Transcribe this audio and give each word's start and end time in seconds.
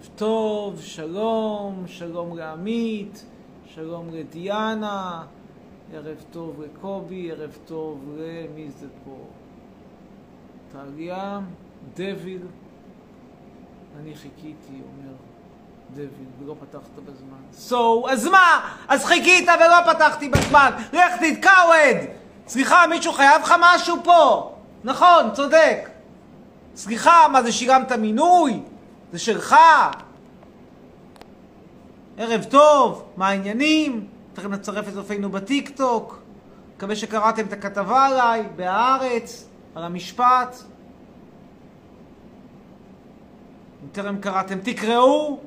ערב 0.00 0.08
טוב, 0.16 0.80
שלום, 0.82 1.84
שלום 1.86 2.36
לעמית, 2.36 3.24
שלום 3.74 4.08
לדיאנה, 4.12 5.22
ערב 5.94 6.16
טוב 6.30 6.62
לקובי, 6.62 7.32
ערב 7.32 7.58
טוב 7.66 8.16
למי 8.18 8.70
זה 8.80 8.86
פה? 9.04 9.16
טליה, 10.72 11.40
דביל, 11.94 12.42
אני 14.00 14.14
חיכיתי, 14.14 14.54
אומר 14.72 15.14
דביל, 15.94 16.28
ולא 16.42 16.54
פתחת 16.60 16.98
בזמן. 17.04 17.70
So, 17.70 18.10
אז 18.10 18.26
מה? 18.26 18.74
אז 18.88 19.04
חיכית 19.04 19.48
ולא 19.60 19.92
פתחתי 19.92 20.28
בזמן, 20.28 20.70
לך 20.92 21.12
תתקעווד! 21.20 21.96
סליחה, 22.48 22.86
מישהו 22.86 23.12
חייב 23.12 23.42
לך 23.42 23.54
משהו 23.60 23.96
פה? 24.04 24.52
נכון, 24.84 25.30
צודק. 25.32 25.88
סליחה, 26.76 27.28
מה 27.32 27.42
זה 27.42 27.52
שילמת 27.52 27.92
מינוי? 27.92 28.60
זה 29.12 29.18
שלך? 29.18 29.56
ערב 32.16 32.44
טוב, 32.44 33.04
מה 33.16 33.28
העניינים? 33.28 34.06
תכף 34.32 34.44
נצרף 34.44 34.88
את 34.88 34.92
צופינו 34.94 35.30
בטיק 35.30 35.76
טוק. 35.76 36.18
מקווה 36.76 36.96
שקראתם 36.96 37.46
את 37.46 37.52
הכתבה 37.52 38.06
עליי, 38.06 38.42
בהארץ, 38.56 39.48
על 39.74 39.84
המשפט. 39.84 40.56
אם 43.82 43.88
טרם 43.92 44.18
קראתם, 44.18 44.58
תקראו. 44.58 45.40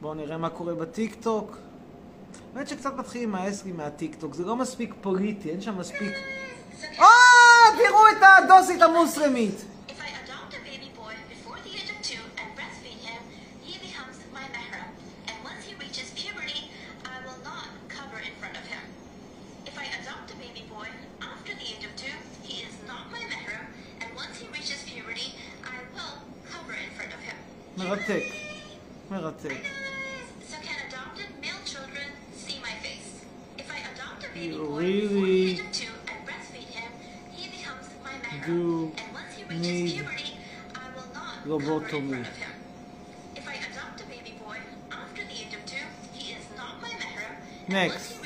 בואו 0.00 0.14
נראה 0.14 0.38
מה 0.38 0.50
קורה 0.50 0.74
בטיק 0.74 1.14
טוק. 1.14 1.56
האמת 2.54 2.68
שקצת 2.68 2.96
מתחיל 2.96 3.20
להימאס 3.20 3.64
לי 3.64 3.72
מהטיק 3.72 4.14
טוק, 4.14 4.34
זה 4.34 4.44
לא 4.44 4.56
מספיק 4.56 4.94
פוליטי, 5.00 5.50
אין 5.50 5.60
שם 5.60 5.78
מספיק... 5.78 6.12
אה, 6.98 7.06
תראו 7.78 8.08
את 8.08 8.22
הדוסית 8.22 8.82
המוסלמית. 8.82 9.64
Lobotomy. 41.48 42.08
front 42.08 42.26
of 42.28 42.36
him. 42.36 42.50
If 43.36 43.48
I 43.48 43.54
adopt 43.54 44.00
a 44.02 44.06
baby 44.06 44.34
boy 44.44 44.58
after 44.92 45.24
the 45.24 45.32
age 45.32 45.54
of 45.54 45.64
two, 45.64 45.76
he 46.12 46.32
is 46.34 46.44
not 46.56 46.80
my 46.82 46.88
mahram. 46.90 47.36
And 47.66 47.74
Next. 47.74 48.17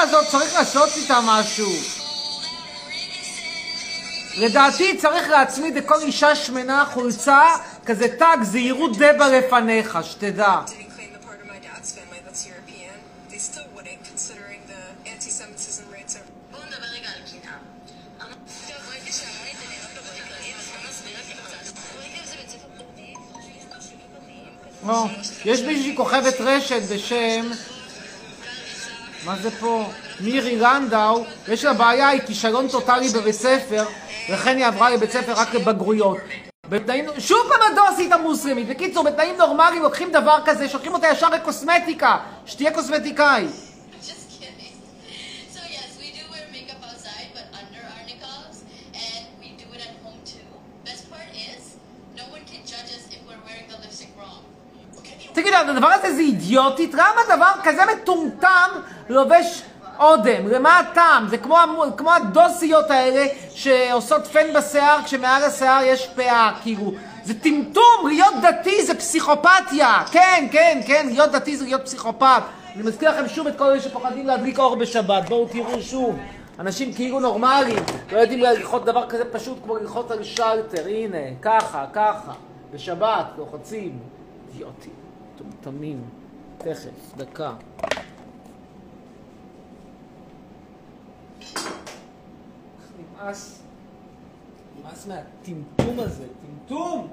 הזאת, 0.00 0.26
צריך 0.28 0.54
לעשות 0.54 0.88
איתה 0.96 1.18
משהו. 1.24 1.70
לדעתי 4.36 4.96
צריך 4.98 5.28
להצמיד 5.28 5.74
לכל 5.76 6.00
אישה 6.00 6.36
שמנה 6.36 6.84
חולצה, 6.92 7.42
כזה 7.86 8.16
טאג 8.18 8.42
זהירות 8.42 8.96
דבה 8.96 9.28
לפניך, 9.28 9.98
שתדע. 10.02 10.56
שלוש- 25.14 25.40
יש 25.44 25.60
מישהי 25.60 25.96
כוכבת 25.96 26.34
רשת 26.40 26.82
בשם, 26.92 27.50
מה 29.30 29.36
זה 29.36 29.50
פה? 29.50 29.84
מירי 30.20 30.56
לנדאו, 30.56 31.24
יש 31.48 31.64
לה 31.64 31.72
בעיה, 31.72 32.08
היא 32.08 32.20
כישלון 32.26 32.68
טוטאלי 32.68 33.08
בבית 33.08 33.34
ספר, 33.34 33.84
לכן 34.28 34.56
היא 34.56 34.66
עברה 34.66 34.90
לבית 34.90 35.10
ספר 35.10 35.32
רק 35.32 35.54
לבגרויות. 35.54 36.18
בתנאים, 36.68 37.04
שוב 37.18 37.38
פעם 37.48 37.72
הדוסית 37.72 38.12
המוסלמית. 38.12 38.68
בקיצור, 38.68 39.04
בתנאים 39.04 39.36
נורמליים 39.36 39.82
לוקחים 39.82 40.12
דבר 40.12 40.38
כזה, 40.44 40.68
שולחים 40.68 40.94
אותה 40.94 41.06
ישר 41.08 41.28
לקוסמטיקה, 41.28 42.16
שתהיה 42.46 42.74
קוסמטיקאי. 42.74 43.46
Just 44.02 44.40
kidding. 44.40 44.74
So 45.54 45.60
yes, 45.76 45.90
we 46.00 46.08
do 46.18 46.22
wear 46.32 46.46
makeup 46.52 46.82
outside, 46.90 47.28
but 47.36 47.46
under 47.60 47.82
our 47.92 48.02
niqabs, 48.10 48.58
and 49.04 49.22
we 49.40 49.48
do 49.62 49.66
it 49.76 49.82
at 49.88 49.94
home 50.04 50.20
too. 50.32 50.46
Best 50.88 51.04
part 51.12 51.30
is, 51.50 51.62
no 52.20 52.24
one 52.34 52.44
can 52.50 52.62
judge 52.72 52.90
us 52.96 53.04
if 53.14 53.20
we're 53.28 53.42
wearing 53.46 53.66
the 53.72 53.78
lipstick 53.82 54.12
wrong. 54.18 54.42
תגיד, 55.32 55.54
הדבר 55.54 55.88
הזה 55.88 56.14
זה 56.14 56.20
אידיוטית? 56.20 56.94
למה 56.94 57.20
דבר 57.28 57.52
כזה 57.64 57.82
מטומטם 57.94 58.70
לובש 59.10 59.62
אודם? 59.98 60.48
למה 60.48 60.78
הטעם? 60.78 61.28
זה 61.28 61.38
כמו, 61.38 61.56
כמו 61.96 62.12
הדוסיות 62.12 62.90
האלה 62.90 63.26
שעושות 63.50 64.26
פן 64.26 64.52
בשיער 64.54 64.98
כשמעל 65.04 65.44
השיער 65.44 65.82
יש 65.84 66.06
פאה, 66.06 66.52
כאילו. 66.62 66.92
זה 67.24 67.40
טמטום, 67.40 68.06
להיות 68.06 68.34
דתי 68.42 68.84
זה 68.86 68.94
פסיכופתיה. 68.94 70.02
כן, 70.10 70.48
כן, 70.52 70.80
כן, 70.86 71.06
להיות 71.10 71.30
דתי 71.30 71.56
זה 71.56 71.64
להיות 71.64 71.84
פסיכופת. 71.84 72.42
אני 72.74 72.82
מזכיר 72.82 73.10
לכם 73.10 73.28
שוב 73.28 73.46
את 73.46 73.58
כל 73.58 73.64
אלה 73.64 73.80
שפוחדים 73.80 74.26
להדליק 74.26 74.58
אור 74.58 74.76
בשבת. 74.76 75.28
בואו 75.28 75.48
תראו 75.48 75.82
שוב. 75.82 76.18
אנשים 76.58 76.92
כאילו 76.92 77.20
נורמליים, 77.20 77.82
לא 78.12 78.18
יודעים 78.18 78.40
ללחוץ 78.40 78.82
דבר 78.82 79.08
כזה 79.08 79.24
פשוט 79.24 79.58
כמו 79.64 79.76
ללחוץ 79.76 80.10
על 80.10 80.22
שלטר. 80.22 80.86
הנה, 80.86 81.18
ככה, 81.42 81.84
ככה. 81.92 82.32
בשבת, 82.72 83.26
לוחצים. 83.38 83.98
אידיוטים. 84.52 84.92
מטומטמים. 85.34 86.02
תכף, 86.58 87.16
דקה. 87.16 87.50
נמאס. 92.98 93.58
נמאס 94.80 95.06
מהטמטום 95.06 96.00
הזה. 96.00 96.24
טמטום! 96.66 97.08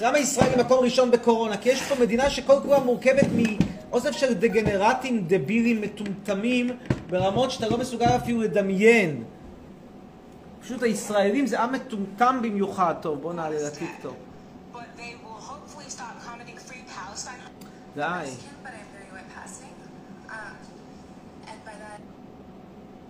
למה 0.00 0.18
ישראל 0.18 0.50
היא 0.50 0.64
מקום 0.64 0.84
ראשון 0.84 1.10
בקורונה? 1.10 1.56
כי 1.56 1.68
יש 1.68 1.82
פה 1.82 1.94
מדינה 2.00 2.30
שכל 2.30 2.60
כולה 2.62 2.78
מורכבת 2.78 3.26
מאוסף 3.90 4.12
של 4.12 4.34
דגנרטים 4.34 5.24
דבילים 5.26 5.80
מטומטמים 5.80 6.70
ברמות 7.10 7.50
שאתה 7.50 7.68
לא 7.68 7.78
מסוגל 7.78 8.16
אפילו 8.16 8.42
לדמיין. 8.42 9.24
פשוט 10.62 10.82
הישראלים 10.82 11.46
זה 11.46 11.60
עם 11.60 11.72
מטומטם 11.72 12.38
במיוחד. 12.42 12.94
טוב, 13.00 13.20
בוא 13.20 13.32
נעלה 13.32 13.66
לטיקטוק. 13.66 14.16
But 14.74 14.78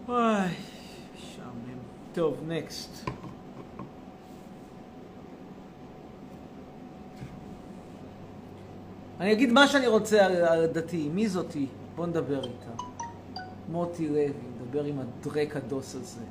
וואי, 0.07 0.49
משעמם. 1.17 1.79
טוב, 2.13 2.39
נקסט. 2.47 3.11
אני 9.21 9.33
אגיד 9.33 9.53
מה 9.53 9.69
שאני 9.69 9.87
רוצה 9.87 10.27
על, 10.27 10.37
על 10.37 10.65
הדתיים. 10.65 11.15
מי 11.15 11.29
זאתי? 11.29 11.67
בוא 11.95 12.07
נדבר 12.07 12.45
איתה. 12.45 12.83
מוטי 13.69 14.09
לוי, 14.09 14.33
נדבר 14.61 14.85
עם 14.85 14.99
הדרק 14.99 15.57
הדוס 15.57 15.95
הזה. 15.95 16.25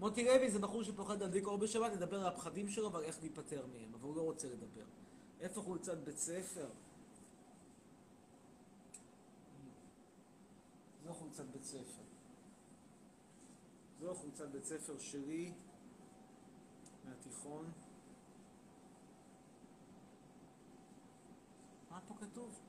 מוטי 0.00 0.24
לוי. 0.24 0.50
זה 0.50 0.58
בחור 0.58 0.82
שפוחד 0.82 1.20
להדליק 1.20 1.46
אור 1.46 1.58
בשבת, 1.58 1.92
נדבר 1.92 2.20
על 2.20 2.26
הפחדים 2.26 2.68
שלו 2.68 2.92
ועל 2.92 3.02
איך 3.04 3.18
להיפטר 3.20 3.62
מהם, 3.72 3.88
אבל 3.94 4.08
הוא 4.08 4.16
לא 4.16 4.22
רוצה 4.22 4.48
לדבר. 4.48 4.84
איפה 5.40 5.62
חולצת 5.62 5.98
בית 5.98 6.18
ספר? 6.18 6.68
זו 11.04 11.14
חולצת 11.14 11.44
בית 11.44 11.64
ספר. 11.64 12.02
זו 14.00 14.14
חולצת 14.14 14.48
בית 14.48 14.64
ספר 14.64 14.98
שלי 14.98 15.52
מהתיכון. 17.04 17.72
מה 21.90 22.00
פה 22.08 22.14
כתוב? 22.20 22.60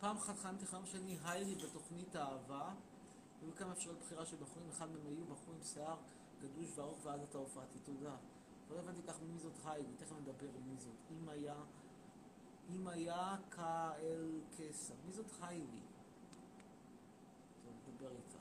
פעם 0.00 0.16
אחת 0.16 0.38
חלמתי 0.38 0.66
חלום 0.66 0.86
שאני 0.86 1.18
היילי 1.24 1.54
בתוכנית 1.54 2.16
אהבה, 2.16 2.74
היו 3.42 3.54
כמה 3.54 3.72
אפשרויות 3.72 4.00
בחירה 4.00 4.26
של 4.26 4.36
בחורים, 4.36 4.68
אחד 4.70 4.90
מהם 4.90 5.06
היו 5.06 5.24
בחור 5.24 5.54
עם 5.54 5.62
שיער 5.62 5.96
גדוש 6.40 6.78
וארוך 6.78 7.06
ואז 7.06 7.20
אתה 7.22 7.38
הופעתי, 7.38 7.78
תודה. 7.78 8.16
לא 8.70 8.78
הבנתי 8.78 9.02
כך 9.02 9.22
מי 9.22 9.38
זאת 9.38 9.52
היילי, 9.64 9.96
תכף 9.96 10.12
נדבר 10.12 10.48
על 10.54 10.62
מי 10.62 10.76
זאת. 10.76 10.96
אם 11.10 11.28
היה, 11.28 11.54
אם 12.70 12.88
היה 12.88 13.36
כאל 13.50 14.40
קסר, 14.56 14.94
מי 15.06 15.12
זאת 15.12 15.26
היילי? 15.40 15.80
טוב, 17.64 17.72
נדבר 17.88 18.10
איתה. 18.10 18.38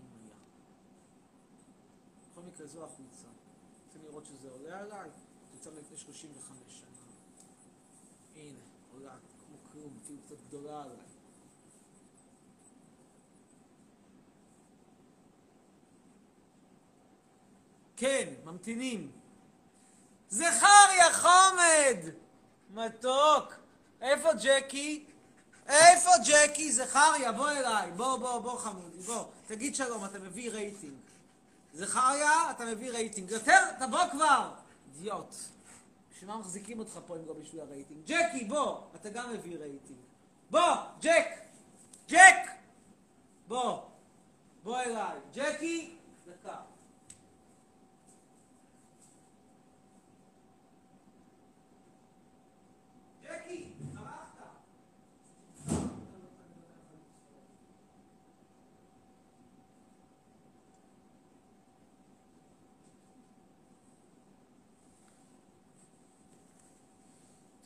אם 0.00 0.06
היה. 0.22 0.36
בכל 2.30 2.40
מקרה 2.42 2.66
זו 2.66 2.84
החולצה. 2.84 3.28
רוצים 3.86 4.02
לראות 4.02 4.24
שזה 4.24 4.50
עולה 4.50 4.80
עליי? 4.80 5.10
חולצה 5.50 5.70
מלפני 5.70 5.96
35 5.96 6.80
שנה. 6.80 6.88
הנה, 8.34 8.58
עולה, 8.92 9.18
כמו 9.46 9.56
כלום, 9.72 9.98
אפילו 10.02 10.22
קצת 10.22 10.40
גדולה 10.48 10.82
עליי. 10.82 11.09
כן, 18.00 18.28
ממתינים. 18.44 19.10
זכריה 20.28 21.12
חומד! 21.12 21.96
מתוק. 22.70 23.52
איפה 24.00 24.28
ג'קי? 24.42 25.04
איפה 25.68 26.10
ג'קי? 26.24 26.72
זכריה, 26.72 27.32
בוא 27.32 27.50
אליי. 27.50 27.90
בוא, 27.90 28.16
בוא, 28.16 28.38
בוא 28.38 28.58
חמודי, 28.58 29.02
בוא. 29.02 29.24
תגיד 29.46 29.74
שלום, 29.74 30.04
אתה 30.04 30.18
מביא 30.18 30.50
רייטינג. 30.50 30.94
זכריה, 31.74 32.50
אתה 32.50 32.64
מביא 32.64 32.90
רייטינג. 32.90 33.30
יותר, 33.30 33.72
תבוא 33.78 34.10
כבר! 34.10 34.52
אידיוט. 34.94 35.34
בשביל 36.12 36.30
מה 36.30 36.36
מחזיקים 36.38 36.78
אותך 36.78 36.98
פה 37.06 37.16
אם 37.16 37.26
לא 37.26 37.32
בשביל 37.32 37.60
הרייטינג? 37.60 38.00
ג'קי, 38.06 38.44
בוא! 38.44 38.80
אתה 38.94 39.10
גם 39.10 39.32
מביא 39.32 39.58
רייטינג. 39.58 39.98
בוא, 40.50 40.74
ג'ק! 41.00 41.26
ג'ק! 42.08 42.50
בוא. 43.48 43.80
בוא 44.62 44.80
אליי. 44.80 45.18
ג'קי, 45.34 45.96
דקה. 46.26 46.56
ג'קי, 53.30 53.64
ברחת. 53.94 54.40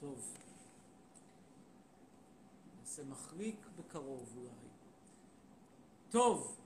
טוב. 0.00 0.18
נעשה 2.98 3.10
מחליק 3.10 3.66
בקרוב 3.76 4.34
אולי. 4.36 4.68
טוב. 6.10 6.56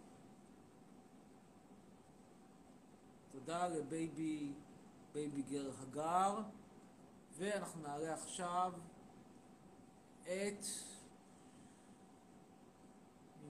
תודה 3.31 3.69
לבייבי, 3.69 4.53
בייבי 5.13 5.43
גר 5.43 5.71
הגר, 5.81 6.39
ואנחנו 7.37 7.83
נעלה 7.83 8.15
עכשיו 8.15 8.73
את... 10.23 10.65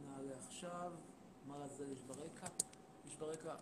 נעלה 0.04 0.38
עכשיו? 0.38 0.92
מה 1.46 1.58
לזה 1.58 1.84
יש 1.84 2.02
ברקע? 2.02 2.46
יש 3.06 3.16
ברקע 3.16 3.54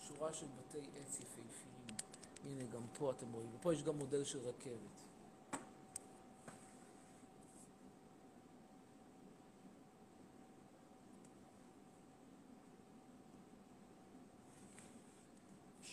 שורה 0.00 0.32
של 0.32 0.46
בתי 0.46 0.78
עץ 0.78 1.20
יפהפיים. 1.20 1.96
הנה, 2.44 2.64
גם 2.64 2.82
פה 2.98 3.10
אתם 3.10 3.32
רואים. 3.32 3.50
ופה 3.54 3.74
יש 3.74 3.82
גם 3.82 3.98
מודל 3.98 4.24
של 4.24 4.38
רכבת. 4.38 5.05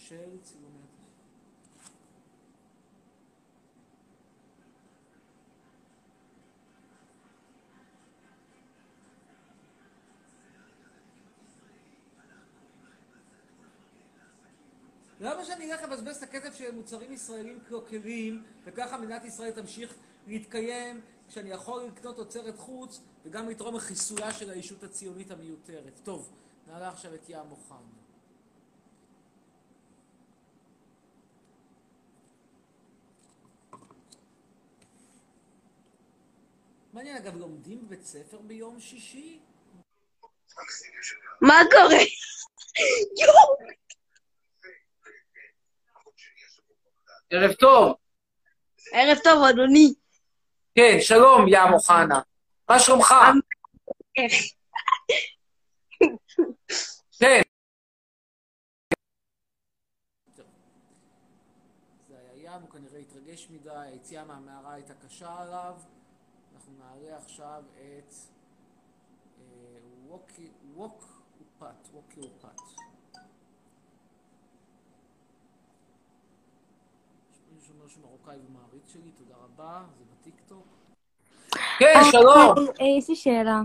של 0.08 0.38
צילומי 0.42 0.84
למה 15.20 15.46
שאני 15.46 15.72
אלך 15.74 15.84
לבזבז 15.84 16.16
את 16.18 16.24
הכסף 16.24 16.54
של 16.54 16.72
מוצרים 16.72 17.14
ישראלים 17.14 17.60
קלוקלים, 17.68 18.44
וככה 18.64 18.98
מדינת 18.98 19.26
ישראל 19.26 19.52
תמשיך 19.52 19.94
להתקיים, 20.28 21.02
כשאני 21.28 21.50
יכול 21.50 21.84
לקנות 21.84 22.16
תוצרת 22.16 22.58
חוץ, 22.58 23.02
וגם 23.26 23.50
לתרום 23.50 23.76
לחיסולה 23.76 24.34
של 24.34 24.50
הישות 24.50 24.84
הציונית 24.84 25.32
המיותרת. 25.32 26.00
טוב, 26.04 26.30
נעלה 26.68 26.90
עכשיו 26.90 27.16
את 27.16 27.30
ים 27.30 27.52
אוחנה. 27.52 28.03
מעניין, 36.94 37.18
אגב, 37.18 37.38
לומדים 37.38 37.88
בבית 37.88 38.06
ספר 38.06 38.38
ביום 38.42 38.80
שישי? 38.80 39.40
מה 41.42 41.56
קורה? 41.72 42.04
יואו! 43.22 43.58
ערב 47.30 47.54
טוב. 47.54 47.96
ערב 48.92 49.18
טוב, 49.24 49.44
אדוני. 49.50 49.94
כן, 50.76 50.98
שלום, 51.02 51.46
ים 51.48 51.74
אוחנה. 51.74 52.22
מה 52.70 52.80
שלומך? 52.80 53.14
איך? 54.16 54.34
כן. 57.20 57.42
זה 62.08 62.16
היה 62.20 62.56
ים, 62.56 62.62
הוא 62.62 62.70
כנראה 62.70 63.00
התרגש 63.00 63.48
מדי, 63.50 63.70
היציאה 63.76 64.24
מהמערה 64.26 64.74
הייתה 64.74 64.94
קשה 64.94 65.42
עליו. 65.42 65.76
אנחנו 66.64 66.78
נעלה 66.86 67.18
עכשיו 67.18 67.64
את 67.76 68.14
אה, 69.40 69.46
ווקי, 70.08 70.48
ווק 70.76 71.06
ופת, 71.42 71.90
ווקי 71.94 72.20
ופת. 72.20 72.62
מישהו 77.52 77.68
שאומר 77.68 77.88
שהוא 77.88 78.04
מרוקאי 78.04 78.38
ומעריץ 78.50 78.94
שלי, 78.94 79.12
תודה 79.18 79.36
רבה, 79.36 79.84
זה 79.98 80.04
בטיקטוק. 80.12 80.66
כן, 81.80 82.00
שלום, 82.12 82.56
היי, 82.80 82.94
אה, 82.94 82.98
יש 82.98 83.10
לי 83.10 83.16
שאלה. 83.16 83.62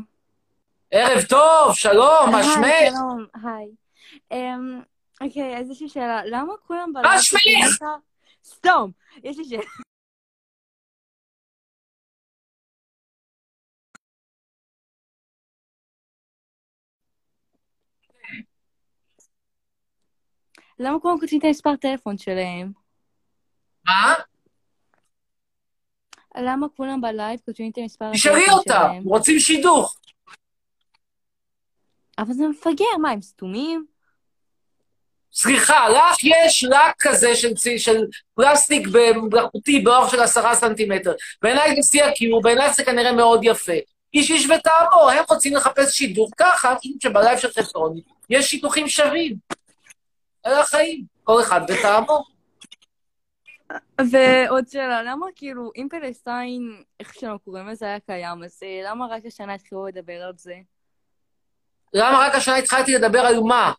ערב 0.91 1.23
טוב, 1.29 1.75
שלום, 1.75 2.31
מה 2.31 2.39
היי, 2.39 2.47
שמך? 2.55 2.99
שלום, 2.99 3.27
היי. 3.45 3.69
אמ, 4.31 4.83
אוקיי, 5.21 5.59
אז 5.59 5.71
יש 5.71 5.83
לי 5.83 5.89
שאלה. 5.89 6.25
למה 6.25 6.53
כולם 6.67 6.93
מה 6.93 7.23
שמך? 7.23 7.85
סתום! 8.45 8.91
יש 9.25 9.39
לי 9.39 9.45
שאלה. 9.45 9.88
למה 20.79 21.01
כולם 21.01 21.21
כותבים 21.21 21.39
את 21.39 21.45
המספר 21.45 21.77
טלפון 21.77 22.19
שלהם? 22.19 22.73
מה? 23.87 24.15
למה 26.37 26.67
כולם 26.77 27.01
בלייב 27.01 27.41
כותבים 27.47 27.71
את 27.71 27.79
המספר 27.79 28.13
תשאלי 28.13 28.37
הטלפון 28.37 28.59
אותה, 28.59 28.71
שלהם? 28.91 29.03
רוצים 29.05 29.39
שידוך. 29.39 29.97
אבל 32.19 32.33
זה 32.33 32.49
מפגר, 32.49 32.85
מה, 33.03 33.11
הם 33.11 33.23
סתומים? 33.23 33.87
סליחה, 35.33 35.89
לך 35.89 36.25
יש 36.25 36.65
לק 36.65 36.95
כזה 36.99 37.37
של, 37.37 37.55
צי- 37.55 37.79
של 37.79 38.07
פלסטיק 38.35 38.89
מלאכותי 39.33 39.81
באורך 39.81 40.11
של 40.11 40.21
עשרה 40.21 40.55
סנטימטר. 40.55 41.13
בעיניי 41.43 41.83
זה 41.83 41.91
שיא 41.91 42.05
הכיעור, 42.05 42.43
בעיניי 42.43 42.73
זה 42.75 42.85
כנראה 42.85 43.13
מאוד 43.13 43.41
יפה. 43.43 43.73
איש 44.15 44.31
איש 44.31 44.47
וטעמו, 44.47 45.11
הם 45.11 45.25
רוצים 45.29 45.55
לחפש 45.57 45.97
שידוך 45.99 46.31
ככה, 46.37 46.75
כאילו 46.81 46.97
שבלייב 47.03 47.39
של 47.39 47.49
חסרוני 47.51 48.01
יש 48.31 48.51
שידוכים 48.51 48.89
שווים. 48.89 49.37
אלה 50.49 50.61
החיים, 50.61 51.05
כל 51.25 51.41
אחד 51.41 51.61
וטעמו. 51.69 52.25
ועוד 54.13 54.69
שאלה, 54.69 55.03
למה 55.03 55.27
כאילו, 55.37 55.71
אם 55.77 55.87
פלסטיין, 55.91 56.83
איך 57.01 57.15
שאנחנו 57.15 57.39
קוראים 57.39 57.67
לזה, 57.67 57.87
היה 57.87 58.01
קיים, 58.01 58.45
אז 58.45 58.61
אה, 58.63 58.81
למה 58.85 59.07
רק 59.11 59.27
השנה 59.27 59.55
התחילו 59.55 59.87
לדבר 59.87 60.23
על 60.23 60.33
זה? 60.37 60.55
למה 61.95 62.19
רק 62.19 62.35
השנה 62.35 62.57
התחלתי 62.57 62.95
לדבר 62.95 63.21
על 63.21 63.41
מה? 63.41 63.73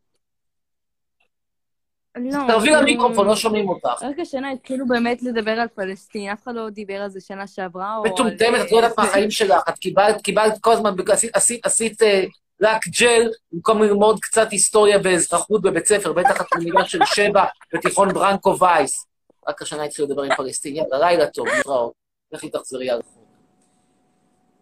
לא, 2.15 2.39
תרבי 2.47 2.67
כאילו, 2.67 2.81
למיקרופון, 2.81 3.27
לא 3.27 3.35
שומעים 3.35 3.69
אותך. 3.69 4.01
רק 4.01 4.19
השנה 4.19 4.51
התחילו 4.51 4.87
באמת 4.87 5.23
לדבר 5.23 5.51
על 5.51 5.67
פלסטין, 5.67 6.29
אף 6.29 6.43
אחד 6.43 6.55
לא 6.55 6.69
דיבר 6.69 7.01
על 7.01 7.09
זה 7.09 7.21
שנה 7.21 7.47
שעברה, 7.47 7.97
או 7.97 8.03
על... 8.05 8.11
מטומטמת, 8.11 8.61
את 8.65 8.71
לא 8.71 8.77
יודעת 8.77 8.97
מה 8.97 9.03
החיים 9.03 9.31
שלך, 9.31 9.61
את 9.69 9.77
קיבלת, 9.77 10.21
קיבלת 10.21 10.53
כל 10.61 10.71
הזמן, 10.71 10.93
עשית, 11.11 11.35
עשית, 11.35 11.65
עשית 11.65 12.01
אה, 12.01 12.23
רק 12.61 12.81
ג'ל, 12.99 13.31
במקום 13.51 13.81
ללמוד 13.81 14.19
קצת 14.19 14.51
היסטוריה 14.51 14.97
ואזרחות 15.03 15.61
בבית 15.61 15.87
ספר, 15.87 16.13
בטח 16.13 16.41
את 16.41 16.45
תלמידה 16.51 16.85
של 16.85 16.99
שבע 17.05 17.45
בתיכון 17.73 18.13
ברנקו 18.13 18.59
וייס. 18.59 19.05
רק 19.47 19.61
השנה 19.61 19.83
התחילו 19.83 20.07
לדבר 20.07 20.21
עם 20.21 20.35
פלסטינים, 20.35 20.83
לילה 20.91 21.27
טוב, 21.27 21.47
נתראות. 21.59 21.93
לכי 22.31 22.49
תחזרי 22.49 22.89
על 22.89 23.01
חוק. 23.01 23.27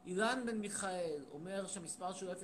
אילן 0.05 0.43
בן 0.45 0.57
מיכאל 0.57 1.23
אומר 1.33 1.67
שהמספר 1.67 2.13
שלו 2.13 2.31
053-607-1951, 2.33 2.35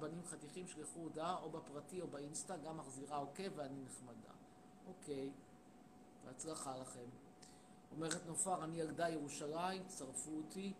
בנים 0.00 0.22
חתיכים 0.30 0.66
שלחו 0.66 1.00
הודעה 1.00 1.36
או 1.42 1.50
בפרטי 1.50 2.00
או 2.00 2.06
באינסטה, 2.06 2.54
גם 2.66 2.76
מחזירה 2.76 3.16
עוקב 3.16 3.48
ואני 3.56 3.78
נחמדה. 3.84 4.32
אוקיי, 4.86 5.30
בהצלחה 6.24 6.70
לכם. 6.80 7.08
אומרת 7.96 8.26
נופר, 8.26 8.64
אני 8.64 8.80
ילדה 8.80 9.08
ירושלים, 9.08 9.82
צרפו 9.86 10.30
אותי. 10.36 10.72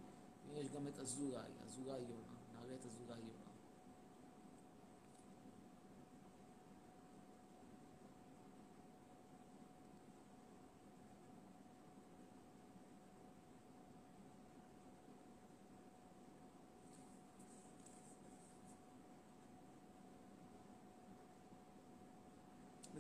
יש 0.55 0.69
גם 0.69 0.87
את 0.89 0.99
אזולאי, 0.99 1.51
אזולאי 1.67 1.99
יונה. 1.99 2.37
נעלה 2.55 2.75
את 2.75 2.87
אזולאי 2.87 3.19
יונה. 3.19 3.47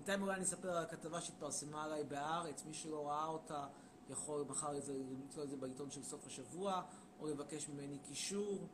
בינתיים 0.06 0.22
אולי 0.22 0.34
אני 0.34 0.44
אספר 0.44 0.70
על 0.70 0.84
הכתבה 0.84 1.20
שהתפרסמה 1.20 1.84
עליי 1.84 2.04
בהארץ, 2.04 2.64
מי 2.66 2.74
שלא 2.74 3.08
ראה 3.08 3.26
אותה 3.26 3.66
יכול 4.10 4.44
מחר 4.48 4.72
למצוא 4.88 5.42
את 5.42 5.50
זה 5.50 5.56
בעיתון 5.56 5.90
של 5.90 6.02
סוף 6.02 6.26
השבוע, 6.26 6.82
או 7.20 7.26
לבקש 7.28 7.68
ממני 7.68 7.98
קישור. 7.98 8.66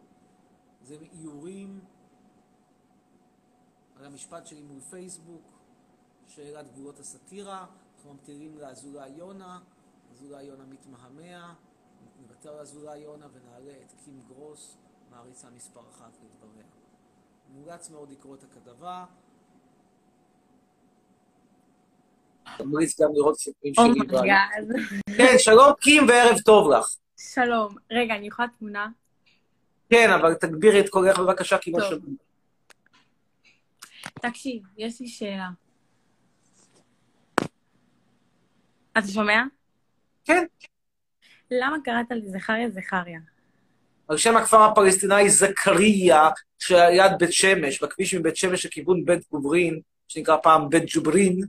זה 0.82 0.96
איורים 1.12 1.80
על 3.96 4.04
המשפט 4.04 4.46
שלי 4.46 4.62
מול 4.62 4.80
פייסבוק, 4.80 5.52
שאלת 6.26 6.72
גבולות 6.72 6.99
הסאטירה. 7.00 7.66
אנחנו 7.96 8.12
ממתינים 8.12 8.58
לאזולאי 8.58 9.11
יונה, 9.11 9.61
אזולאי 10.12 10.44
יונה 10.44 10.64
מתמהמה, 10.64 11.54
נוותר 12.20 12.52
על 12.52 12.61
אזולאי 12.61 12.99
יונה 12.99 13.26
ונעלה 13.32 13.72
את 13.82 13.92
קים 14.04 14.22
גרוס, 14.28 14.76
מעריצה 15.11 15.50
מספר 15.50 15.80
אחת 15.90 16.12
לדבריה. 16.25 16.66
מומלץ 17.49 17.90
מאוד 17.90 18.11
לקרוא 18.11 18.34
את 18.37 18.44
הכתבה. 18.44 19.04
ממליץ 22.61 23.00
גם 23.00 23.08
לראות 23.14 23.38
סיפורים 23.38 23.75
שלי. 23.75 23.84
ב- 23.84 24.14
oh 24.14 24.28
my 24.28 24.41
god. 24.41 24.68
כן, 25.16 25.34
שלום 25.38 25.72
קים 25.80 26.08
וערב 26.08 26.38
טוב 26.44 26.70
לך. 26.70 26.87
שלום. 27.16 27.75
רגע, 27.90 28.14
אני 28.14 28.26
יכולה 28.26 28.49
תמונה? 28.59 28.88
כן, 29.90 30.11
אבל 30.11 30.35
תגבירי 30.35 30.81
את 30.81 30.88
קולך 30.88 31.19
בבקשה, 31.19 31.59
כי 31.59 31.71
לא. 31.73 31.90
שומעים. 31.90 32.16
תקשיב, 34.23 34.62
יש 34.76 35.00
לי 35.00 35.09
שאלה. 35.09 35.49
אתה 38.92 39.09
שומע? 39.12 39.42
כן. 40.25 40.45
למה 41.50 41.76
קראת 41.85 42.11
לי 42.11 42.28
זכריה 42.28 42.71
זכריה? 42.71 43.21
על 44.09 44.16
שם 44.16 44.37
הכפר 44.37 44.62
הפלסטיני 44.62 45.31
זכריה, 45.31 46.28
שליד 46.59 47.12
בית 47.19 47.33
שמש, 47.33 47.83
בכביש 47.83 48.14
מבית 48.14 48.37
שמש 48.37 48.66
לכיוון 48.66 49.04
בית 49.04 49.31
גוברין, 49.31 49.81
שנקרא 50.09 50.37
פעם 50.42 50.69
בית 50.69 50.83
ג'וברין, 50.87 51.40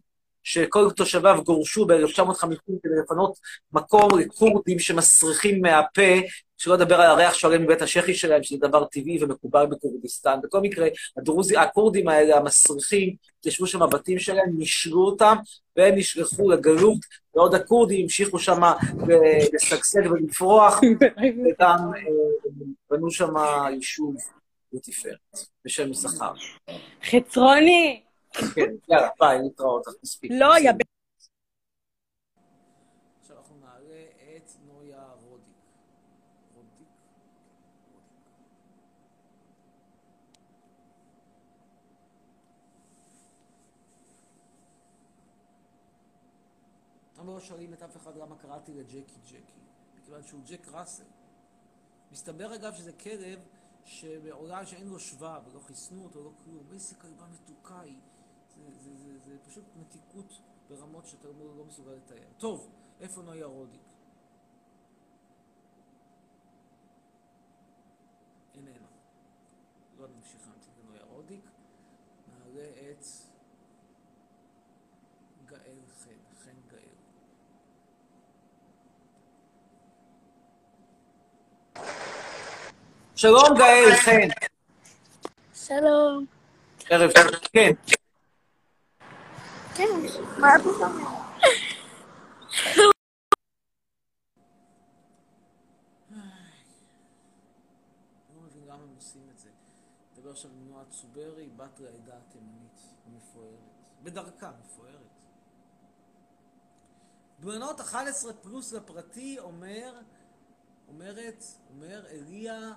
שכל 0.43 0.91
תושביו 0.91 1.41
גורשו 1.45 1.85
ב-1950 1.85 2.71
כדי 2.83 2.95
לפנות 3.03 3.37
מקום 3.73 4.19
לכורדים 4.19 4.79
שמסריחים 4.79 5.61
מהפה, 5.61 6.11
שלא 6.57 6.73
לדבר 6.73 6.95
על 6.95 7.09
הריח 7.09 7.33
שעולה 7.33 7.57
מבית 7.57 7.81
השחי 7.81 8.13
שלהם, 8.13 8.43
שזה 8.43 8.57
דבר 8.67 8.85
טבעי 8.85 9.23
ומקובל 9.23 9.65
בכורדיסטן. 9.65 10.39
בכל 10.43 10.61
מקרה, 10.61 10.87
הדרוזי, 11.17 11.57
הכורדים 11.57 12.07
האלה, 12.07 12.37
המסריחים, 12.37 13.15
ישבו 13.45 13.67
שם 13.67 13.79
בבתים 13.79 14.19
שלהם, 14.19 14.57
נישלו 14.57 15.05
אותם, 15.05 15.35
והם 15.77 15.95
נשלחו 15.95 16.49
לגלות, 16.49 16.97
ועוד 17.35 17.55
הכורדים 17.55 18.03
המשיכו 18.03 18.39
שם 18.39 18.61
לשגשג 19.53 20.11
ולפרוח, 20.11 20.79
וגם 21.45 21.77
אה, 21.95 22.01
בנו 22.89 23.11
שם 23.11 23.33
יישוב 23.73 24.15
לתפארת, 24.73 25.17
בשם 25.65 25.91
יששכר. 25.91 26.33
חצרוני! 27.03 28.12
כן, 28.33 28.71
יאללה, 28.89 29.09
ביי, 29.19 29.39
להתראות, 29.43 29.87
אז 29.87 29.97
מספיק. 30.03 30.31
לא, 30.35 30.57
יא 30.57 30.71
בן... 30.71 30.85
עכשיו 33.21 33.37
אנחנו 33.37 33.55
נעלה 33.57 34.03
את 34.37 34.51
נויה 34.65 35.05
רודיק. 35.21 35.55
רודיק? 36.55 36.87
למה 47.19 47.33
לא 47.33 47.39
שואלים 47.39 47.73
את 47.73 47.83
אף 47.83 47.97
אחד 47.97 48.17
למה 48.17 48.35
קראתי 48.37 48.73
לג'קי 48.73 49.19
ג'קי? 49.25 49.59
מכיוון 49.95 50.23
שהוא 50.23 50.41
ג'ק 50.45 50.67
ראסל. 50.67 51.03
מסתבר 52.11 52.55
אגב 52.55 52.73
שזה 52.73 52.93
כלב 52.93 53.39
שמעולם 53.85 54.65
שאין 54.65 54.87
לו 54.87 54.99
שבב, 54.99 55.41
ולא 55.51 55.59
חיסנו 55.59 56.03
אותו, 56.03 56.23
לא 56.23 56.31
כלום. 56.43 56.63
איזה 56.73 56.95
כלבה 56.95 57.25
מתוקה 57.27 57.79
היא. 57.79 57.99
זה, 58.55 58.71
זה, 58.71 58.95
זה, 58.95 59.19
זה 59.19 59.37
פשוט 59.47 59.63
מתיקות 59.75 60.39
ברמות 60.69 61.05
שאתה 61.05 61.27
לא, 61.27 61.57
לא 61.57 61.65
מסוגל 61.65 61.91
לתאר. 61.91 62.27
טוב, 62.37 62.69
איפה 63.01 63.21
נויה 63.21 63.45
רודיק? 63.45 63.81
איננה. 68.55 68.87
לא 69.97 70.07
נמשיך 70.07 70.47
להמתין 70.47 70.73
לנויה 70.83 71.03
רודיק. 71.03 71.45
נעלה 72.27 72.69
את 72.91 73.05
גאל 75.45 75.79
חן, 76.03 76.43
חן 76.43 76.55
גאל. 76.71 76.93
שלום 83.15 83.57
גאל 83.57 83.95
חן. 83.95 84.27
שלום. 85.53 86.25
ערב 86.89 87.11
טוב. 87.11 87.23
כן. 87.25 87.31
כן, 87.53 87.53
מה 87.53 87.53
פתאום? 87.53 87.71
אני 87.71 87.71
לא 87.71 87.71
מבין 87.71 87.71
למה 87.71 87.71
הם 87.71 87.71
עושים 87.71 87.71
את 87.71 87.87
זה. 87.87 87.93
מדבר 100.13 100.31
עכשיו 100.31 100.51
עם 100.51 100.67
נועה 100.67 100.85
צוברי, 100.85 101.49
בת 101.49 101.79
לעדה 101.79 102.17
התימנית, 102.17 102.79
המפוארת. 103.05 103.59
בדרכה, 104.03 104.51
מפוארת. 104.59 105.25
בנות 107.39 107.81
11 107.81 108.33
פלוס 108.33 108.73
לפרטי 108.73 109.39
אומר, 109.39 109.99
אומרת, 110.87 111.43
אומר 111.69 112.05
אליה, 112.07 112.73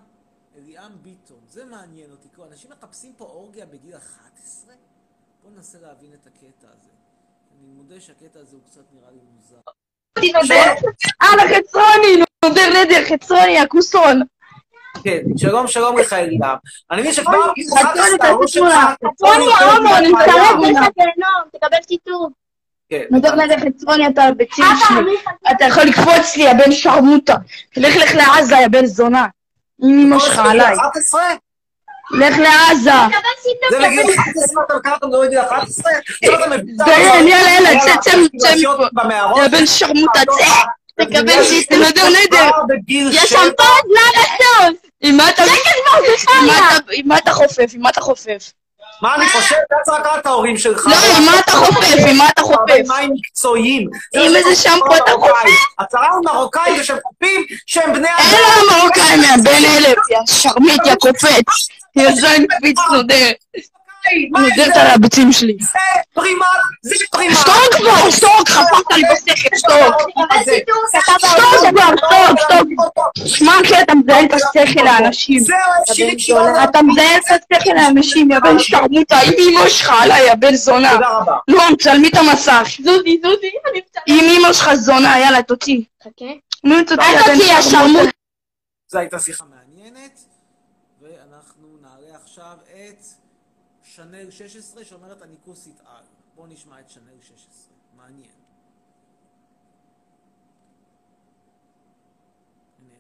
אליאם 0.55 1.03
ביטון. 1.03 1.41
זה 1.49 1.65
מעניין 1.65 2.11
אותי. 2.11 2.29
כאילו, 2.29 2.47
אנשים 2.47 2.71
מחפשים 2.71 3.15
פה 3.17 3.25
אורגיה 3.25 3.67
בגיל 3.67 3.97
11? 3.97 4.75
בואו 5.47 5.57
ננסה 5.57 5.79
להבין 5.83 6.11
את 6.15 6.27
הקטע 6.27 6.67
הזה. 6.73 6.91
אני 7.59 7.69
מודה 7.77 8.01
שהקטע 8.01 8.41
הזה 8.41 8.57
הוא 8.57 8.63
קצת 8.67 8.81
נראה 8.93 9.11
לי 9.11 9.19
מוזר. 9.35 9.57
אה, 11.23 11.37
לחצרוני, 11.37 12.23
נודר 12.45 12.69
נדר, 12.83 13.05
חצרוני, 13.09 13.59
הכוסון. 13.59 14.23
כן, 15.05 15.23
שלום 15.37 15.67
שלום 15.67 15.99
לך 15.99 16.13
אליאם. 16.13 16.41
אני 16.91 17.01
מבין 17.01 17.13
שכבר... 17.13 17.53
חצרוני, 19.05 19.53
ההומו, 19.61 19.97
אני 19.97 20.09
מצטרף 20.09 20.59
לך 20.61 20.89
גיהנום, 20.97 21.43
תקבל 21.53 21.79
שיתוף. 21.89 22.33
כן. 22.89 23.05
נודר 23.11 23.35
נדר, 23.35 23.57
חצרוני, 23.59 24.09
אתה 24.09 24.23
הביצים 24.23 24.65
שלי. 24.89 25.17
אתה 25.51 25.65
יכול 25.65 25.83
לקפוץ 25.83 26.37
לי, 26.37 26.43
יא 26.43 26.53
בן 26.53 26.73
שרמוטה. 26.73 27.37
לך 27.77 27.97
לך 27.97 28.15
לעזה, 28.15 28.55
יא 28.55 28.69
בן 28.69 28.87
זונה. 28.87 29.27
עם 29.83 29.99
אמא 29.99 30.19
שלך 30.19 30.39
עליי. 30.39 30.75
11? 30.75 31.23
לך 32.11 32.39
לעזה. 32.39 32.91
זה 33.71 33.79
בגיל 33.79 34.15
11 34.19 34.63
אתה 34.67 34.75
לקחת 34.75 35.03
אותו 35.03 35.21
בגיל 35.23 35.39
11? 35.39 35.93
דיין, 36.85 37.29
יאללה, 37.29 37.51
יאללה, 37.51 37.81
צא, 37.81 37.97
צא, 38.01 38.11
צא 38.39 38.55
מפה. 38.55 39.43
יא 39.43 39.49
בן 39.49 39.67
שרמוטה, 39.67 40.21
צא. 40.39 40.45
תקבל 41.05 41.45
שיט, 41.45 41.73
נודר 41.73 42.09
נדר. 42.09 42.51
בגיל 42.69 43.11
יש. 43.13 43.31
שם 43.31 43.37
פוד, 43.57 43.67
לא 43.89 44.23
לטוב. 44.23 44.77
עם 45.01 45.17
מה 45.17 45.29
אתה... 45.29 45.43
אתה- 45.45 45.53
אתה 47.19 47.33
חופף? 47.33 47.67
עם 47.75 47.81
מה 47.83 47.89
אתה 47.91 48.01
חופף? 48.01 48.53
מה 49.03 49.15
אני 49.15 49.29
חושב? 49.29 49.55
אתה 49.67 49.77
צריך 49.85 50.01
לקחת 50.01 50.19
את 50.19 50.27
ההורים 50.27 50.59
שלך. 50.59 50.87
לא, 50.87 50.95
עם 51.17 51.25
מה 51.27 51.39
אתה 51.39 51.53
חופף? 51.53 51.95
עם 52.09 52.17
מה 52.17 52.29
אתה 52.29 52.43
חופף? 52.43 52.59
מים 52.89 53.11
מקצועיים. 53.15 53.89
עם 54.15 54.37
איזה 54.37 54.57
שמפו 54.63 54.97
אתה 54.97 55.11
חופף? 55.13 55.35
הצהרה 55.79 56.09
המרוקאי 56.17 56.77
זה 56.77 56.85
שהם 56.85 56.99
חופים 57.03 57.45
שהם 57.67 57.93
בני 57.93 58.09
אין 58.09 58.41
לו 58.41 58.77
מרוקאים 58.79 59.21
מהבן 59.21 59.65
אלף, 59.77 59.97
יא 60.11 60.19
שרמית, 60.27 60.81
יא 60.87 60.95
קופץ. 60.95 61.69
יא 61.97 62.11
זין 62.15 62.47
קפיץ 62.47 62.79
נודר. 62.93 63.31
נודרת 64.31 64.77
על 64.77 64.87
הביצים 64.87 65.33
שלי. 65.33 65.57
זה 65.61 65.79
פרימה, 66.15 66.47
זה 66.83 66.95
פרימה. 67.11 67.35
שתוק 67.35 67.75
כבר, 67.77 68.11
שתוק, 68.11 68.49
חפרת 68.49 68.93
לי 68.97 69.03
בשכל, 69.13 69.57
שתוק. 69.57 70.11
שתוק 71.19 71.71
כבר, 71.71 71.97
שתוק, 71.97 72.41
שתוק. 72.41 73.27
שמע, 73.27 73.53
אחי, 73.65 73.83
אתה 73.83 73.95
מזיין 73.95 74.27
את 74.27 74.33
השכל 74.33 74.83
לאנשים. 74.85 75.43
שירי 75.93 76.17
קיולה. 76.17 76.65
אתה 76.65 76.83
מזיין 76.83 77.21
את 77.21 77.25
השכל 77.53 77.71
לאנשים, 77.77 78.31
יא 78.31 78.39
בן 78.39 78.59
שרמוטה, 78.59 79.17
עם 79.17 79.33
אמא 79.39 79.69
שלך 79.69 79.93
עליי, 80.03 80.27
יא 80.29 80.35
בן 80.35 80.55
זונה. 80.55 80.93
תודה 80.93 81.09
רבה. 81.09 81.37
לא, 81.49 81.71
מצלמי 81.73 82.09
את 82.09 82.15
המסך. 82.15 82.69
זוזי, 82.85 83.21
זוזי, 83.23 83.51
אני 83.71 83.79
מצטרף. 83.79 84.03
עם 84.07 84.25
אמא 84.31 84.53
שלך 84.53 84.75
זונה, 84.75 85.19
יאללה, 85.19 85.43
תוציא. 85.43 85.81
חכה. 86.05 86.25
נו, 86.65 86.77
תוציא 86.81 86.95
אל 86.97 87.19
הבן 87.19 87.35
תוציא, 87.35 87.61
שרמוט. 87.63 87.87
השרמוט. 87.87 88.11
זו 88.89 88.99
הייתה 88.99 89.19
שיחה 89.19 89.45
מעניינת, 89.45 90.21
ואנחנו 91.03 91.67
נעלה 91.83 92.19
עכשיו 92.25 92.57
את 92.65 93.05
שנל 94.17 94.31
16 94.31 94.85
שאומרת 94.85 95.23
אני 95.23 95.35
כוסית 95.45 95.81
על. 95.85 96.05
בואו 96.35 96.47
נשמע 96.47 96.81
את 96.81 96.91
שנל 96.91 97.21
16, 97.23 97.77
מעניין. 97.97 98.31
איננה. 102.79 102.99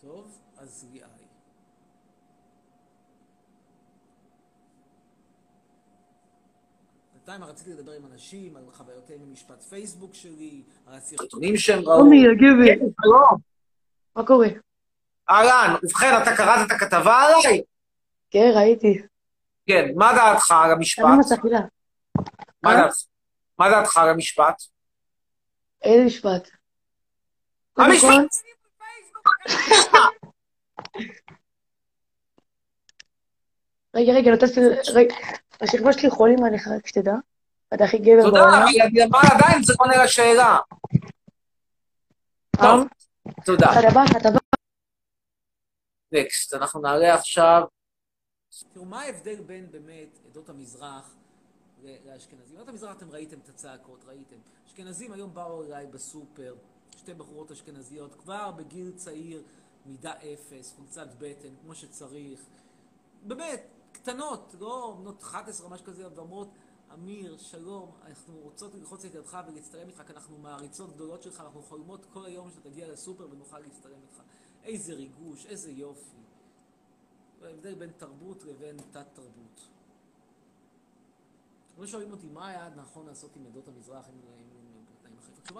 טוב, 0.00 0.38
אז 0.56 0.86
ליאי. 0.92 1.08
בינתיים 7.12 7.44
רציתי 7.44 7.70
לדבר 7.70 7.92
עם 7.92 8.06
אנשים 8.12 8.56
על 8.56 8.64
חוויותיהם 8.72 9.20
ממשפט 9.28 9.62
פייסבוק 9.62 10.14
שלי, 10.14 10.62
על 10.86 10.94
הסרטונים 10.94 11.56
שהם 11.56 11.78
ראו. 11.78 11.98
עומי, 11.98 12.26
הגבר. 12.26 12.80
כן, 12.80 13.02
שלום. 13.02 13.40
מה 14.16 14.26
קורה? 14.26 14.48
אהלן, 15.30 15.74
ובכן, 15.82 16.22
אתה 16.22 16.36
קראת 16.36 16.66
את 16.66 16.70
הכתבה 16.70 17.22
עליי? 17.22 17.62
כן, 18.32 18.52
ראיתי. 18.54 19.02
כן, 19.66 19.84
מה 19.96 20.12
דעתך 20.16 20.50
על 20.50 20.72
המשפט? 20.72 21.04
אני. 21.30 21.60
מה 22.62 22.70
אה? 22.70 22.76
דעתך? 22.76 22.96
מה 23.58 23.70
דעתך 23.70 23.96
על 23.96 24.08
המשפט? 24.08 24.62
איזה 25.82 26.04
משפט? 26.06 26.48
המשפט! 27.76 28.08
רגע, 33.94 34.12
רגע, 34.12 34.30
לא 34.30 34.36
תעשה... 34.36 34.60
רגע, 34.94 35.14
השכבה 35.60 35.92
שלי 35.92 36.10
חולים 36.10 36.44
עליך, 36.44 36.68
רק 36.68 36.86
שתדע. 36.86 37.14
אתה 37.74 37.84
הכי 37.84 37.98
גבר 37.98 38.22
תודה, 38.22 38.40
בעולם. 38.40 38.66
אני 38.66 39.04
אבל 39.04 39.20
עדיין 39.34 39.62
זה 39.62 39.72
עונה 39.78 40.04
לשאלה. 40.04 40.58
טוב, 42.56 42.86
תודה. 43.44 43.66
אתה 43.72 43.90
בא, 43.94 44.00
אתה 44.20 44.30
בא. 44.30 44.38
נקסט, 46.12 46.54
אנחנו 46.54 46.80
נעלה 46.80 47.14
עכשיו. 47.14 47.62
תראו, 48.72 48.84
מה 48.84 49.00
ההבדל 49.00 49.40
בין 49.40 49.70
באמת 49.70 50.18
עדות 50.26 50.48
המזרח 50.48 51.14
לאשכנזים? 51.82 52.56
עדות 52.56 52.68
המזרח 52.68 52.96
אתם 52.96 53.10
ראיתם 53.10 53.38
את 53.38 53.48
הצעקות, 53.48 54.04
ראיתם. 54.04 54.36
אשכנזים 54.66 55.12
היום 55.12 55.34
באו 55.34 55.64
אליי 55.64 55.86
בסופר, 55.86 56.54
שתי 56.96 57.14
בחורות 57.14 57.50
אשכנזיות, 57.50 58.14
כבר 58.14 58.50
בגיל 58.50 58.92
צעיר, 58.96 59.42
מידה 59.86 60.12
אפס, 60.12 60.74
חולצת 60.76 61.08
בטן, 61.18 61.48
כמו 61.62 61.74
שצריך. 61.74 62.40
באמת, 63.26 63.62
קטנות, 63.92 64.54
לא 64.60 64.96
בנות 65.00 65.22
11 65.22 65.66
או 65.66 65.72
משהו 65.72 65.86
כזה, 65.86 66.08
ואומרות, 66.14 66.48
אמיר, 66.94 67.36
שלום, 67.38 67.90
אנחנו 68.04 68.38
רוצות 68.38 68.74
ללחוץ 68.74 69.04
את 69.04 69.14
ידך 69.14 69.38
ולהצטלם 69.48 69.88
איתך, 69.88 70.02
כי 70.06 70.12
אנחנו 70.12 70.38
מעריצות 70.38 70.94
גדולות 70.94 71.22
שלך, 71.22 71.40
אנחנו 71.40 71.62
חולמות 71.62 72.06
כל 72.12 72.24
היום 72.24 72.50
שאתה 72.50 72.70
תגיע 72.70 72.88
לסופר 72.88 73.28
ונוכל 73.30 73.58
להצטלם 73.58 74.02
איתך. 74.02 74.22
איזה 74.64 74.94
ריגוש, 74.94 75.46
איזה 75.46 75.70
יופי. 75.70 76.21
ההבדל 77.44 77.74
בין 77.74 77.90
תרבות 77.96 78.44
לבין 78.44 78.76
תת-תרבות. 78.92 79.68
לא 81.78 81.86
שואלים 81.86 82.10
אותי 82.10 82.26
מה 82.32 82.48
היה 82.48 82.68
נכון 82.76 83.06
לעשות 83.06 83.36
עם 83.36 83.46
עדות 83.46 83.68
המזרח, 83.68 84.04
עם 84.08 84.20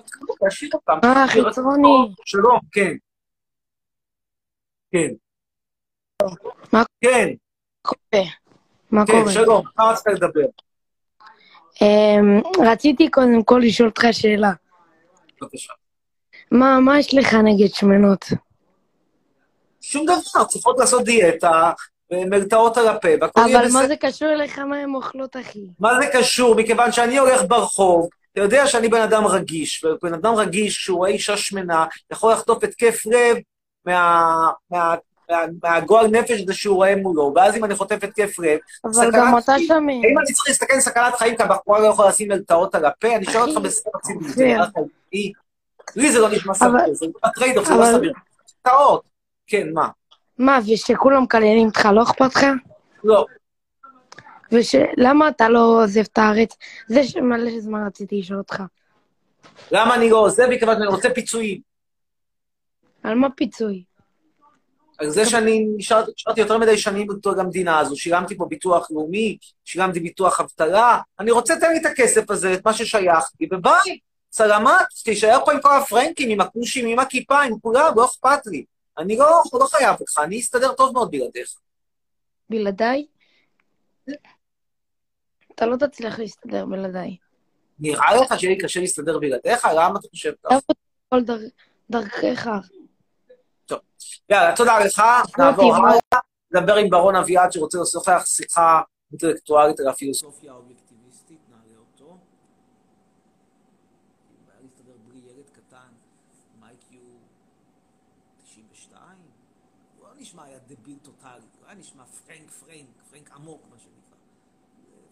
צריכה 0.05 0.25
להיות 0.25 0.43
להשאיר 0.43 0.71
אותם. 0.75 0.99
אה, 1.05 1.29
חיצרוני. 1.29 2.15
שלום, 2.25 2.59
כן. 2.73 2.97
כן. 4.93 5.09
מה 6.73 6.83
כן, 7.01 7.29
קורה? 7.83 8.25
מה 8.91 9.07
כן, 9.07 9.13
קורה? 9.13 9.33
שלום, 9.33 9.67
מה 9.79 9.85
רצית 9.85 10.07
לדבר? 10.07 10.47
אמ, 11.83 12.41
רציתי 12.67 13.11
קודם 13.11 13.43
כל 13.45 13.61
לשאול 13.65 13.89
אותך 13.89 14.03
שאלה. 14.13 14.53
בבקשה. 15.41 15.73
מה 16.51 16.81
מה 16.81 16.99
יש 16.99 17.15
לך 17.15 17.35
נגד 17.35 17.75
שמנות? 17.75 18.25
שום 19.93 20.05
דבר, 20.07 20.45
צריכות 20.45 20.79
לעשות 20.79 21.05
דיאטה, 21.05 21.71
ומלטעות 22.13 22.77
על 22.77 22.89
הפה, 22.89 23.09
והכל 23.21 23.41
יהיה 23.47 23.59
אבל 23.59 23.67
בסדר. 23.67 23.81
מה 23.81 23.87
זה 23.87 23.97
קשור 23.97 24.29
אליך 24.29 24.59
מה 24.59 24.77
הן 24.77 24.95
אוכלות, 24.95 25.37
אחי? 25.37 25.61
מה 25.81 25.91
זה 26.01 26.07
קשור? 26.13 26.55
מכיוון 26.55 26.93
שאני 26.93 27.19
הולך 27.19 27.43
ברחוב, 27.49 28.09
אתה 28.33 28.41
יודע 28.41 28.67
שאני 28.67 28.89
בן 28.89 29.01
אדם 29.01 29.27
רגיש, 29.27 29.85
ובן 29.85 30.15
אדם 30.15 30.35
רגיש, 30.35 30.77
כשהוא 30.79 30.99
רואה 30.99 31.11
אישה 31.11 31.37
שמנה, 31.37 31.87
יכול 32.13 32.33
לחטוף 32.33 32.65
התקף 32.65 33.07
לב 33.07 33.37
מה- 33.87 34.49
מה- 34.71 34.95
מה- 35.31 35.37
מהגועל 35.63 36.07
נפש 36.07 36.41
הזה 36.43 36.55
שהוא 36.55 36.77
רואה 36.77 36.97
מולו, 36.97 37.33
ואז 37.37 37.57
אם 37.57 37.65
אני 37.65 37.75
חוטף 37.75 37.99
התקף 38.05 38.39
לב, 38.39 38.59
אבל 38.85 39.11
גם 39.13 39.39
אתה. 39.39 39.53
שמן. 39.59 39.77
האם 39.89 40.19
אני 40.19 40.33
צריך 40.33 40.49
להסתכל 40.49 40.81
סכנת 40.81 41.15
חיים 41.15 41.37
כי 41.37 41.43
הבחורה 41.43 41.81
לא 41.81 41.87
יכולה 41.87 42.09
לשים 42.09 42.29
מלטעות 42.29 42.75
על 42.75 42.85
הפה? 42.85 43.17
אני 43.17 43.25
שואל 43.25 43.49
אותך 43.49 43.61
בסדר 43.61 43.91
איתי? 45.13 45.33
לי 45.97 46.13
זה 46.13 46.19
לא 46.19 46.29
נשמע 46.29 46.55
סביר, 46.55 46.71
אבל- 46.71 46.95
זה 46.95 47.07
לא 47.07 47.63
אבל- 47.75 47.93
סביר. 47.97 48.13
מלטעות, 48.67 49.03
כן, 49.47 49.73
מה? 49.73 49.89
מה, 50.39 50.59
ושכולם 50.73 51.23
מקללים 51.23 51.67
אותך, 51.67 51.89
לא 51.95 52.03
אכפת 52.03 52.37
לך? 52.37 52.45
לא. 53.05 53.27
ולמה 54.53 55.29
אתה 55.29 55.49
לא 55.49 55.83
עוזב 55.83 56.01
את 56.01 56.19
הארץ? 56.19 56.57
זה 56.89 57.05
שמלא 57.05 57.61
זמן 57.61 57.87
רציתי 57.87 58.19
לשאול 58.19 58.39
אותך. 58.39 58.63
למה 59.71 59.95
אני 59.95 60.11
לא 60.11 60.17
עוזב? 60.17 60.47
מכיוון 60.51 60.75
שאני 60.75 60.87
רוצה 60.87 61.11
פיצויים. 61.11 61.61
על 63.03 63.15
מה 63.15 63.31
פיצוי? 63.31 63.85
על 64.99 65.11
זה 65.11 65.27
שאני 65.27 65.67
נשארתי 65.77 66.11
יותר 66.41 66.59
מדי 66.59 66.79
שנים 66.79 67.07
בתור 67.07 67.41
המדינה 67.41 67.79
הזו, 67.79 67.97
שילמתי 67.97 68.37
פה 68.37 68.47
ביטוח 68.49 68.91
לאומי, 68.91 69.39
שילמתי 69.65 70.01
ביטוח 70.01 70.41
אבטלה, 70.41 71.01
אני 71.19 71.31
רוצה, 71.31 71.55
תן 71.61 71.73
לי 71.73 71.81
את 71.81 71.87
הכסף 71.87 72.31
הזה, 72.31 72.55
את 72.55 72.65
מה 72.65 72.73
ששייך 72.73 73.25
לי, 73.41 73.49
וביי, 73.53 73.99
סלמת, 74.33 74.87
תישאר 75.05 75.45
פה 75.45 75.53
עם 75.53 75.61
כל 75.61 75.77
הפרנקים, 75.77 76.31
עם 76.31 76.41
הכושים, 76.41 76.87
עם 76.87 76.99
הכיפה, 76.99 77.43
עם 77.43 77.59
כולם, 77.63 77.93
לא 77.97 78.05
אכפת 78.05 78.47
לי. 78.47 78.65
אני 78.99 79.17
לא, 79.17 79.27
לא 79.53 79.67
חייב 79.67 80.01
אותך, 80.01 80.19
אני 80.25 80.41
אסתדר 80.41 80.73
טוב 80.73 80.93
מאוד 80.93 81.11
בלעדיך. 81.11 81.55
בלעדיי? 82.51 83.07
אתה 85.55 85.67
לא 85.67 85.77
תצליח 85.77 86.19
להסתדר 86.19 86.67
בלעדיי. 86.67 87.17
נראה 87.79 88.17
לך 88.17 88.41
שיהיה 88.41 88.55
לי 88.57 88.63
קשה 88.63 88.81
להסתדר 88.81 89.19
בלעדיך? 89.19 89.65
למה 89.77 89.99
אתה 90.01 90.09
חושב 90.09 90.33
ככה? 90.45 90.55
איפה 90.55 90.73
כל 91.09 91.23
דר- 91.25 91.49
דרכך? 91.91 92.47
יאללה, 94.29 94.57
תודה 94.57 94.79
לך, 94.79 95.03
נעבור 95.39 95.75
הלאה, 95.77 95.99
נדבר 96.51 96.75
עם 96.77 96.91
ברון 96.91 97.17
אביעד 97.17 97.53
שרוצה 97.53 97.79
לשוחח 97.83 98.23
שיחה 98.27 98.81
אינטלקטואלית 99.11 99.81
על 99.81 99.89
הפילוסופיה 99.89 100.53
האובייקטיביסטית, 100.53 101.39
נעלה 101.51 101.79
אותו. 101.79 102.17
בעיה 104.47 104.61
להסתדר 104.63 104.93
בלי 105.09 105.19
ילד 105.19 105.51
קטן, 105.53 105.89
עם 106.57 106.65
איי-קיו 106.65 107.01
92, 108.45 109.01
הוא 109.99 110.09
לא 110.09 110.15
נשמע 110.21 110.45
היה 110.45 110.59
דביל 110.67 110.97
טוטאלי, 111.03 111.33
הוא 111.59 111.67
היה 111.67 111.72
נשמע 111.83 112.05
פרנק 112.07 112.51
פרנק, 112.51 113.03
פרנק 113.11 113.31
עמוק 113.31 113.63
מה 113.71 113.79
שנקרא. 113.79 114.17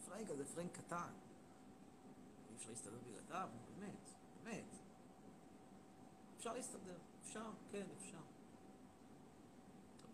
פרנק 0.06 0.30
הזה, 0.30 0.44
פרנק 0.44 0.72
קטן. 0.72 1.12
אי 2.50 2.56
אפשר 2.56 2.70
להסתדר 2.70 2.98
בלעדיו, 3.06 3.48
באמת, 3.78 4.10
באמת. 4.44 4.76
אפשר 6.36 6.52
להסתדר, 6.52 6.98
אפשר, 7.22 7.50
כן, 7.70 7.86
אפשר. 7.96 8.18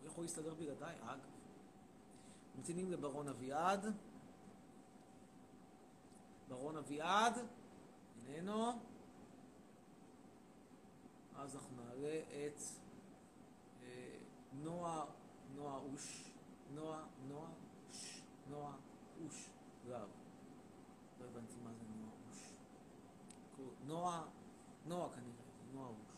הוא 0.00 0.06
יכול 0.06 0.24
להסתדר 0.24 0.54
בלעדיי, 0.54 0.96
אגב. 1.00 1.30
ממתינים 2.56 2.90
לברון 2.90 3.28
אביעד. 3.28 3.86
ברון 6.48 6.76
אביעד, 6.76 7.34
איננו. 8.28 8.72
אז 11.34 11.56
אנחנו 11.56 11.76
נעלה 11.84 12.20
את 12.20 12.60
אה, 13.82 14.16
נועה, 14.52 15.04
נועה 15.54 15.78
אוש, 15.78 16.25
נועה, 16.74 17.02
נועה, 17.28 17.50
ש, 17.92 18.20
נועה 18.50 18.72
אוש, 19.24 19.48
רב. 19.86 20.08
לא 21.20 21.26
הבנתי 21.26 21.54
מה 21.64 21.70
זה 21.72 21.84
נועה 22.00 22.12
אוש. 22.28 22.38
נועה, 23.86 24.24
נועה 24.86 25.08
כנראה, 25.08 25.44
נועה 25.72 25.88
אוש. 25.88 26.16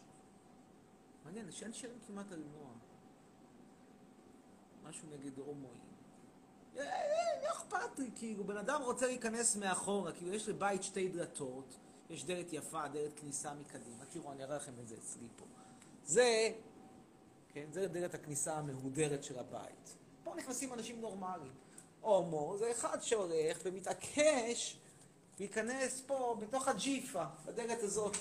מעניין, 1.25 1.51
שאין 1.51 1.73
שירים 1.73 1.99
כמעט 2.07 2.33
על 2.33 2.43
נועה. 2.53 2.75
משהו 4.85 5.09
נגד 5.11 5.39
הומואים. 5.39 5.81
אה, 6.77 6.83
אה, 6.83 7.43
לא 7.43 7.49
אכפת 7.53 7.99
לי, 7.99 8.11
כאילו, 8.15 8.45
בן 8.45 8.57
אדם 8.57 8.83
רוצה 8.83 9.07
להיכנס 9.07 9.57
מאחורה, 9.57 10.13
כאילו, 10.13 10.35
יש 10.35 10.49
לבית 10.49 10.83
שתי 10.83 11.09
דלתות, 11.09 11.77
יש 12.11 12.25
דלת 12.25 12.53
יפה, 12.53 12.89
דלת 12.89 13.21
כניסה 13.21 13.55
מקדימה. 13.55 14.05
תראו, 14.05 14.33
אני 14.33 14.45
אראה 14.45 14.57
לכם 14.57 14.73
את 14.83 14.89
זה 14.89 14.95
אצלי 14.95 15.29
פה. 15.37 15.45
זה, 16.05 16.53
כן, 17.49 17.67
זה 17.73 17.89
דלת 17.89 18.15
הכניסה 18.15 18.59
המהודרת 18.59 19.25
של 19.25 19.39
הבית. 19.39 19.97
פה 20.29 20.35
נכנסים 20.37 20.73
אנשים 20.73 21.01
נורמליים. 21.01 21.53
הומו 22.01 22.57
זה 22.59 22.71
אחד 22.71 23.03
שהולך 23.03 23.59
ומתעקש 23.65 24.77
להיכנס 25.39 26.03
פה 26.07 26.37
בתוך 26.41 26.69
הג'יפה, 26.69 27.25
בדלת 27.47 27.83
הזאת, 27.83 28.17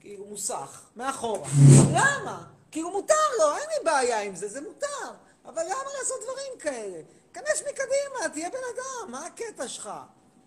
כאילו 0.00 0.26
מוסך, 0.26 0.90
מאחורה. 0.96 1.48
למה? 1.92 2.50
כאילו 2.70 2.90
מותר 2.90 3.14
לו, 3.38 3.56
אין 3.56 3.68
לי 3.68 3.84
בעיה 3.84 4.22
עם 4.22 4.34
זה, 4.34 4.48
זה 4.48 4.60
מותר. 4.60 5.14
אבל 5.44 5.62
למה 5.62 5.90
לעשות 5.98 6.20
דברים 6.22 6.58
כאלה? 6.58 7.02
כנס 7.34 7.62
מקדימה, 7.62 8.28
תהיה 8.32 8.50
בן 8.50 8.56
אדם, 8.74 9.12
מה 9.12 9.26
הקטע 9.26 9.68
שלך? 9.68 9.90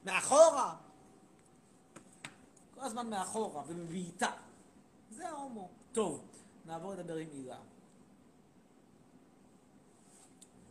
מאחורה. 0.05 0.75
כל 2.75 2.81
הזמן 2.81 3.09
מאחורה, 3.09 3.63
ובבעיטה. 3.67 4.31
זה 5.11 5.29
ההומו. 5.29 5.69
טוב, 5.91 6.21
נעבור 6.65 6.93
לדבר 6.93 7.15
עם 7.15 7.27
הילה. 7.33 7.57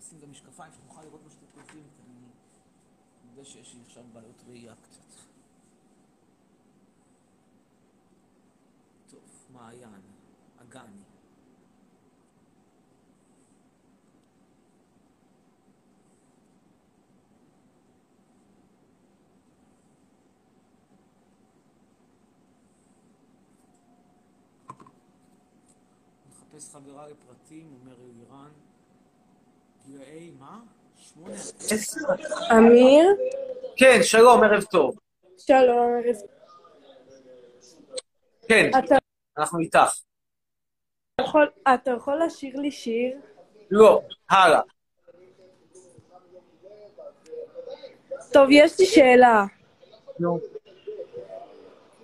נשים 0.06 0.20
גם 0.20 0.30
משקפיים 0.30 0.72
שנוכל 0.72 1.02
לראות 1.02 1.20
מה 1.24 1.30
שאתם 1.30 1.46
כותבים, 1.54 1.84
כי 1.96 2.02
אני 2.02 2.28
מודה 3.24 3.44
שיש 3.44 3.74
לי 3.74 3.80
עכשיו 3.86 4.04
בעיות 4.12 4.42
ראייה 4.46 4.74
קצת. 4.82 5.20
טוב, 9.10 9.20
מעיין, 9.52 10.00
אגני. 10.56 11.02
מחפש 26.28 26.70
חברה 26.72 27.08
לפרטים, 27.08 27.72
אומר 27.72 28.00
אלירן. 28.00 28.52
אמיר, 32.52 33.16
כן, 33.76 33.98
שלום, 34.02 34.42
ערב 34.44 34.62
טוב. 34.62 34.98
שלום, 35.38 35.92
ערב. 36.04 36.16
כן, 38.48 38.70
אתה 38.78 38.96
אנחנו 39.38 39.58
איתך. 39.58 40.00
יכול, 41.20 41.50
אתה 41.74 41.90
יכול 41.90 42.22
לשיר 42.26 42.56
לי 42.56 42.70
שיר? 42.70 43.18
לא, 43.70 44.02
הלאה. 44.30 44.60
טוב, 48.32 48.48
יש 48.50 48.80
לי 48.80 48.86
שאלה. 48.86 49.44
נו. 50.18 50.40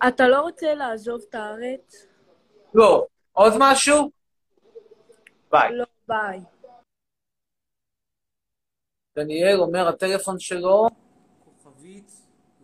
אתה 0.07 0.27
לא 0.27 0.41
רוצה 0.41 0.73
לעזוב 0.73 1.21
את 1.29 1.35
הארץ? 1.35 2.07
לא. 2.73 3.05
עוד 3.31 3.53
משהו? 3.59 4.11
ביי. 5.51 5.71
לא, 5.71 5.85
ביי. 6.07 6.39
דניאל 9.15 9.59
אומר, 9.59 9.87
הטלפון 9.87 10.39
שלו... 10.39 10.87
כוכבית, 11.45 12.11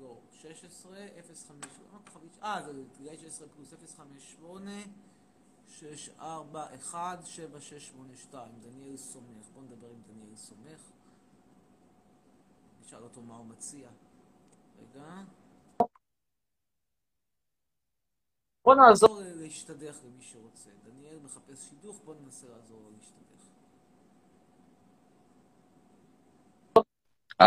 לא, 0.01 0.17
16, 0.31 0.97
05, 1.23 1.65
אה, 1.93 1.99
כוכבית, 2.05 2.37
אה, 2.43 2.61
זה 2.65 2.71
גילאי 2.97 3.17
16 3.17 3.47
פלוס 3.47 3.73
058, 3.97 4.71
641, 5.67 7.25
7682, 7.25 8.51
דניאל 8.61 8.97
סומך. 8.97 9.49
בואו 9.53 9.65
נדבר 9.65 9.87
עם 9.87 10.01
דניאל 10.07 10.35
סומך. 10.35 10.91
נשאל 12.81 13.03
אותו 13.03 13.21
מה 13.21 13.37
הוא 13.37 13.45
מציע. 13.45 13.89
רגע. 14.79 15.23
בוא 18.65 18.75
נעזור 18.75 19.21
להשתדך 19.23 19.97
למי 20.05 20.21
שרוצה. 20.21 20.69
דניאל 20.83 21.19
מחפש 21.19 21.69
שידוך, 21.69 21.99
בוא 22.05 22.15
ננסה 22.15 22.47
לעזור 22.47 22.81
לו 22.81 22.91
להשתדך. 22.97 23.58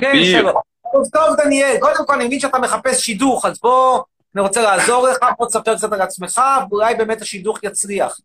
כן, 0.01 0.09
אביר, 0.09 0.41
שלום. 0.41 0.55
טוב, 0.93 1.05
טוב, 1.13 1.37
דניאל, 1.37 1.77
קודם 1.81 2.07
כל 2.07 2.15
אני 2.15 2.27
מבין 2.27 2.41
שאתה 2.41 2.59
מחפש 2.59 3.01
שידוך, 3.01 3.47
אז 3.47 3.61
בוא, 3.61 4.03
אני 4.35 4.43
רוצה 4.43 4.63
לעזור 4.63 5.09
לך, 5.09 5.19
בוא 5.39 5.47
תספר 5.47 5.77
קצת 5.77 5.93
על 5.93 6.01
עצמך, 6.01 6.41
ואולי 6.71 6.95
באמת 6.95 7.23
השידוך 7.23 7.65
יצליח. 7.65 8.17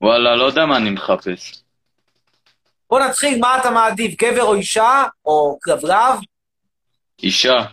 וואלה, 0.00 0.36
לא 0.36 0.44
יודע 0.44 0.66
מה 0.66 0.76
אני 0.76 0.90
מחפש. 0.90 1.62
בוא 2.90 3.00
נתחיל, 3.00 3.40
מה 3.40 3.58
אתה 3.58 3.70
מעדיף, 3.70 4.14
גבר 4.22 4.42
או 4.42 4.54
אישה, 4.54 5.04
או 5.24 5.58
כלבלב? 5.62 6.18
אישה. 7.22 7.64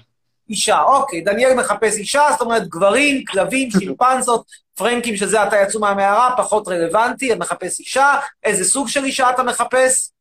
אישה, 0.50 0.82
אוקיי, 0.82 1.22
דניאל 1.22 1.54
מחפש 1.54 1.98
אישה, 1.98 2.28
זאת 2.32 2.42
אומרת 2.42 2.68
גברים, 2.68 3.26
כלבים, 3.26 3.72
שימפנזות, 3.80 4.46
פרנקים 4.76 5.16
שזה 5.16 5.42
עתה 5.42 5.56
יצאו 5.58 5.80
מהמערה, 5.80 6.34
פחות 6.38 6.68
רלוונטי, 6.68 7.32
אתה 7.32 7.40
מחפש 7.40 7.80
אישה, 7.80 8.14
איזה 8.44 8.66
סוג 8.66 8.88
של 8.88 9.04
אישה 9.04 9.30
אתה 9.30 9.44
מחפש? 9.44 10.12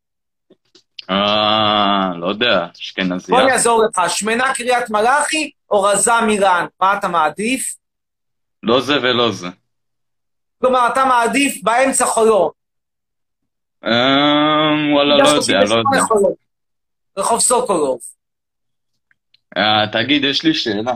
יודע, 2.31 2.66
אשכנזייה. 2.81 3.38
בוא 3.38 3.45
אני 3.47 3.53
אעזור 3.53 3.85
לך, 3.85 4.01
שמנה 4.11 4.55
קריית 4.55 4.90
מלאכי 4.90 5.51
או 5.71 5.83
רזה 5.83 6.12
מירן, 6.27 6.66
מה 6.81 6.99
אתה 6.99 7.09
מעדיף? 7.09 7.75
לא 8.62 8.81
זה 8.81 8.97
ולא 9.03 9.33
זה. 9.33 9.49
כלומר, 10.61 10.88
אתה 10.93 11.05
מעדיף 11.05 11.62
באמצע 11.62 12.07
חולון. 12.07 12.51
אה, 13.85 13.90
וואלה, 14.95 15.16
לא 15.16 15.29
יודע, 15.29 15.61
לא 15.69 15.75
יודע. 15.75 16.29
רחוב 17.16 17.40
סוקולוב. 17.40 17.99
אה, 19.57 19.87
תגיד, 19.93 20.25
יש 20.25 20.43
לי 20.43 20.55
שאלה. 20.55 20.93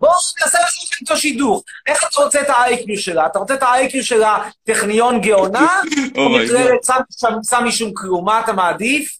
בוא 0.00 0.08
נעשה 0.40 0.58
לך 0.58 1.00
איתו 1.00 1.16
שידוך. 1.16 1.62
איך 1.86 1.98
אתה 2.08 2.20
רוצה 2.20 2.40
את 2.40 2.48
ה-IQ 2.48 2.96
שלה? 3.00 3.26
אתה 3.26 3.38
רוצה 3.38 3.54
את 3.54 3.62
ה-IQ 3.62 4.02
שלה 4.02 4.38
טכניון 4.62 5.20
גאונה, 5.20 5.80
או 6.16 6.38
לא. 6.38 6.46
שם- 6.86 7.00
שם- 7.20 7.42
שם 7.50 7.64
משום 7.64 7.90
כלום? 7.94 8.24
מה 8.24 8.40
אתה 8.40 8.52
מעדיף? 8.52 9.18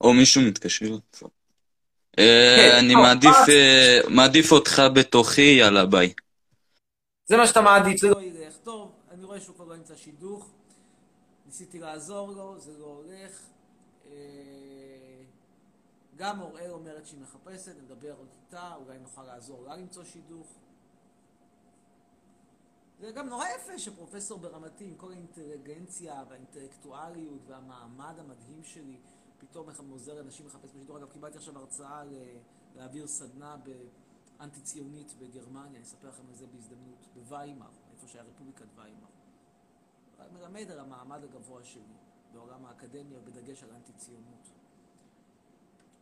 או 0.00 0.12
מישהו 0.14 0.42
מתקשר. 0.42 0.86
כן, 1.12 1.26
אה, 2.18 2.78
אני 2.78 2.94
מעדיף, 2.94 3.30
מה- 3.30 3.54
אה, 3.54 4.00
מעדיף 4.08 4.52
אותך 4.52 4.82
בתוכי, 4.94 5.56
יאללה 5.60 5.86
ביי. 5.86 6.12
זה 7.26 7.36
מה 7.36 7.46
שאתה 7.46 7.60
מעדיף, 7.60 8.00
זה 8.00 8.08
לא 8.08 8.22
ילך. 8.22 8.56
טוב, 8.56 8.92
אני 9.10 9.24
רואה 9.24 9.40
שהוא 9.40 9.56
כבר 9.56 9.74
ימצא 9.74 9.96
שידוך. 9.96 10.50
ניסיתי 11.46 11.78
לעזור 11.78 12.32
לו, 12.32 12.58
זה 12.58 12.78
לא 12.78 12.84
הולך. 12.84 13.40
אה, 14.06 14.12
גם 16.16 16.40
אוראל 16.40 16.70
אומרת 16.70 17.06
שהיא 17.06 17.20
מחפשת, 17.20 17.72
נדבר 17.84 18.12
עוד 18.18 18.28
איתה, 18.46 18.72
אולי 18.86 18.98
נוכל 18.98 19.22
לעזור 19.24 19.64
לה 19.68 19.76
למצוא 19.76 20.04
שידוך. 20.04 20.46
זה 23.00 23.10
גם 23.10 23.28
נורא 23.28 23.44
יפה 23.56 23.78
שפרופסור 23.78 24.38
ברמתי, 24.38 24.84
עם 24.84 24.94
כל 24.96 25.12
האינטליגנציה 25.12 26.22
והאינטלקטואליות 26.30 27.40
והמעמד 27.48 28.14
המדהים 28.18 28.64
שלי, 28.64 28.96
פתאום 29.38 29.68
איך 29.68 29.80
הוא 29.80 29.94
עוזר 29.94 30.14
לאנשים 30.14 30.46
לחפש 30.46 30.70
בשידור. 30.74 30.98
אגב, 30.98 31.10
קיבלתי 31.10 31.36
עכשיו 31.36 31.58
הרצאה 31.58 32.02
להעביר 32.76 33.06
סדנה 33.06 33.56
באנטי-ציונית 33.56 35.12
בגרמניה, 35.18 35.76
אני 35.76 35.82
אספר 35.82 36.08
לכם 36.08 36.22
על 36.28 36.34
זה 36.34 36.46
בהזדמנות, 36.46 37.06
בוויימר, 37.14 37.70
איפה 37.92 38.08
שהיה 38.08 38.24
רפובליקת 38.24 38.66
ויימר. 38.74 39.06
רק 40.18 40.32
מלמד 40.32 40.70
על 40.70 40.80
המעמד 40.80 41.24
הגבוה 41.24 41.64
שלי 41.64 41.96
בעולם 42.32 42.66
האקדמיה, 42.66 43.20
בדגש 43.20 43.62
על 43.62 43.70
אנטי-ציונות. 43.70 44.48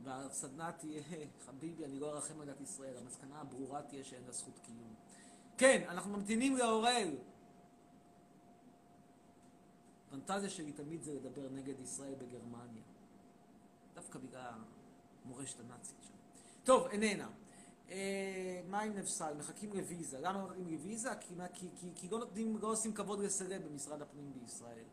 והסדנה 0.04 0.72
תהיה, 0.72 1.02
חביבי, 1.46 1.84
אני 1.84 1.98
לא 1.98 2.14
ארחם 2.14 2.40
על 2.40 2.46
דת 2.46 2.60
ישראל, 2.60 2.96
המסקנה 2.96 3.40
הברורה 3.40 3.82
תהיה 3.82 4.04
שאין 4.04 4.22
לה 4.26 4.32
זכות 4.32 4.58
קיום. 4.58 4.94
כן, 5.58 5.84
אנחנו 5.88 6.16
ממתינים 6.16 6.56
לאורל. 6.56 7.16
הפנטזיה 10.08 10.50
שלי 10.50 10.72
תמיד 10.72 11.02
זה 11.02 11.14
לדבר 11.14 11.48
נגד 11.50 11.80
ישראל 11.80 12.14
בגרמניה. 12.14 12.82
דווקא 13.96 14.18
בגלל 14.18 14.40
המורשת 15.24 15.60
הנאצית 15.60 15.96
שם. 16.02 16.12
טוב, 16.64 16.86
איננה. 16.86 17.28
אה, 17.90 18.60
מה 18.68 18.80
עם 18.80 18.94
נפסל? 18.94 19.34
מחכים 19.34 19.72
לוויזה. 19.72 20.20
למה 20.20 20.44
מחכים 20.44 20.68
לוויזה? 20.68 21.10
כי, 21.20 21.34
מה- 21.34 21.48
כי, 21.48 21.68
כי, 21.80 21.90
כי 21.94 22.08
לא 22.08 22.18
נותנים, 22.18 22.58
לא 22.58 22.68
עושים 22.68 22.94
כבוד 22.94 23.20
לסלב 23.20 23.62
במשרד 23.68 24.02
הפנים 24.02 24.32
בישראל. 24.34 24.84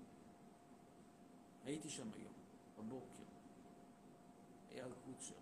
הייתי 1.66 1.90
שם 1.90 2.08
היום, 2.14 2.34
בבוקר. 2.78 3.24
אייל 4.72 4.86
קוצ'ר. 5.06 5.34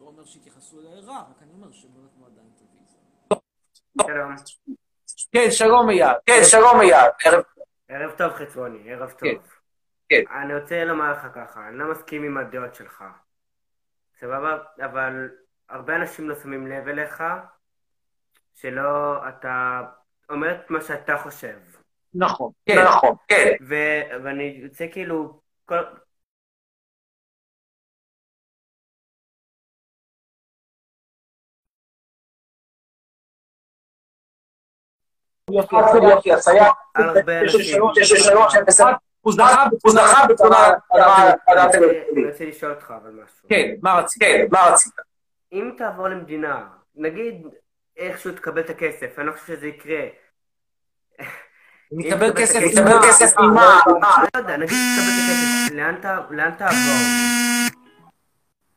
לא 0.00 0.06
אומר 0.06 0.24
שהתייחסו 0.24 0.80
אליי 0.80 1.00
רע, 1.00 1.18
רק 1.30 1.42
אני 1.42 1.52
אומר 1.52 1.72
שהם 1.72 1.90
לא 1.96 2.02
נתנו 2.04 2.26
עדיין 2.26 2.46
את 2.56 2.60
הוויזה. 2.60 2.96
שלום. 4.02 4.34
כן, 5.32 5.50
שלום 5.50 5.90
אייל. 5.90 6.14
כן, 6.26 6.40
שלום 6.50 6.80
אייל. 6.80 7.10
ערב 7.94 8.10
טוב 8.10 8.32
חצרוני, 8.32 8.92
ערב 8.92 9.10
טוב. 9.10 9.28
כן, 9.28 9.36
כן. 10.08 10.22
אני 10.42 10.54
רוצה 10.54 10.84
לומר 10.84 11.12
לך 11.12 11.26
ככה, 11.34 11.68
אני 11.68 11.78
לא 11.78 11.90
מסכים 11.90 12.22
עם 12.22 12.36
הדעות 12.36 12.74
שלך. 12.74 13.04
סבבה? 14.18 14.58
אבל 14.84 15.30
הרבה 15.68 15.96
אנשים 15.96 16.28
לא 16.28 16.34
שמים 16.34 16.66
לב 16.66 16.88
אליך, 16.88 17.22
שלא, 18.54 19.28
אתה 19.28 19.82
אומר 20.30 20.54
את 20.54 20.70
מה 20.70 20.80
שאתה 20.80 21.16
חושב. 21.16 21.58
נכון, 22.14 22.52
כן, 22.66 22.84
נכון, 22.84 23.16
כן. 23.28 23.52
ו- 23.68 24.22
ואני 24.24 24.64
רוצה 24.68 24.86
כאילו, 24.92 25.40
כל... 25.64 25.76
בתמונה 40.28 40.66
על 40.66 41.58
אני 41.58 41.60
הטלפון. 41.60 41.88
רוצה- 41.88 42.02
אני 42.12 42.24
רוצה 42.30 42.44
לשאול 42.44 42.70
אותך 42.72 42.94
אבל 43.02 43.10
משהו. 43.10 43.48
כן, 43.48 43.74
מה 43.82 43.94
רצית? 43.94 44.22
מה 44.50 44.60
רצית? 44.72 44.92
אם 45.52 45.70
תעבור 45.78 46.08
למדינה, 46.08 46.66
נגיד 46.96 47.46
איכשהו 47.96 48.32
תקבל 48.32 48.60
את 48.60 48.70
הכסף, 48.70 49.18
אני 49.18 49.26
לא 49.26 49.32
חושב 49.32 49.46
שזה 49.46 49.66
יקרה. 49.66 50.00
תקבל 52.02 52.32
כסף, 52.36 52.60
תקבל 52.74 52.98
כסף 53.08 53.38
ממה? 53.38 53.80
לא 53.86 54.38
יודע, 54.40 54.56
נגיד 54.56 54.68
תקבל 54.68 55.08
את 55.08 55.24
הכסף, 55.24 55.74
לאן 56.30 56.50
תעבור? 56.58 56.78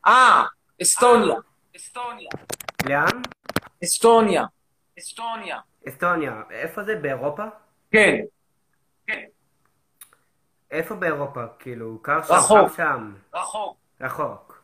אה, 0.06 0.44
אסטוניה. 0.82 1.34
אסטוניה. 1.76 2.28
לאן? 2.88 3.22
אסטוניה. 3.84 4.44
אסטוניה. 4.98 5.58
אסטוניה. 5.88 6.42
איפה 6.50 6.84
זה? 6.84 6.96
באירופה? 6.96 7.44
כן. 7.90 8.16
איפה 10.70 10.94
באירופה? 10.94 11.40
כאילו, 11.58 11.98
קר 12.02 12.22
שם, 12.22 12.34
רחוק. 12.34 12.68
חם 12.68 12.76
שם. 12.76 13.12
רחוק. 13.34 13.76
רחוק. 14.00 14.62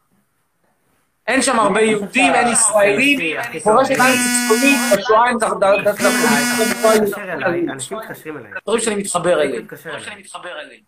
אין 1.27 1.43
שם 1.43 1.59
הרבה 1.59 1.81
יהודים, 1.81 2.35
אין 2.35 2.49
ישראלים. 2.49 3.19
טוב. 3.65 3.85
שגם 3.85 4.07
קיצונית, 4.07 4.79
בשואה 4.99 5.29
הם 5.29 5.39
דרכו 5.39 5.59
אנשים 7.73 7.99
מתקשרים 7.99 8.37
אליי. 8.37 8.53
דברים 8.63 8.81
שאני 8.81 8.95
מתחבר 8.97 9.43
אליהם. 10.61 10.83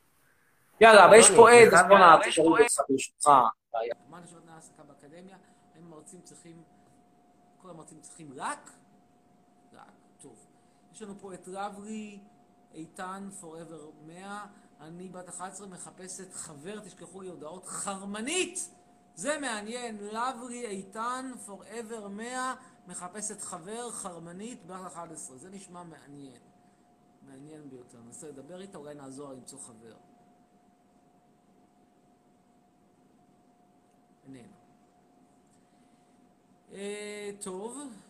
יאללה, 0.81 1.05
אבל 1.05 1.15
יש 1.15 1.31
פה 1.31 1.51
עד, 1.51 1.75
אז 1.75 1.87
בוא 1.89 1.99
נעצור 1.99 2.59
אותך 2.59 2.81
ברשותך. 2.89 3.29
מה 3.29 4.19
תנאי 4.21 4.55
העסקה 4.55 4.83
באקדמיה? 4.83 5.37
האם 5.75 5.85
המרצים 5.87 6.21
צריכים, 6.21 6.63
כל 7.63 7.71
המרצים 7.71 7.99
צריכים 8.01 8.29
רק? 8.37 8.71
יש 10.97 11.03
לנו 11.03 11.15
פה 11.21 11.35
את 11.35 11.49
רברי 11.53 12.21
איתן 12.75 13.29
forever 13.41 14.07
100, 14.07 14.47
אני 14.81 15.09
בת 15.09 15.29
11 15.29 15.67
מחפשת 15.67 16.35
חבר, 16.35 16.81
תשכחו 16.81 17.23
לי 17.23 17.29
הודעות 17.29 17.67
חרמנית! 17.67 18.71
זה 19.15 19.39
מעניין, 19.41 19.97
לברי 19.97 20.67
איתן 20.67 21.33
forever 21.47 22.09
100 22.09 22.55
מחפשת 22.87 23.41
חבר 23.41 23.91
חרמנית 23.91 24.67
בת 24.67 24.87
11, 24.87 25.37
זה 25.37 25.51
נשמע 25.51 25.83
מעניין. 25.83 26.41
מעניין 27.23 27.71
ביותר. 27.71 27.99
ננסה 28.01 28.29
לדבר 28.29 28.61
איתה, 28.61 28.79
אולי 28.79 28.95
נעזור 28.95 29.33
למצוא 29.33 29.59
חבר. 29.59 29.97
איננה. 34.25 34.49
אה, 36.73 37.31
טוב. 37.41 38.06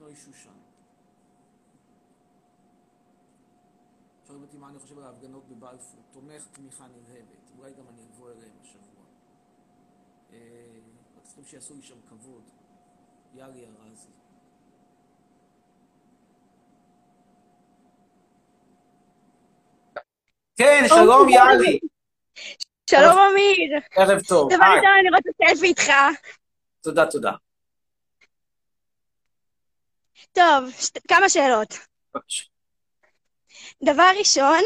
נוי 0.00 0.16
שושן. 0.16 0.50
שואלים 4.26 4.42
אותי 4.42 4.56
מה 4.56 4.68
אני 4.68 4.78
חושב 4.78 4.98
על 4.98 5.04
ההפגנות 5.04 5.48
בבלפור. 5.48 6.02
תומך 6.10 6.46
תמיכה 6.52 6.86
נלהבת. 6.86 7.50
אולי 7.58 7.72
גם 7.72 7.88
אני 7.88 8.02
אבוא 8.04 8.30
אליהם 8.30 8.52
השבוע. 8.60 9.04
אה, 10.32 10.36
רק 11.16 11.24
צריכים 11.24 11.44
שיעשו 11.44 11.74
לי 11.74 11.82
שם 11.82 12.00
כבוד. 12.08 12.50
יאלי 13.34 13.66
ארזי. 13.66 14.08
כן, 20.56 20.84
שלום 20.88 21.28
יאלי. 21.28 21.78
שלום 22.90 23.18
אמיר. 23.18 23.80
ערב 23.96 24.20
טוב. 24.28 24.52
דבר. 24.52 24.64
ראשון, 24.64 24.90
אני 25.00 25.08
רוצה 25.16 25.30
סלפי 25.38 25.66
איתך. 25.66 25.92
תודה, 26.80 27.10
תודה. 27.10 27.32
טוב, 30.32 30.70
שת- 30.78 30.98
כמה 31.08 31.28
שאלות. 31.28 31.78
בבקשה. 32.14 32.44
דבר 33.82 34.10
ראשון, 34.18 34.58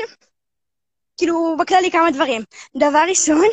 כאילו, 1.16 1.56
בכללי 1.58 1.90
כמה 1.90 2.10
דברים. 2.10 2.42
דבר 2.76 3.04
ראשון, 3.08 3.44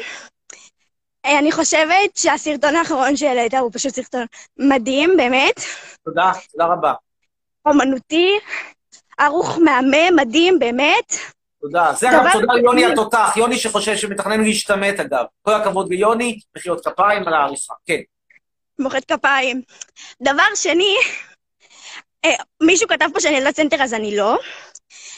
אה, 1.25 1.39
אני 1.39 1.51
חושבת 1.51 2.17
שהסרטון 2.17 2.75
האחרון 2.75 3.17
שהעלית 3.17 3.53
הוא 3.53 3.71
פשוט 3.73 3.93
סרטון 3.93 4.25
מדהים, 4.57 5.13
באמת. 5.17 5.55
תודה, 6.05 6.31
תודה 6.51 6.65
רבה. 6.65 6.93
אומנותי, 7.65 8.29
ערוך 9.17 9.57
מהמם, 9.57 10.15
מדהים, 10.15 10.59
באמת. 10.59 11.13
תודה. 11.61 11.91
זה 11.97 12.09
אגב 12.09 12.31
תודה 12.33 12.53
ליוני 12.53 12.85
התותח, 12.85 13.33
יוני 13.37 13.57
שחושב 13.57 13.95
שמתכנן 13.97 14.43
להשתמט 14.43 14.99
אגב. 14.99 15.25
כל 15.41 15.53
הכבוד 15.53 15.89
ליוני, 15.89 16.39
מחיאות 16.57 16.87
כפיים 16.87 17.27
על 17.27 17.33
העריכה. 17.33 17.73
כן. 17.85 17.99
מוחאת 18.79 19.05
כפיים. 19.11 19.61
דבר 20.21 20.55
שני, 20.55 20.95
אה, 22.25 22.35
מישהו 22.61 22.87
כתב 22.87 23.05
פה 23.13 23.19
שאני 23.19 23.37
ילדת 23.37 23.55
סנטר 23.55 23.83
אז 23.83 23.93
אני 23.93 24.17
לא. 24.17 24.37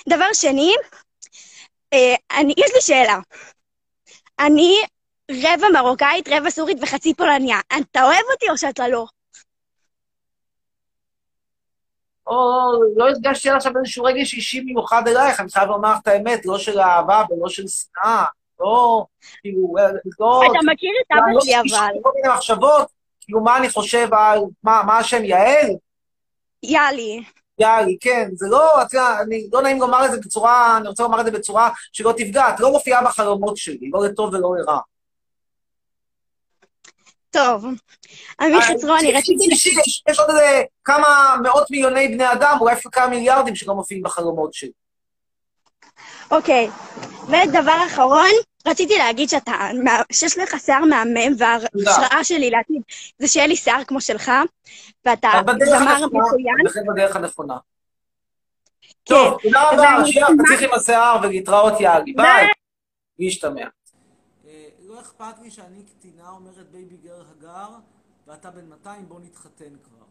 דבר 0.10 0.34
שני, 0.34 0.74
אה, 1.94 2.16
אני, 2.40 2.54
יש 2.58 2.72
לי 2.76 2.82
שאלה. 2.82 3.20
אני 4.40 4.76
רבע 5.32 5.68
מרוקאית, 5.74 6.28
רבע 6.30 6.50
סורית 6.50 6.78
וחצי 6.82 7.14
פולניה. 7.14 7.58
אתה 7.82 8.04
אוהב 8.04 8.24
אותי 8.34 8.50
או 8.50 8.58
שאתה 8.58 8.88
לא? 8.88 9.06
או, 12.28 12.36
לא 12.96 13.10
הרגשתי 13.10 13.50
עד 13.50 13.56
עכשיו 13.56 13.72
איזשהו 13.78 14.04
רגש 14.04 14.34
אישי 14.34 14.60
מיוחד 14.60 15.08
אלייך, 15.08 15.40
אני 15.40 15.50
חייב 15.50 15.70
לומר 15.70 15.92
לך 15.92 16.00
את 16.02 16.08
האמת, 16.08 16.46
לא 16.46 16.58
של 16.58 16.80
אהבה 16.80 17.24
ולא 17.30 17.50
של 17.50 17.68
שנאה, 17.68 18.26
לא, 18.60 19.06
כאילו, 19.42 19.76
אה, 19.80 19.88
לא... 20.20 20.42
אתה 20.52 20.60
מכיר 20.72 20.92
את 21.02 21.12
אבא 21.12 21.32
לא, 21.34 21.42
שלי 21.42 21.52
יש 21.52 21.72
לי 21.72 21.78
אבל. 21.78 21.94
כל 22.04 22.12
מיני 22.16 22.36
מחשבות, 22.36 22.88
כאילו, 23.22 23.42
מה 23.42 23.58
אני 23.58 23.70
חושב 23.70 24.14
על, 24.14 24.40
מה, 24.64 24.82
מה 24.86 24.98
השם, 24.98 25.24
יעל? 25.24 25.70
יאלי. 26.64 27.24
יאללה, 27.60 27.92
כן, 28.02 28.30
זה 28.34 28.48
לא, 28.50 28.82
את 28.82 28.94
יודעת, 28.94 29.20
אני, 29.28 29.48
לא 29.52 29.62
נעים 29.62 29.80
לומר 29.80 30.06
את 30.06 30.12
זה 30.12 30.18
בצורה, 30.18 30.78
אני 30.78 30.88
רוצה 30.88 31.04
לומר 31.04 31.20
את 31.20 31.26
זה 31.26 31.32
בצורה 31.32 31.70
שלא 31.92 32.14
תפגע, 32.18 32.50
את 32.50 32.60
לא 32.60 32.72
מופיעה 32.72 33.04
בחלומות 33.04 33.58
שלי, 33.58 33.90
לא 33.94 34.06
לטוב 34.06 34.34
ולא 34.34 34.56
לרע. 34.58 34.80
טוב. 37.30 37.66
אמיר 38.44 38.58
אה, 38.58 38.62
חצרוני, 38.62 39.12
רציתי... 39.12 39.46
יש 40.10 40.20
עוד 40.20 40.30
איזה 40.30 40.64
כמה 40.84 41.36
מאות 41.44 41.72
מיליוני 41.72 42.08
בני 42.08 42.32
אדם, 42.32 42.58
אולי 42.62 42.74
אפילו 42.74 42.92
כמה 42.92 43.08
מיליארדים 43.08 43.56
שלא 43.56 43.76
מופיעים 43.76 44.04
בחלומות 44.04 44.54
שלי. 44.54 44.72
אוקיי. 46.32 46.70
ודבר 47.24 47.78
אחרון, 47.88 48.32
רציתי 48.68 48.98
להגיד 48.98 49.30
שאתה, 49.30 49.70
שיש 50.12 50.38
לך 50.38 50.60
שיער 50.60 50.86
מהמם, 50.86 51.36
וההשראה 51.38 52.24
שלי 52.24 52.50
לעתיד 52.50 52.82
זה 53.20 53.28
שיהיה 53.28 53.48
לי 53.48 53.56
שיער 53.56 53.84
כמו 53.84 54.02
שלך, 54.02 54.32
ואתה 55.06 55.30
זמר 55.66 56.06
מצוין. 56.06 56.56
בהחלט 56.64 56.84
בדרך 56.94 57.16
הנכונה. 57.16 57.58
כן. 59.06 59.16
טוב, 59.16 59.42
תודה 59.42 59.72
רבה, 59.72 60.06
שיהיה 60.06 60.28
תצליח 60.28 60.62
עם 60.62 60.80
השיער 60.80 61.20
ולהתראות 61.24 61.74
יאלי. 61.80 62.14
ביי. 62.14 62.48
להשתמע. 63.20 63.68
אה, 64.48 64.68
לא 64.80 65.02
אכפת 65.02 65.40
לי 65.42 65.52
שאני 65.52 65.84
קטינה, 65.84 66.30
אומרת 66.30 66.72
בייבי 66.72 66.98
גר 66.98 67.24
הגר, 67.32 67.70
ואתה 68.28 68.52
בן 68.52 68.66
200, 68.70 69.06
בוא 69.08 69.20
נתחתן 69.20 69.74
כבר. 69.84 70.06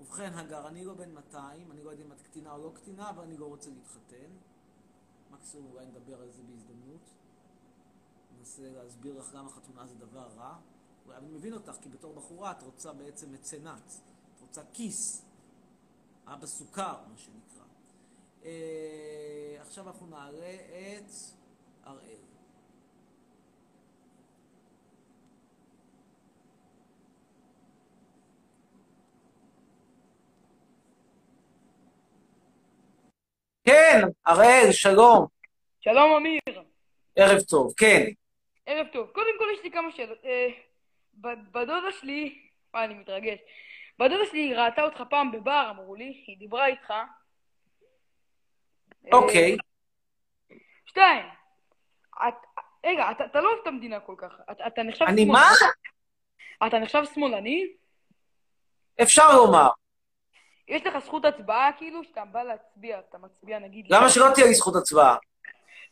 ובכן, 0.00 0.30
הגר, 0.34 0.68
אני 0.68 0.84
לא 0.84 0.94
בן 0.94 1.10
200, 1.14 1.66
אני 1.72 1.84
לא 1.84 1.90
יודע 1.90 2.04
אם 2.04 2.12
את 2.12 2.22
קטינה 2.22 2.52
או 2.52 2.62
לא 2.62 2.70
קטינה, 2.74 3.10
אבל 3.10 3.22
אני 3.22 3.36
לא 3.38 3.44
רוצה 3.44 3.70
להתחתן. 3.70 4.30
מקסימום 5.30 5.70
אולי 5.74 5.86
נדבר 5.86 6.22
על 6.22 6.28
זה 6.30 6.42
בהזדמנות. 6.48 7.17
ננסה 8.48 8.62
להסביר 8.82 9.18
לך 9.18 9.34
למה 9.34 9.50
חתונה 9.50 9.86
זה 9.86 9.94
דבר 9.94 10.26
רע. 10.36 10.56
אני 11.16 11.28
מבין 11.28 11.52
אותך, 11.52 11.72
כי 11.82 11.88
בתור 11.88 12.14
בחורה 12.14 12.50
את 12.50 12.62
רוצה 12.62 12.92
בעצם 12.92 13.32
מצנט. 13.32 14.00
את 14.36 14.40
רוצה 14.40 14.62
כיס. 14.72 15.24
אבא 16.26 16.46
סוכר, 16.46 16.94
מה 17.10 17.16
שנקרא. 17.16 17.64
אה, 18.44 19.56
עכשיו 19.60 19.88
אנחנו 19.88 20.06
נעלה 20.06 20.54
את 20.54 21.12
אראל. 21.86 22.18
כן, 33.64 34.00
הראל, 34.26 34.72
שלום. 34.72 35.26
שלום 35.80 36.16
אמיר, 36.16 36.40
ערב 37.16 37.40
טוב, 37.40 37.72
כן. 37.76 38.17
ערב 38.68 38.86
טוב. 38.92 39.08
קודם 39.10 39.30
כל 39.38 39.44
יש 39.54 39.64
לי 39.64 39.70
כמה 39.70 39.92
שאלות. 39.92 40.18
אה, 40.24 40.48
בדודה 41.52 41.92
שלי, 42.00 42.38
וואי 42.74 42.84
אני 42.84 42.94
מתרגש. 42.94 43.38
בדודה 43.98 44.26
שלי 44.30 44.38
היא 44.40 44.54
ראתה 44.56 44.82
אותך 44.82 45.02
פעם 45.10 45.32
בבר, 45.32 45.66
אמרו 45.70 45.94
לי, 45.94 46.24
היא 46.26 46.38
דיברה 46.38 46.66
איתך. 46.66 46.90
אה, 46.90 47.04
אוקיי. 49.12 49.56
שתיים, 50.86 51.26
את- 52.28 52.62
רגע, 52.86 53.10
אתה 53.10 53.24
אתה 53.24 53.40
לא 53.40 53.48
אוהב 53.48 53.58
את 53.62 53.66
המדינה 53.66 54.00
כל 54.00 54.14
כך. 54.18 54.40
אתה- 54.50 54.66
אתה 54.66 54.82
נחשב 54.82 55.04
אני 55.04 55.22
שמאלני? 55.22 55.32
מה? 55.32 56.66
אתה 56.66 56.78
נחשב 56.78 57.02
שמאלני? 57.14 57.66
אפשר 59.02 59.36
לומר. 59.36 59.68
יש 60.68 60.86
לך 60.86 60.98
זכות 60.98 61.24
הצבעה 61.24 61.70
כאילו, 61.76 62.04
שאתה 62.04 62.24
בא 62.24 62.42
להצביע, 62.42 62.98
אתה 62.98 63.18
מצביע 63.18 63.58
נגיד... 63.58 63.86
למה 63.90 64.08
שלא 64.10 64.26
תהיה 64.34 64.46
לי 64.46 64.54
זכות 64.54 64.74
הצבעה? 64.76 65.16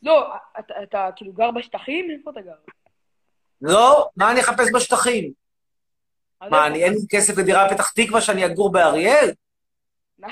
לא, 0.03 0.33
אתה, 0.59 0.83
אתה 0.83 1.09
כאילו 1.15 1.33
גר 1.33 1.51
בשטחים? 1.51 2.11
איפה 2.11 2.31
אתה 2.31 2.41
גר? 2.41 2.55
לא? 3.61 4.09
מה 4.15 4.31
אני 4.31 4.39
אחפש 4.39 4.67
בשטחים? 4.75 5.31
מה, 6.41 6.45
איפה? 6.47 6.67
אני 6.67 6.83
אין 6.83 6.93
לי 6.93 6.99
כסף 7.09 7.37
לדירה 7.37 7.67
בפתח 7.67 7.91
תקווה 7.91 8.21
שאני 8.21 8.45
אגור 8.45 8.71
באריאל? 8.71 9.31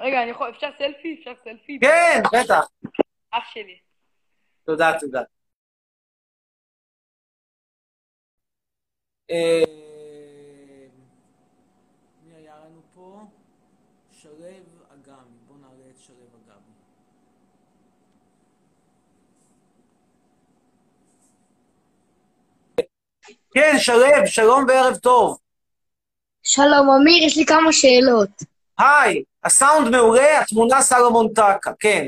רגע, 0.00 0.22
אני 0.22 0.30
יכול, 0.30 0.50
אפשר 0.50 0.70
סלפי? 0.78 1.16
אפשר 1.18 1.32
סלפי? 1.44 1.78
כן, 1.80 2.22
בטח. 2.32 2.66
אח 3.30 3.44
שלי. 3.52 3.78
תודה, 4.64 4.92
תודה. 5.00 5.22
אה, 9.30 9.62
מי 12.22 12.34
היה 12.34 12.54
לנו 12.64 12.82
פה? 12.94 13.24
שלו 14.12 14.32
אגמי. 14.94 15.38
בואו 15.46 15.58
נעלה 15.58 15.90
את 15.90 15.98
שלו 15.98 16.16
אגמי. 16.16 16.78
כן, 23.58 23.78
שלו, 23.78 24.06
שלום 24.26 24.64
וערב 24.68 24.96
טוב. 24.96 25.38
שלום, 26.42 26.90
אמיר, 26.90 27.24
יש 27.24 27.36
לי 27.36 27.46
כמה 27.46 27.72
שאלות. 27.72 28.28
היי, 28.78 29.22
הסאונד 29.44 29.88
מעולה, 29.88 30.40
התמונה 30.40 30.82
סלומון 30.82 31.28
טקה, 31.34 31.70
כן. 31.80 32.06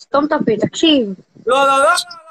סתום 0.00 0.24
את 0.24 0.32
הפה, 0.32 0.66
תקשיב. 0.66 1.08
לא, 1.46 1.66
לא, 1.66 1.78
לא, 1.78 1.84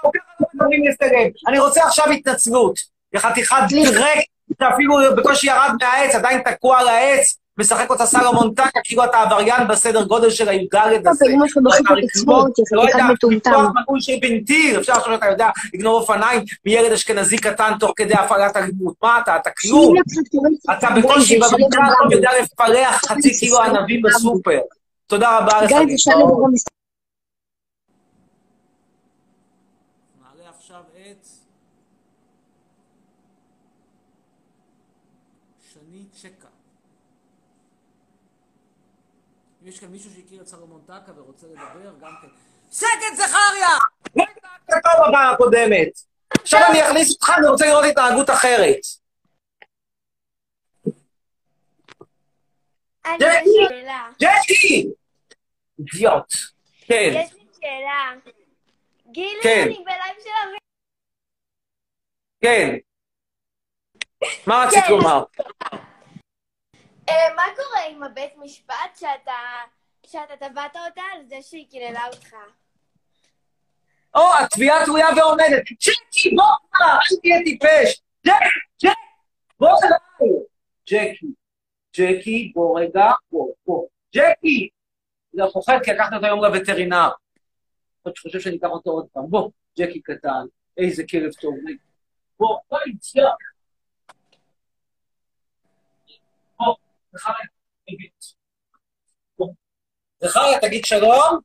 לא, 0.03 0.11
לא, 0.53 0.67
לא. 1.01 1.29
אני 1.47 1.59
רוצה 1.59 1.85
עכשיו 1.85 2.09
התנצלות. 2.11 2.79
לחתיכת 3.13 3.55
דרק 3.69 4.19
שאפילו 4.59 4.95
בקושי 5.17 5.47
ירד 5.47 5.71
מהעץ, 5.81 6.15
עדיין 6.15 6.41
תקוע 6.41 6.79
על 6.79 6.87
העץ, 6.87 7.37
משחק 7.57 7.89
אותה 7.89 8.05
סלומון 8.05 8.53
טקה, 8.53 8.79
כאילו 8.83 9.03
אתה 9.03 9.21
עבריין 9.21 9.67
בסדר 9.67 10.03
גודל 10.03 10.29
של 10.29 10.49
הי"ד 10.49 11.07
הזה. 11.07 11.25
אמא 11.25 11.47
שלך 11.47 11.57
בחוץ 11.63 11.97
לצבורת, 12.03 12.59
יא 12.59 12.65
לא 12.71 12.81
יודע, 12.81 13.05
מנעול 13.75 14.01
של 14.01 14.13
בנטיר, 14.21 14.79
אפשר 14.79 14.93
לחשוב 14.93 15.13
שאתה 15.13 15.25
יודע 15.25 15.49
לגנוב 15.73 15.93
אופניים 15.93 16.41
מילד 16.65 16.91
אשכנזי 16.91 17.37
קטן 17.37 17.71
תוך 17.79 17.91
כדי 17.95 18.13
הפעלת 18.13 18.57
אלימות. 18.57 18.95
מה 19.03 19.19
אתה, 19.23 19.35
אתה 19.35 19.49
כלום. 19.49 19.95
אתה 20.77 20.87
בקושי 20.97 21.39
במקרה 21.39 21.85
הטוב 21.87 22.11
יודע 22.11 22.29
לפלח 22.41 23.01
חצי 23.05 23.39
קילו 23.39 23.61
ענבים 23.61 24.01
בסופר. 24.01 24.59
תודה 25.07 25.37
רבה 25.37 25.61
לך. 25.61 25.67
גיא, 25.67 25.77
להתראות. 25.77 25.95
תשאל 25.95 26.13
את 26.13 26.27
זה 26.27 26.33
במסתכל. 26.47 26.75
נעלה 30.21 30.49
עכשיו 30.57 30.81
את 31.11 31.27
שני 35.73 36.03
צ'קה. 36.13 36.47
אם 39.64 39.64
יש 39.75 39.79
כאן 39.79 39.89
מישהו 39.89 40.11
שהכיר 40.15 40.41
את 40.41 40.47
סלומון 40.47 40.81
טקה 40.85 41.11
ורוצה 41.15 41.47
לדבר, 41.47 41.95
גם 42.01 42.15
כן. 42.21 42.27
שקט 42.71 43.15
זכריה! 43.15 43.77
לא 44.15 44.23
התנהגת 44.23 44.83
טוב 44.83 45.07
בפעם 45.09 45.33
הקודמת. 45.33 45.89
עכשיו 46.29 46.59
אני 46.71 46.87
אכניס 46.87 47.13
אותך, 47.13 47.29
אני 47.37 47.47
רוצה 47.47 47.65
לראות 47.65 47.85
התנהגות 47.85 48.29
אחרת. 48.29 48.79
ג'קי! 54.19 54.87
אידיוט. 55.79 56.33
כן, 56.81 57.11
יש 57.15 57.33
לי 57.33 57.45
שאלה. 57.61 58.13
גילי, 59.11 59.39
כן. 59.43 59.63
אני 59.65 59.83
בלייב 59.85 60.15
של 60.23 60.29
אבי. 60.47 60.57
כן. 62.41 62.75
מה 64.47 64.65
רצית 64.67 64.83
כן. 64.83 64.91
לומר? 64.91 65.23
אה, 67.09 67.35
מה 67.35 67.43
קורה 67.55 67.85
עם 67.89 68.03
הבית 68.03 68.33
משפט 68.37 68.95
שאתה 68.95 69.33
שאתה 70.05 70.49
תבעת 70.49 70.75
אותה 70.75 71.01
על 71.13 71.25
זה 71.27 71.35
שהיא 71.41 71.69
קיללה 71.69 72.07
אותך? 72.07 72.35
או, 74.15 74.21
התביעה 74.43 74.85
תלויה 74.85 75.07
ועומדת. 75.17 75.63
ג'קי, 75.71 76.35
בוא 76.35 76.43
כבר, 76.71 76.85
אל 76.85 77.17
תהיה 77.21 77.37
טיפש. 77.43 78.01
ג'ק, 78.25 78.33
ג'ק, 78.83 78.97
בוא 79.59 79.69
אליי. 79.83 80.29
ג'קי, 80.89 81.27
ג'קי, 81.97 82.51
בוא 82.55 82.79
רגע, 82.79 83.11
בוא, 83.31 83.53
בוא. 83.65 83.87
ג'קי! 84.15 84.69
זה 85.33 85.41
פוחד 85.53 85.77
כי 85.83 85.91
לקחת 85.91 86.13
אותו 86.13 86.25
היום 86.25 86.43
לווטרינר. 86.43 87.09
עוד 88.03 88.17
חושב 88.17 88.39
שאני 88.39 88.57
אקח 88.57 88.67
אותו 88.67 88.89
עוד 88.89 89.07
פעם. 89.13 89.23
בוא, 89.29 89.49
ג'קי 89.79 90.01
קטן, 90.01 90.45
איזה 90.77 91.03
כלב 91.09 91.31
טוב. 91.33 91.55
בוא, 92.39 92.59
בוא, 92.69 92.79
יציאה. 92.87 93.31
זכריה, 100.23 100.59
תגיד. 100.59 100.85
שלום. 100.85 101.39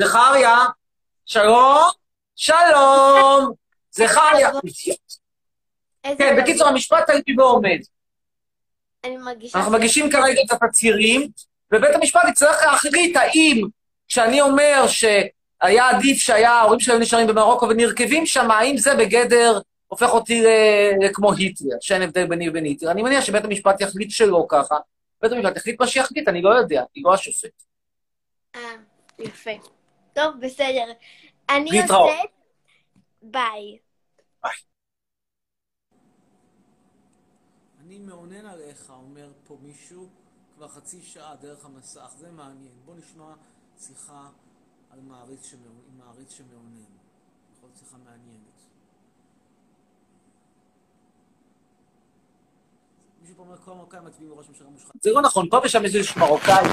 זכריה, 0.00 0.56
שלום, 1.26 1.90
שלום. 2.36 3.52
זכריה. 3.90 4.50
כן. 6.02 6.36
בקיצור, 6.42 6.68
המשפט 6.68 7.10
ועומד. 7.38 7.78
אני 9.04 9.16
מרגישה... 9.16 9.58
אנחנו 9.58 9.72
מגישים 9.72 10.10
כרגע 10.10 10.40
את 10.46 10.62
התצהירים, 10.62 11.28
ובית 11.74 11.94
המשפט 11.94 12.22
יצטרך 12.28 12.62
להחליט 12.62 13.16
האם 13.16 13.62
כשאני 14.08 14.40
אומר 14.40 14.84
שהיה 14.86 15.88
עדיף 15.88 16.18
שהיה 16.18 16.52
ההורים 16.52 16.80
שלהם 16.80 17.00
נשארים 17.00 17.26
במרוקו 17.26 17.68
ונרכבים 17.68 18.26
שם, 18.26 18.50
האם 18.50 18.76
זה 18.76 18.94
בגדר 18.94 19.60
הופך 19.88 20.08
אותי 20.10 20.42
ל- 20.42 21.12
כמו 21.14 21.32
היטלר, 21.32 21.76
שאין 21.80 22.02
הבדל 22.02 22.26
ביני 22.26 22.48
ובין 22.48 22.64
היטלר. 22.64 22.90
אני 22.90 23.02
מניח 23.02 23.24
שבית 23.24 23.44
המשפט 23.44 23.80
יחליט 23.80 24.10
שלא 24.10 24.46
ככה. 24.48 24.76
בית 25.22 25.32
המשפט 25.32 25.56
יחליט 25.56 25.80
מה 25.80 25.86
שיחליט, 25.86 26.28
אני 26.28 26.42
לא 26.42 26.50
יודע, 26.50 26.80
אני 26.80 27.02
לא 27.02 27.14
השופט. 27.14 27.62
אה, 28.54 28.60
יפה. 29.18 29.50
טוב, 30.12 30.34
בסדר. 30.40 30.92
אני 31.50 31.70
להתראות. 31.70 32.10
יוצאת... 32.10 32.30
ביי. 33.22 33.78
אני 37.80 37.98
מאונן 37.98 38.46
עליך, 38.46 38.90
אומר 38.90 39.32
פה 39.44 39.58
מישהו, 39.62 40.08
כבר 40.56 40.68
חצי 40.68 41.02
שעה 41.02 41.36
דרך 41.36 41.64
המסך, 41.64 42.12
זה 42.16 42.30
מעניין. 42.30 42.72
בוא 42.84 42.94
נשמע 42.94 43.34
שיחה 43.80 44.28
על 44.90 45.00
מעריץ 45.00 45.50
שמאונן. 46.30 46.84
יכול 47.56 47.68
להיות 47.68 47.76
שיחה 47.78 47.96
מעניינת. 47.96 48.47
מישהו 53.28 53.44
פה 53.44 53.50
אומר, 53.50 53.56
כל 53.64 53.70
המרוקאים 53.70 54.02
מצביעים 54.06 54.32
לראש 54.34 54.46
ממשלה 54.48 54.66
מושחת. 54.72 54.90
זה 55.02 55.10
לא 55.10 55.22
נכון, 55.22 55.48
פה 55.50 55.60
ושם 55.64 55.84
יש 55.84 55.94
איזשהו 55.96 56.20
מרוקאי 56.20 56.64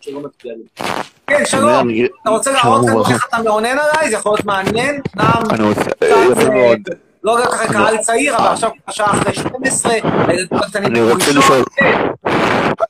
שלא 0.00 0.20
מצביע 0.20 0.52
לי. 0.54 0.92
כן, 1.26 1.42
שלום. 1.46 1.88
אתה 2.22 2.30
רוצה 2.30 2.52
להראות 2.52 2.86
לנו. 2.86 3.04
איך 3.10 3.26
אתה 3.28 3.42
מאונן 3.42 3.78
עליי? 3.78 4.10
זה 4.10 4.16
יכול 4.16 4.32
להיות 4.32 4.44
מעניין. 4.44 5.00
נעם, 5.16 5.50
אני 5.50 5.68
רוצה, 5.68 5.80
קצת, 5.80 6.02
יפה 6.02 6.40
אה, 6.42 6.50
מאוד. 6.50 6.78
לא 7.24 7.32
יודע 7.32 7.46
ככה 7.46 7.72
קהל 7.72 7.98
צעיר, 7.98 8.36
אבל 8.36 8.46
עכשיו 8.46 8.70
השעה 8.88 9.10
אחרי 9.10 9.34
12, 9.34 9.92
הילדים 10.28 10.58
הקטנים 10.58 10.86
אני 10.86 11.02
רוצה 11.02 11.32
לישון. 11.32 11.38
לשאול, 11.38 11.64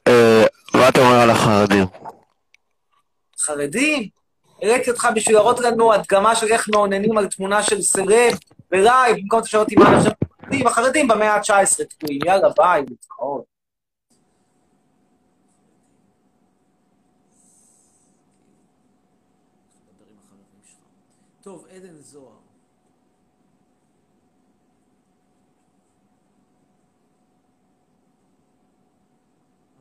אה, 0.08 0.44
מה 0.74 0.88
אתה 0.88 1.00
אומר 1.00 1.20
על 1.20 1.30
החרדים? 1.30 1.84
חרדים? 3.40 4.08
העליתי 4.62 4.90
אותך 4.90 5.08
בשביל 5.14 5.36
להראות 5.36 5.60
לנו 5.60 5.92
הדגמה 5.92 6.36
של 6.36 6.46
איך 6.46 6.68
מאוננים 6.68 7.18
על 7.18 7.26
תמונה 7.26 7.62
של 7.62 7.82
סלב 7.82 8.38
בלייב, 8.70 9.16
במקום 9.16 9.38
אתה 9.38 9.48
שואל 9.48 9.62
אותי 9.62 9.74
מה 9.76 9.88
אני 9.88 9.98
חושב. 9.98 10.10
החרדים, 10.52 10.66
החרדים 10.66 11.08
במאה 11.08 11.34
ה-19 11.34 11.84
תקועים, 11.84 12.20
יאללה, 12.26 12.48
ביי, 12.56 12.84
שלך. 13.02 13.16
טוב, 21.42 21.66
עדן 21.66 21.98
זוהר. 21.98 22.38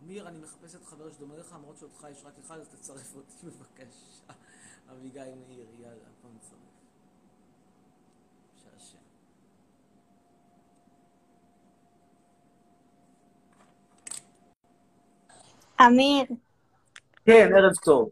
אמיר, 0.03 0.27
אני 0.27 0.39
מחפשת 0.39 0.86
חבר 0.86 1.12
שדומה 1.12 1.38
לך, 1.38 1.53
למרות 1.53 1.77
שאותך 1.77 2.07
יש 2.12 2.25
רק 2.25 2.34
אחד, 2.45 2.60
אז 2.60 2.67
תצרף 2.67 3.15
אותי 3.15 3.45
בבקשה. 3.45 4.34
אביגיל 4.91 5.36
מאיר, 5.47 5.67
יאללה, 5.79 6.10
בוא 6.21 6.29
נצרף. 6.36 6.70
אמיר, 15.88 16.24
כן, 17.26 17.50
ערב 17.58 17.74
טוב. 17.86 18.10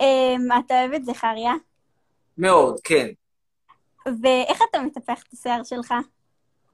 אמ, 0.00 0.48
אתה 0.66 0.80
אוהב 0.80 0.92
את 0.92 1.04
זכריה? 1.04 1.52
מאוד, 2.38 2.80
כן. 2.84 3.08
ואיך 4.22 4.62
אתה 4.70 4.80
מטפח 4.80 5.22
את 5.28 5.32
השיער 5.32 5.64
שלך? 5.64 5.94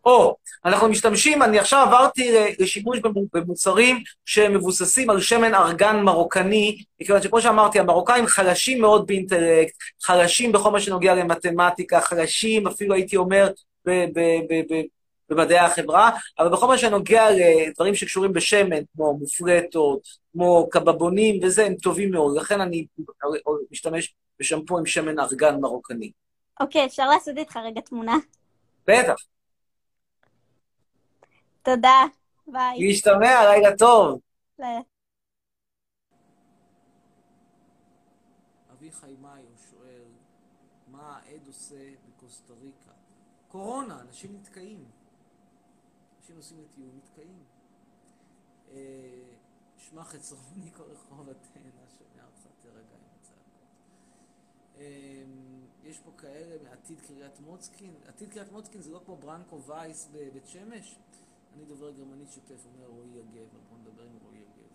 או, 0.05 0.37
אנחנו 0.65 0.89
משתמשים, 0.89 1.43
אני 1.43 1.59
עכשיו 1.59 1.87
עברתי 1.87 2.33
ל- 2.33 2.63
לשימוש 2.63 2.99
במו- 2.99 3.25
במוצרים 3.33 3.97
שמבוססים 4.25 5.11
על 5.11 5.21
שמן 5.21 5.55
ארגן 5.55 6.01
מרוקני, 6.03 6.83
מכיוון 7.01 7.23
שכמו 7.23 7.41
שאמרתי, 7.41 7.79
המרוקאים 7.81 8.27
חלשים 8.27 8.81
מאוד 8.81 9.07
באינטלקט, 9.07 9.75
חלשים 10.03 10.53
בכל 10.53 10.71
מה 10.71 10.81
שנוגע 10.81 11.15
למתמטיקה, 11.15 12.01
חלשים, 12.01 12.67
אפילו 12.67 12.95
הייתי 12.95 13.17
אומר, 13.17 13.51
במדעי 15.29 15.59
החברה, 15.59 16.11
אבל 16.39 16.49
בכל 16.49 16.67
מה 16.67 16.79
שנוגע 16.79 17.27
לדברים 17.31 17.95
שקשורים 17.95 18.33
בשמן, 18.33 18.85
כמו 18.95 19.19
מופרטות, 19.19 20.01
כמו 20.33 20.69
קבבונים 20.71 21.41
וזה, 21.43 21.67
הם 21.67 21.75
טובים 21.75 22.11
מאוד. 22.11 22.37
לכן 22.37 22.61
אני 22.61 22.87
משתמש 23.71 24.15
בשמפו 24.41 24.79
עם 24.79 24.87
שמן 24.87 25.19
ארגן 25.21 25.61
מרוקני. 25.61 26.13
אוקיי, 26.61 26.87
אפשר 26.87 27.09
לעשות 27.09 27.37
איתך 27.39 27.57
רגע 27.57 27.81
תמונה? 27.81 28.17
בטח, 28.87 29.17
תודה, 31.63 32.05
ביי. 32.47 32.79
להשתמע, 32.79 33.45
לילה 33.51 33.77
טוב. 33.77 34.21
לילה. 34.59 34.81
אביחי 38.73 39.15
מאיו 39.23 39.45
שואל, 39.71 40.09
מה 40.87 41.19
העד 41.23 41.47
עושה 41.47 41.75
בקוסטה 42.09 42.53
ריקה? 42.63 42.91
קורונה, 43.49 44.01
אנשים 44.01 44.31
נתקעים. 44.35 44.98
נוסעים 46.39 46.61
לטיול, 46.63 46.89
נתקעים. 46.97 47.45
אה, 48.71 48.77
שמע 49.77 50.05
חצרוני 50.05 50.71
כל 50.73 50.83
רחוב 50.83 51.29
אתנה, 51.29 51.71
שומע 51.99 52.27
אותך, 52.27 52.47
תירגע 52.63 52.79
עם 52.79 53.05
הצעקות. 53.21 53.69
אמ, 54.77 54.83
יש 55.85 55.99
פה 55.99 56.11
כאלה 56.19 56.63
מעתיד 56.63 57.01
קריית 57.01 57.41
מוצקין. 57.41 57.95
עתיד 58.07 58.33
קריית 58.33 58.53
מוצקין 58.53 58.81
זה 58.81 58.91
לא 58.91 59.01
כמו 59.05 59.17
ברנקו 59.17 59.63
וייס 59.63 60.09
בבית 60.13 60.47
שמש? 60.47 60.99
אני 61.55 61.65
דובר 61.65 61.91
גרמנית 61.91 62.33
שוטף, 62.33 62.67
אומר 62.67 62.87
רועי 62.87 63.19
הגבר. 63.19 63.59
בוא 63.69 63.79
נדבר 63.79 64.03
עם 64.03 64.19
רועי 64.23 64.39
הגבר. 64.39 64.69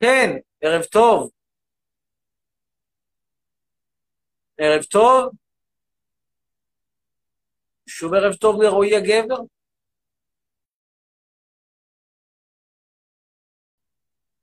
כן, 0.00 0.36
ערב 0.60 0.84
טוב. 0.84 1.37
ערב 4.58 4.82
טוב. 4.82 5.32
שוב 7.86 8.14
ערב 8.14 8.34
טוב 8.34 8.62
לרועי 8.62 8.96
הגבר. 8.96 9.36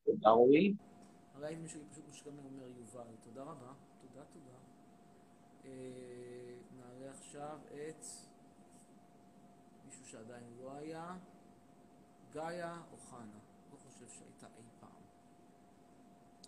תודה 0.06 0.30
רועי. 0.30 0.74
הלייבים 1.34 1.68
שלי 1.68 1.84
פשוט 1.92 2.06
משתמע 2.10 2.42
אומר 2.44 2.68
יובל. 2.78 3.16
תודה 3.24 3.44
רבה. 3.44 3.74
תודה, 4.02 4.26
תודה. 4.26 4.58
אה, 5.66 6.58
נעלה 6.72 7.12
עכשיו 7.12 7.60
את 7.68 8.06
מישהו 9.86 10.06
שעדיין 10.06 10.44
לא 10.58 10.72
היה. 10.72 11.18
גאיה 12.34 12.82
אוחנה. 12.92 13.40
לא 13.72 13.78
חושב 13.78 14.08
שהייתה 14.10 14.48
אי 14.58 14.64
פעם. 14.80 15.02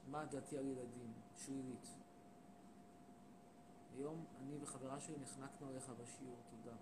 מה 0.08 0.26
דעתי 0.26 0.58
על 0.58 0.66
ילדים? 0.66 1.14
שלילית. 1.36 1.97
היום 3.98 4.26
אני 4.40 4.58
וחברה 4.62 5.00
שלי 5.00 5.16
נחנקנו 5.22 5.68
עליך 5.68 5.90
בשיעור, 5.90 6.38
תודה. 6.50 6.76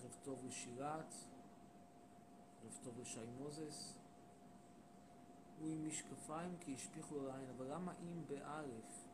ערב 0.00 0.16
טוב 0.22 0.44
לשירת, 0.46 1.14
ערב 2.62 2.78
טוב 2.84 2.98
לשי 3.00 3.26
מוזס. 3.38 3.98
הוא 5.58 5.68
עם 5.68 5.88
משקפיים 5.88 6.56
כי 6.60 6.74
השפיכו 6.74 7.14
לו 7.14 7.26
לעין, 7.26 7.50
אבל 7.56 7.72
למה 7.74 7.92
אם 8.02 8.22
באלף? 8.28 9.08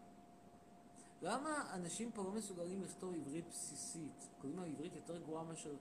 למה 1.23 1.75
אנשים 1.75 2.13
פה 2.13 2.23
לא 2.23 2.33
מסוגלים 2.33 2.83
לכתוב 2.83 3.15
עברית 3.15 3.49
בסיסית? 3.49 4.29
קוראים 4.41 4.59
לה 4.59 4.65
עברית 4.65 4.97
יותר 4.97 5.19
גרועה 5.19 5.45
מאשר, 5.45 5.77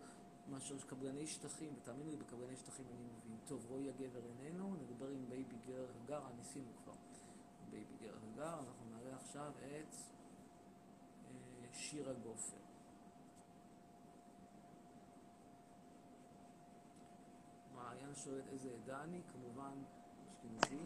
מאשר 0.49 0.75
קבלני 0.87 1.27
שטחים, 1.27 1.73
ותאמינו 1.77 2.09
לי, 2.11 2.17
בקבלני 2.17 2.55
שטחים 2.55 2.85
אני 2.87 3.03
מבין. 3.17 3.37
טוב, 3.47 3.65
רועי 3.69 3.89
הגבר 3.89 4.19
איננו, 4.25 4.75
נדבר 4.75 5.07
עם 5.09 5.29
בייבי 5.29 5.55
גר 5.67 5.85
הגר, 6.03 6.21
ניסינו 6.37 6.71
כבר. 6.83 6.93
בייבי 7.69 7.95
גר 8.01 8.13
הגר, 8.33 8.59
אנחנו 8.59 8.85
נעלה 8.89 9.15
עכשיו 9.15 9.51
את 9.57 9.95
אה, 11.25 11.73
שירה 11.73 12.13
גופר. 12.13 12.57
מעיין 17.75 18.15
שואלת 18.15 18.47
איזה 18.47 18.69
עדה 18.83 19.03
אני, 19.03 19.21
כמובן 19.31 19.83
אשכנזי. 20.31 20.77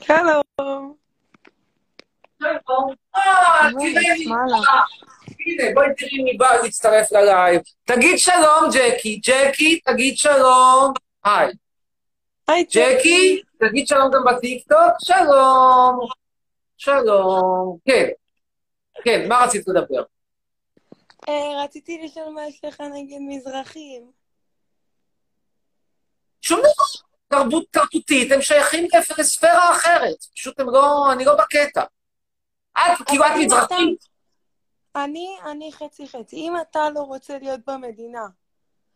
שלום. 0.00 0.96
אה, 3.16 3.70
תראי. 3.78 4.26
הנה, 5.46 5.74
בואי 5.74 5.86
תראי 5.96 6.22
מי 6.22 6.36
בא 6.36 6.56
להצטרף 6.62 7.12
ללייב. 7.12 7.62
תגיד 7.84 8.18
שלום, 8.18 8.70
ג'קי. 8.72 9.20
ג'קי, 9.24 9.80
תגיד 9.80 10.18
שלום. 10.18 10.92
היי. 11.24 11.52
היי, 12.48 12.64
ג'קי, 12.64 13.42
תגיד 13.60 13.86
שלום 13.86 14.10
גם 14.12 14.34
בטיקטוק. 14.34 14.92
שלום. 14.98 16.08
שלום. 16.76 17.78
כן. 17.84 18.06
כן, 19.04 19.28
מה 19.28 19.44
רצית 19.44 19.68
לדבר? 19.68 20.02
אה, 21.28 21.64
רציתי 21.64 22.00
לשאול 22.04 22.28
מה 22.28 22.46
יש 22.46 22.64
לך 22.64 22.80
נגד 22.80 23.18
מזרחים. 23.28 24.10
שום 26.42 26.60
דבר. 26.60 27.06
תרבות 27.28 27.64
תרבותית, 27.70 28.32
הם 28.32 28.42
שייכים 28.42 28.88
לספירה 29.18 29.70
אחרת. 29.70 30.16
פשוט 30.34 30.60
הם 30.60 30.70
לא, 30.70 31.12
אני 31.12 31.24
לא 31.24 31.34
בקטע. 31.34 31.84
את, 32.78 33.08
כאילו, 33.08 33.26
את 33.26 33.30
מזרחית. 33.38 34.15
אני, 35.04 35.36
אני 35.50 35.72
חצי 35.72 36.08
חצי. 36.08 36.36
אם 36.36 36.54
אתה 36.60 36.90
לא 36.90 37.00
רוצה 37.00 37.38
להיות 37.38 37.60
במדינה, 37.66 38.26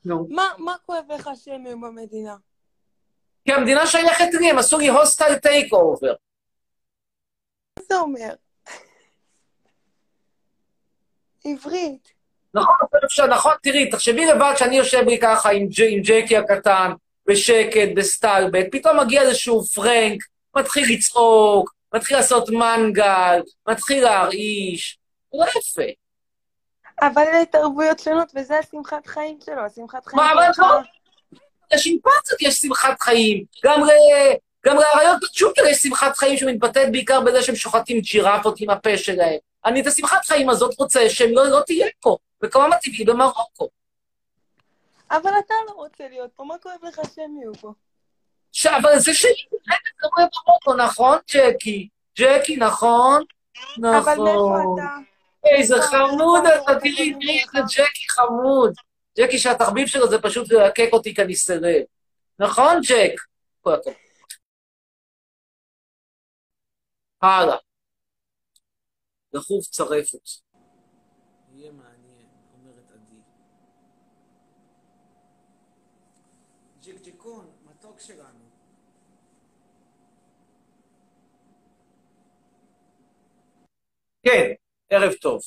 נו. 0.05 0.26
מה, 0.28 0.44
מה 0.59 0.74
כואב 0.86 1.05
לך 1.09 1.30
שהם 1.44 1.66
יהיו 1.66 1.80
במדינה? 1.80 2.36
כי 3.44 3.53
המדינה 3.53 3.86
שייכת 3.86 4.34
לי, 4.40 4.51
הם 4.51 4.59
עשו 4.59 4.78
לי 4.78 4.88
hostile 4.88 5.34
takeover. 5.34 6.14
מה 7.78 7.84
זה 7.88 7.96
אומר? 7.96 8.34
עברית. 11.44 12.12
נכון, 12.55 12.74
אפשר, 13.05 13.26
נכון, 13.26 13.53
תראי, 13.62 13.90
תחשבי 13.90 14.26
לבד 14.26 14.55
שאני 14.57 14.76
יושב 14.76 15.03
לי 15.07 15.18
ככה 15.18 15.51
עם, 15.51 15.66
ג', 15.66 15.82
עם 15.82 16.01
ג'קי 16.03 16.36
הקטן, 16.36 16.92
בשקט, 17.26 17.88
בסטלבט, 17.96 18.66
פתאום 18.72 19.01
מגיע 19.01 19.22
איזשהו 19.22 19.64
פרנק, 19.64 20.22
מתחיל 20.57 20.92
לצעוק, 20.92 21.74
מתחיל 21.94 22.16
לעשות 22.16 22.48
מנגל, 22.51 23.42
מתחיל 23.68 24.05
להרעיש, 24.05 24.99
לא 25.33 25.47
יפה. 25.47 25.83
אבל 27.03 27.22
אלה 27.22 27.47
תרבויות 27.47 27.99
שונות, 27.99 28.33
וזה 28.35 28.59
השמחת 28.59 29.07
חיים 29.07 29.39
שלו, 29.45 29.61
השמחת 29.61 30.07
חיים 30.07 30.22
מה, 30.22 30.33
אבל. 30.33 30.49
לא, 30.59 30.81
לשימפנזות 31.72 32.41
יש 32.41 32.55
שמחת 32.55 33.01
חיים, 33.01 33.45
גם, 33.64 34.76
לאריות 34.76 35.20
בצ'וקר 35.22 35.62
יש 35.66 35.78
שמחת 35.78 36.16
חיים 36.16 36.37
שמתבטאת 36.37 36.93
בעיקר 36.93 37.20
בזה 37.20 37.43
שהם 37.43 37.57
שוחטים 37.57 38.01
ג'ירפות 38.01 38.61
עם 38.61 38.70
הפה 38.70 38.99
שלהם. 38.99 39.39
אני 39.64 39.81
את 39.81 39.87
השמחת 39.87 40.24
חיים 40.24 40.51
הזאת 40.51 40.74
רוצה 40.78 41.11
שהם 41.11 41.31
לא, 41.33 41.47
לא 41.47 41.61
תהיה 41.66 41.87
פה, 42.01 42.16
מקומם 42.43 42.72
הטבעי 42.72 43.05
במרוקו. 43.05 43.68
אבל 45.11 45.31
אתה 45.47 45.55
לא 45.66 45.72
רוצה 45.72 46.09
להיות 46.09 46.31
פה, 46.37 46.45
מה 46.45 46.55
כואב 46.59 46.78
לך 46.83 47.01
שהם 47.14 47.37
יהיו 47.41 47.55
פה? 47.55 47.72
ש... 48.53 48.66
אבל 48.66 48.99
זה 48.99 49.14
שלי, 49.14 49.45
באמת 49.53 49.81
קורה 50.01 50.26
במרוקו, 50.26 50.74
נכון, 50.74 51.18
ג'קי? 51.31 51.89
ג'קי, 52.18 52.57
נכון? 52.57 53.22
אבל 53.78 54.16
מאיפה 54.18 54.22
נכון. 54.22 54.76
אתה? 54.78 55.09
איזה 55.45 55.74
מאיפה- 55.76 55.88
חמוד 55.91 56.43
אתה? 56.47 56.80
תראי, 56.80 57.14
תראי 57.20 57.41
איזה 57.41 57.59
ג'קי 57.76 58.09
חמוד. 58.11 58.72
ג'קי 59.18 59.38
שהתחביב 59.38 59.86
שלו 59.86 60.09
זה 60.11 60.16
פשוט 60.22 60.53
ללקק 60.53 60.88
אותי 60.93 61.14
כי 61.14 61.22
אני 61.22 61.34
סירב. 61.34 61.82
נכון, 62.38 62.80
ג'ק? 62.88 63.20
כל 63.61 63.74
הכבוד. 63.74 63.95
הלאה. 67.22 67.57
דחוף 69.34 69.66
צרפת. 69.66 70.28
יהיה 71.55 71.72
מעניין, 71.72 72.26
אומרת 72.53 72.91
עדי. 72.91 73.20
ג'קג'קון, 76.82 77.51
מתוק 77.64 78.01
שלנו. 78.01 78.41
כן, 84.22 84.53
ערב 84.91 85.12
טוב. 85.12 85.41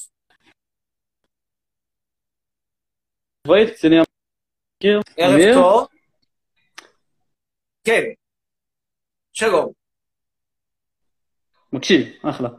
צבאית, 3.47 3.69
קציני 3.73 3.95
המכיר. 3.95 5.01
ערב? 5.17 5.53
טוב. 5.53 5.87
כן. 7.83 8.01
שלום. 9.33 9.71
מקשיב, 11.73 12.07
אחלה. 12.29 12.49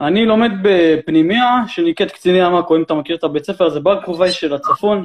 אני 0.00 0.24
לומד 0.26 0.50
בפנימיה 0.64 1.44
שנקראת 1.68 2.10
קציני 2.10 2.42
עמקו, 2.42 2.76
אם 2.76 2.82
אתה 2.82 2.94
מכיר 2.94 3.16
את 3.16 3.24
הבית 3.24 3.44
ספר 3.44 3.64
הזה, 3.66 3.80
בר 3.80 4.04
כובעי 4.06 4.32
של 4.32 4.54
הצפון. 4.54 5.02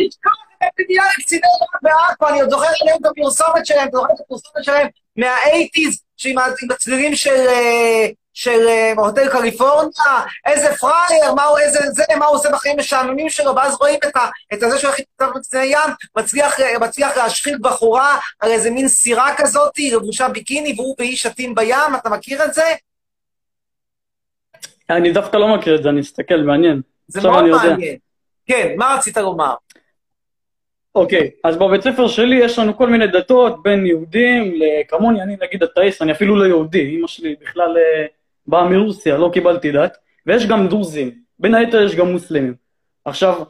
בדיוק 0.80 1.06
קציני 1.24 1.42
רב 1.62 1.80
בעכו, 1.82 2.28
אני 2.30 2.42
עוד 2.42 2.50
זוכר 2.50 2.66
עליהם 2.82 2.98
את 3.02 3.06
הפרסומת 3.12 3.66
שלהם, 3.66 3.88
אתה 3.88 3.98
זוכר 3.98 4.14
את 4.14 4.20
הפרסומת 4.20 4.64
שלהם 4.64 4.88
מה-80's, 5.16 6.04
עם 6.26 6.38
ה- 6.38 6.44
עם 6.64 6.72
הצלילים 6.72 7.16
של, 7.16 7.30
אה, 7.30 8.08
של 8.36 8.68
אה, 8.68 8.94
הוטל 8.98 9.30
קליפורניה, 9.30 10.26
איזה 10.46 10.76
פראייר, 10.76 11.34
מה 11.36 11.44
הוא, 11.44 11.60
איזה 11.60 11.80
זה, 11.92 12.04
מה 12.20 12.26
הוא 12.26 12.36
עושה 12.36 12.50
בחיים 12.52 12.80
משעממים 12.80 13.30
שלו, 13.30 13.56
ואז 13.56 13.78
רואים 13.80 14.00
את, 14.08 14.16
ה, 14.16 14.30
את 14.54 14.64
הזה 14.64 14.80
שהולך 14.80 14.98
איתו 15.00 15.34
בקציני 15.36 15.64
ים, 15.64 15.94
מצליח, 16.18 16.60
אה, 16.60 16.80
מצליח 16.80 17.18
להשחיל 17.18 17.58
בחורה 17.62 18.18
על 18.40 18.52
איזה 18.52 18.72
מין 18.72 18.88
סירה 18.88 19.36
כזאת, 19.38 19.80
לבושה 19.94 20.30
ביקיני, 20.30 20.74
והוא 20.78 20.96
והיא 21.00 21.16
שתים 21.16 21.56
בים, 21.56 21.96
אתה 21.98 22.10
מכיר 22.10 22.46
את 22.46 22.54
זה? 22.54 22.64
אני 24.90 25.12
דווקא 25.12 25.38
לא 25.38 25.58
מכיר 25.58 25.76
את 25.76 25.84
זה, 25.84 25.90
אני 25.90 26.02
אסתכל, 26.02 26.38
מעניין. 26.38 26.82
זה 27.08 27.22
מאוד 27.22 27.40
אני 27.40 27.50
יודע. 27.50 27.70
מעניין. 27.70 27.98
כן, 28.48 28.74
מה 28.78 28.96
רצית 28.98 29.18
לומר? 29.18 29.54
אוקיי, 30.96 31.30
אז 31.44 31.58
בבית 31.58 31.82
ספר 31.82 32.08
שלי 32.08 32.36
יש 32.36 32.60
לנו 32.60 32.78
כל 32.78 32.90
מיני 32.90 33.08
דתות, 33.08 33.64
בין 33.64 33.86
יהודים 33.86 34.54
לכמוני, 34.56 35.22
אני 35.22 35.36
נגיד 35.42 35.64
אתאיסט, 35.64 36.02
אני 36.02 36.12
אפילו 36.12 36.36
לא 36.36 36.46
יהודי, 36.46 36.96
אמא 36.96 37.08
שלי 37.08 37.36
בכלל 37.42 37.78
אה, 37.78 38.06
באה 38.48 38.70
מרוסיה, 38.70 39.18
לא 39.18 39.30
קיבלתי 39.34 39.72
דת, 39.72 39.98
ויש 40.26 40.46
גם 40.46 40.68
דרוזים, 40.68 41.12
בין 41.40 41.56
היתר 41.56 41.82
יש 41.82 41.96
גם 41.96 42.12
מוסלמים. 42.12 42.54
עכשיו, 43.06 43.44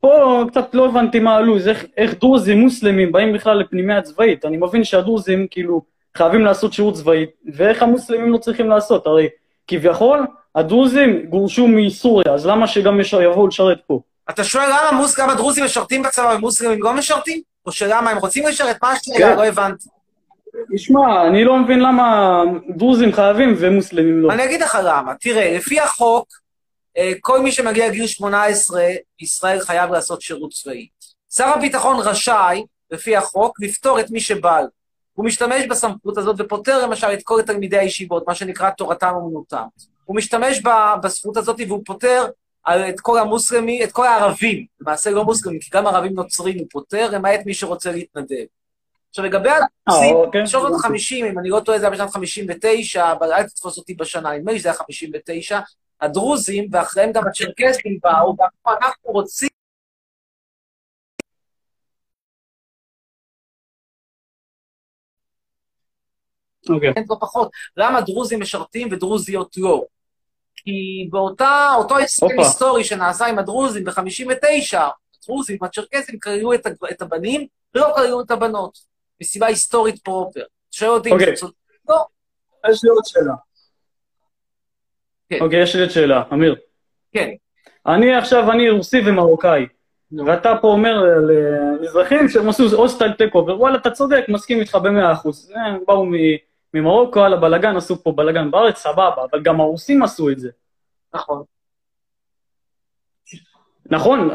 פה 0.00 0.44
קצת 0.50 0.74
לא 0.74 0.86
הבנתי 0.86 1.18
מה 1.20 1.36
הלו"ז, 1.36 1.68
איך, 1.68 1.84
איך 1.96 2.14
דרוזים 2.14 2.60
מוסלמים 2.60 3.12
באים 3.12 3.32
בכלל 3.32 3.58
לפנימיה 3.58 4.02
צבאית, 4.02 4.44
אני 4.44 4.56
מבין 4.56 4.84
שהדרוזים 4.84 5.46
כאילו 5.50 5.82
חייבים 6.16 6.44
לעשות 6.44 6.72
שירות 6.72 6.94
צבאי, 6.94 7.26
ואיך 7.54 7.82
המוסלמים 7.82 8.32
לא 8.32 8.38
צריכים 8.38 8.68
לעשות, 8.68 9.06
הרי 9.06 9.28
כביכול 9.66 10.26
הדרוזים 10.54 11.26
גורשו 11.28 11.68
מסוריה, 11.68 12.34
אז 12.34 12.46
למה 12.46 12.66
שגם 12.66 13.00
יש- 13.00 13.12
יבואו 13.12 13.46
לשרת 13.46 13.78
פה? 13.86 14.00
אתה 14.30 14.44
שואל 14.44 14.64
למה 14.68 14.98
מוס, 14.98 15.18
למה 15.18 15.34
דרוזים 15.34 15.64
משרתים 15.64 16.02
בצבא 16.02 16.34
ומוסלמים 16.36 16.82
לא 16.82 16.94
משרתים? 16.94 17.40
או 17.66 17.72
שלמה 17.72 18.10
הם 18.10 18.18
רוצים 18.18 18.46
לשרת? 18.46 18.76
מה 18.82 18.90
השאלה? 18.92 19.18
כן. 19.18 19.36
לא 19.36 19.44
הבנתי. 19.46 19.88
תשמע, 20.74 21.26
אני 21.26 21.44
לא 21.44 21.56
מבין 21.58 21.80
למה 21.80 22.42
דרוזים 22.76 23.12
חייבים 23.12 23.54
ומוסלמים 23.58 24.22
לא. 24.22 24.32
אני 24.32 24.44
אגיד 24.44 24.60
לך 24.60 24.78
למה. 24.84 25.14
תראה, 25.20 25.56
לפי 25.56 25.80
החוק, 25.80 26.28
אה, 26.98 27.12
כל 27.20 27.40
מי 27.40 27.52
שמגיע 27.52 27.88
לגיל 27.88 28.06
18 28.06 28.82
בישראל 29.20 29.60
חייב 29.60 29.90
לעשות 29.90 30.22
שירות 30.22 30.52
צבאי. 30.52 30.88
שר 31.34 31.44
הביטחון 31.48 31.96
רשאי, 32.00 32.64
לפי 32.90 33.16
החוק, 33.16 33.56
לפטור 33.62 34.00
את 34.00 34.10
מי 34.10 34.20
שבא 34.20 34.60
לו. 34.60 34.66
הוא 35.12 35.26
משתמש 35.26 35.66
בסמכות 35.70 36.18
הזאת 36.18 36.36
ופוטר 36.38 36.86
למשל 36.86 37.06
את 37.12 37.20
כל 37.22 37.42
תלמידי 37.46 37.78
הישיבות, 37.78 38.24
מה 38.28 38.34
שנקרא 38.34 38.70
תורתם 38.70 39.12
אומנותם. 39.14 39.64
הוא 40.04 40.16
משתמש 40.16 40.60
בזכות 41.02 41.36
הזאת 41.36 41.56
והוא 41.68 41.82
פוטר 41.86 42.26
על- 42.64 42.88
את 42.88 43.00
כל 43.00 43.18
המוסלמים, 43.18 43.82
את 43.82 43.92
כל 43.92 44.06
הערבים, 44.06 44.66
למעשה 44.80 45.10
לא 45.10 45.24
מוסלמים, 45.24 45.60
כי 45.60 45.70
גם 45.72 45.86
ערבים 45.86 46.12
נוצרים 46.14 46.58
הוא 46.58 46.66
פוטר, 46.70 47.10
למעט 47.10 47.40
מי 47.46 47.54
שרוצה 47.54 47.92
להתנדב. 47.92 48.44
עכשיו 49.12 49.24
לגבי 49.24 49.48
אוקיי. 49.88 50.42
בשנות 50.42 50.72
הבנתי. 50.84 50.86
ה-50, 50.86 51.30
אם 51.32 51.38
אני 51.38 51.48
לא 51.48 51.60
טועה 51.60 51.78
זה 51.78 51.86
היה 51.86 51.94
בשנת 51.94 52.10
59, 52.10 53.12
אבל 53.12 53.32
אל 53.32 53.42
תתפוס 53.42 53.78
אותי 53.78 53.94
בשנה, 53.94 54.32
נדמה 54.32 54.52
לי 54.52 54.58
שזה 54.58 54.68
היה 54.68 54.78
59, 54.78 55.60
הדרוזים, 56.00 56.68
ואחריהם 56.72 57.12
גם 57.12 57.22
הצ'רקסים 57.26 57.98
באו, 58.02 58.36
ואמרו, 58.38 58.78
אנחנו 58.80 59.12
רוצים... 59.12 59.48
אוקיי. 66.70 66.92
אין 66.96 67.04
לא 67.10 67.16
פחות. 67.20 67.50
למה 67.76 68.00
דרוזים 68.00 68.40
משרתים 68.40 68.88
ודרוזיות 68.92 69.56
לא? 69.56 69.84
כי 70.56 71.08
באותה, 71.10 71.70
אותו 71.78 71.98
הסכם. 71.98 72.26
היסטורי 72.38 72.84
שנעשה 72.84 73.26
עם 73.26 73.38
הדרוזים 73.38 73.84
ב-59, 73.84 74.78
הדרוזים 75.22 75.58
והצ'רקסים 75.60 76.18
כללו 76.18 76.54
את, 76.90 77.02
הבנים, 77.02 77.46
ולא 77.74 77.92
כללו 77.96 78.20
את 78.20 78.30
הבנות. 78.30 78.91
מסיבה 79.22 79.46
היסטורית 79.46 79.98
proper. 80.04 80.42
שואל 80.70 80.90
אותי 80.90 81.08
אם 81.08 81.14
אוקיי. 81.14 81.26
זה 81.26 81.32
צודק? 81.40 81.54
לא. 81.88 82.04
יש 82.70 82.84
לי 82.84 82.90
עוד 82.90 83.02
שאלה. 83.06 83.34
אוקיי, 85.40 85.62
יש 85.62 85.74
לי 85.76 85.80
עוד 85.82 85.90
שאלה, 85.90 86.22
אמיר. 86.32 86.56
כן. 87.12 87.30
אני 87.86 88.14
עכשיו, 88.14 88.52
אני 88.52 88.70
רוסי 88.70 89.00
ומרוקאי, 89.06 89.66
ואתה 90.26 90.54
פה 90.60 90.68
אומר 90.68 91.02
למזרחים 91.28 92.28
שהם 92.28 92.48
עשו 92.48 92.76
hostile 92.76 93.12
takeover, 93.12 93.60
וואלה, 93.60 93.76
אתה 93.76 93.90
צודק, 93.90 94.24
מסכים 94.28 94.60
איתך 94.60 94.74
במאה 94.74 95.12
אחוז. 95.12 95.52
הם 95.56 95.78
באו 95.86 96.06
מ- 96.06 96.36
ממרוקו, 96.74 97.20
על 97.20 97.32
הבלאגן, 97.32 97.76
עשו 97.76 98.02
פה 98.02 98.12
בלאגן 98.12 98.50
בארץ, 98.50 98.76
סבבה, 98.78 99.24
אבל 99.30 99.42
גם 99.42 99.60
הרוסים 99.60 100.02
עשו 100.02 100.30
את 100.30 100.38
זה. 100.38 100.50
נכון. 101.14 101.42
נכון, 103.92 104.30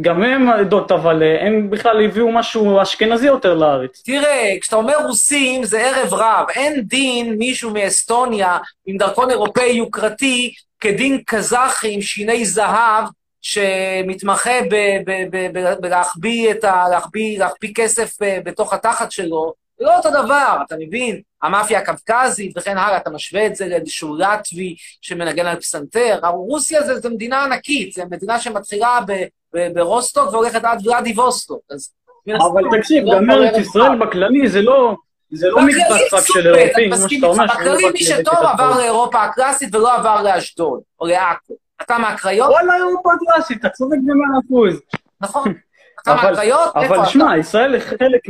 גם 0.00 0.22
הם 0.22 0.48
עדות, 0.48 0.92
אבל 0.92 1.22
אה, 1.22 1.46
הם 1.46 1.70
בכלל 1.70 2.04
הביאו 2.04 2.32
משהו 2.32 2.82
אשכנזי 2.82 3.26
יותר 3.26 3.54
לארץ. 3.54 4.02
תראה, 4.04 4.54
כשאתה 4.60 4.76
אומר 4.76 4.94
רוסים 5.06 5.64
זה 5.64 5.80
ערב 5.80 6.14
רב. 6.14 6.46
אין 6.54 6.80
דין 6.80 7.34
מישהו 7.34 7.70
מאסטוניה 7.70 8.58
עם 8.86 8.96
דרכון 8.96 9.30
אירופאי 9.30 9.72
יוקרתי 9.72 10.52
כדין 10.80 11.22
קזחי 11.26 11.94
עם 11.94 12.00
שיני 12.00 12.44
זהב 12.44 13.04
שמתמחה 13.42 14.60
ב- 14.70 14.98
ב- 15.06 15.28
ב- 15.30 15.58
ב- 15.58 15.80
בלהחביא 15.80 16.50
את 16.50 16.64
ה... 16.64 16.84
להחביא, 16.90 17.38
להחביא 17.38 17.72
כסף 17.74 18.22
אה, 18.22 18.38
בתוך 18.44 18.72
התחת 18.72 19.12
שלו. 19.12 19.52
זה 19.78 19.84
לא 19.84 19.96
אותו 19.96 20.10
דבר, 20.10 20.56
אתה 20.66 20.76
מבין? 20.78 21.20
המאפיה 21.42 21.78
הקווקזית 21.78 22.52
וכן 22.56 22.78
הלאה, 22.78 22.96
אתה 22.96 23.10
משווה 23.10 23.46
את 23.46 23.56
זה 23.56 23.68
לאיזשהו 23.68 24.16
לטבי 24.16 24.76
שמנגן 25.00 25.46
על 25.46 25.56
פסנתר. 25.56 26.20
רוסיה 26.32 26.82
זה, 26.82 27.00
זה 27.00 27.08
מדינה 27.08 27.44
ענקית, 27.44 27.92
זו 27.94 28.02
מדינה 28.10 28.40
שמתחילה 28.40 28.98
ב- 29.06 29.24
ב- 29.56 29.74
ברוסטוק 29.74 30.32
והולכת 30.32 30.64
עד 30.64 30.86
ולדיווסטוק. 30.86 31.60
אז... 31.70 31.92
אבל 32.26 32.62
תקשיב, 32.78 33.04
לא 33.04 33.16
גם 33.16 33.30
ארץ 33.30 33.56
ישראל. 33.56 33.98
בכללי 33.98 34.48
זה 34.48 34.62
לא... 34.62 34.94
זה 35.32 35.48
לא 35.48 35.62
מקבץ 35.62 36.12
רק 36.12 36.24
של 36.26 36.54
אירופאים, 36.54 36.92
אני 36.92 37.00
כמו 37.00 37.08
שאתה 37.08 37.26
אומר. 37.26 37.46
בכללי 37.46 37.90
מי 37.92 38.00
שטוב 38.04 38.34
עבר. 38.34 38.78
לאירופה 38.78 39.22
הקלאסית 39.22 39.74
ולא 39.74 39.94
עבר 39.94 40.22
לאשדוד 40.22 40.80
או 41.00 41.06
לעכו. 41.06 41.54
אתה 41.82 41.98
מהקריות? 41.98 42.50
וואלה, 42.50 42.76
אירופה 42.76 43.10
הקלאסית, 43.12 43.60
אתה 43.60 43.68
צודק 43.68 43.96
במאה 44.06 44.40
אחוז. 44.46 44.80
נכון. 45.20 45.54
אתה 46.02 46.14
מהקריות? 46.14 46.76
אבל? 46.76 47.06
שמע, 47.06 47.38
ישראל 47.38 47.80
חלק 47.80 48.20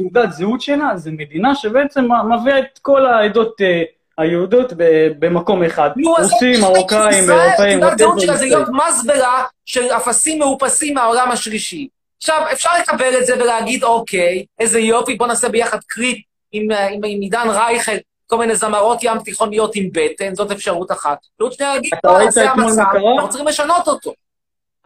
מהתעודת 0.00 0.32
זהות 0.32 0.60
שלה, 0.60 0.96
זה 0.96 1.10
מדינה 1.10 1.54
שבעצם 1.54 2.08
מביאה 2.40 2.58
את 2.58 2.78
כל 2.82 3.06
העדות 3.06 3.60
אה, 3.60 3.82
היהודות 4.18 4.72
במקום 5.18 5.64
אחד. 5.64 5.90
רוסים, 6.04 6.60
מרוקאים, 6.60 7.30
אירופאים, 7.30 7.80
תעודת 7.80 7.98
זהות 7.98 8.20
שלה 8.20 8.36
זה. 8.36 8.44
להיות 8.44 8.68
מזבלה 8.68 9.44
של 9.64 9.84
אפסים 9.84 10.38
מאופסים 10.38 10.94
מהעולם 10.94 11.30
השלישי. 11.30 11.88
עכשיו, 12.16 12.46
אפשר 12.52 12.70
לקבל 12.80 13.18
את 13.20 13.26
זה 13.26 13.34
ולהגיד, 13.34 13.84
אוקיי, 13.84 14.44
איזה 14.58 14.80
יופי, 14.80 15.14
בוא 15.14 15.26
נעשה 15.26 15.48
ביחד 15.48 15.78
קליפ 15.86 16.18
עם, 16.52 16.70
אה, 16.70 16.88
עם, 16.88 17.00
עם 17.04 17.20
עידן 17.20 17.46
רייכל, 17.48 17.96
כל 18.26 18.38
מיני 18.38 18.56
זמרות 18.56 18.98
ים 19.02 19.18
תיכוניות 19.18 19.76
עם 19.76 19.88
בטן, 19.92 20.34
זאת 20.34 20.50
אפשרות 20.50 20.92
אחת. 20.92 21.18
אפשרות 21.34 21.52
שנייה 21.52 21.74
להגיד, 21.74 21.94
אתה 21.98 22.10
ראית 22.10 22.28
אתמול 22.28 22.64
המצב, 22.64 22.82
מה 22.82 22.92
קרה? 22.92 23.14
אנחנו 23.14 23.28
צריכים 23.28 23.48
לשנות 23.48 23.88
אותו. 23.88 24.12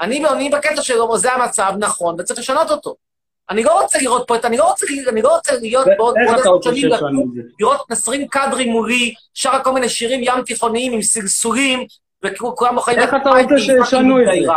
אני 0.01 0.27
אני 0.27 0.49
בקטע 0.49 0.83
שלו, 0.83 1.19
זה 1.19 1.33
המצב, 1.33 1.73
נכון, 1.79 2.17
וצריך 2.19 2.39
לשנות 2.39 2.71
אותו. 2.71 2.95
אני 3.51 3.65
לא 3.65 3.83
רוצה 3.83 3.99
לראות 3.99 4.25
פה 4.27 4.37
את, 4.37 4.45
אני 4.45 4.57
לא 4.57 4.69
רוצה, 4.69 4.87
אני 5.09 5.23
לא 5.23 5.35
רוצה 5.35 5.57
להיות 5.57 5.87
בעוד 5.99 6.17
רוצה 6.27 6.61
שנים? 6.63 6.91
לראות 7.61 7.91
20 7.91 8.29
קאדרים 8.29 8.73
מולי, 8.73 9.15
שרה 9.35 9.65
כל 9.65 9.73
מיני 9.73 9.89
שירים 9.89 10.21
ים 10.23 10.45
תיכוניים 10.47 10.93
עם 10.93 11.03
סלסולים, 11.03 11.87
וכולם 12.25 12.75
מוכנים... 12.75 12.99
איך 12.99 13.15
אתה 13.15 13.31
רוצה 13.31 13.59
שישנו 13.59 14.21
את 14.21 14.27
זה? 14.27 14.53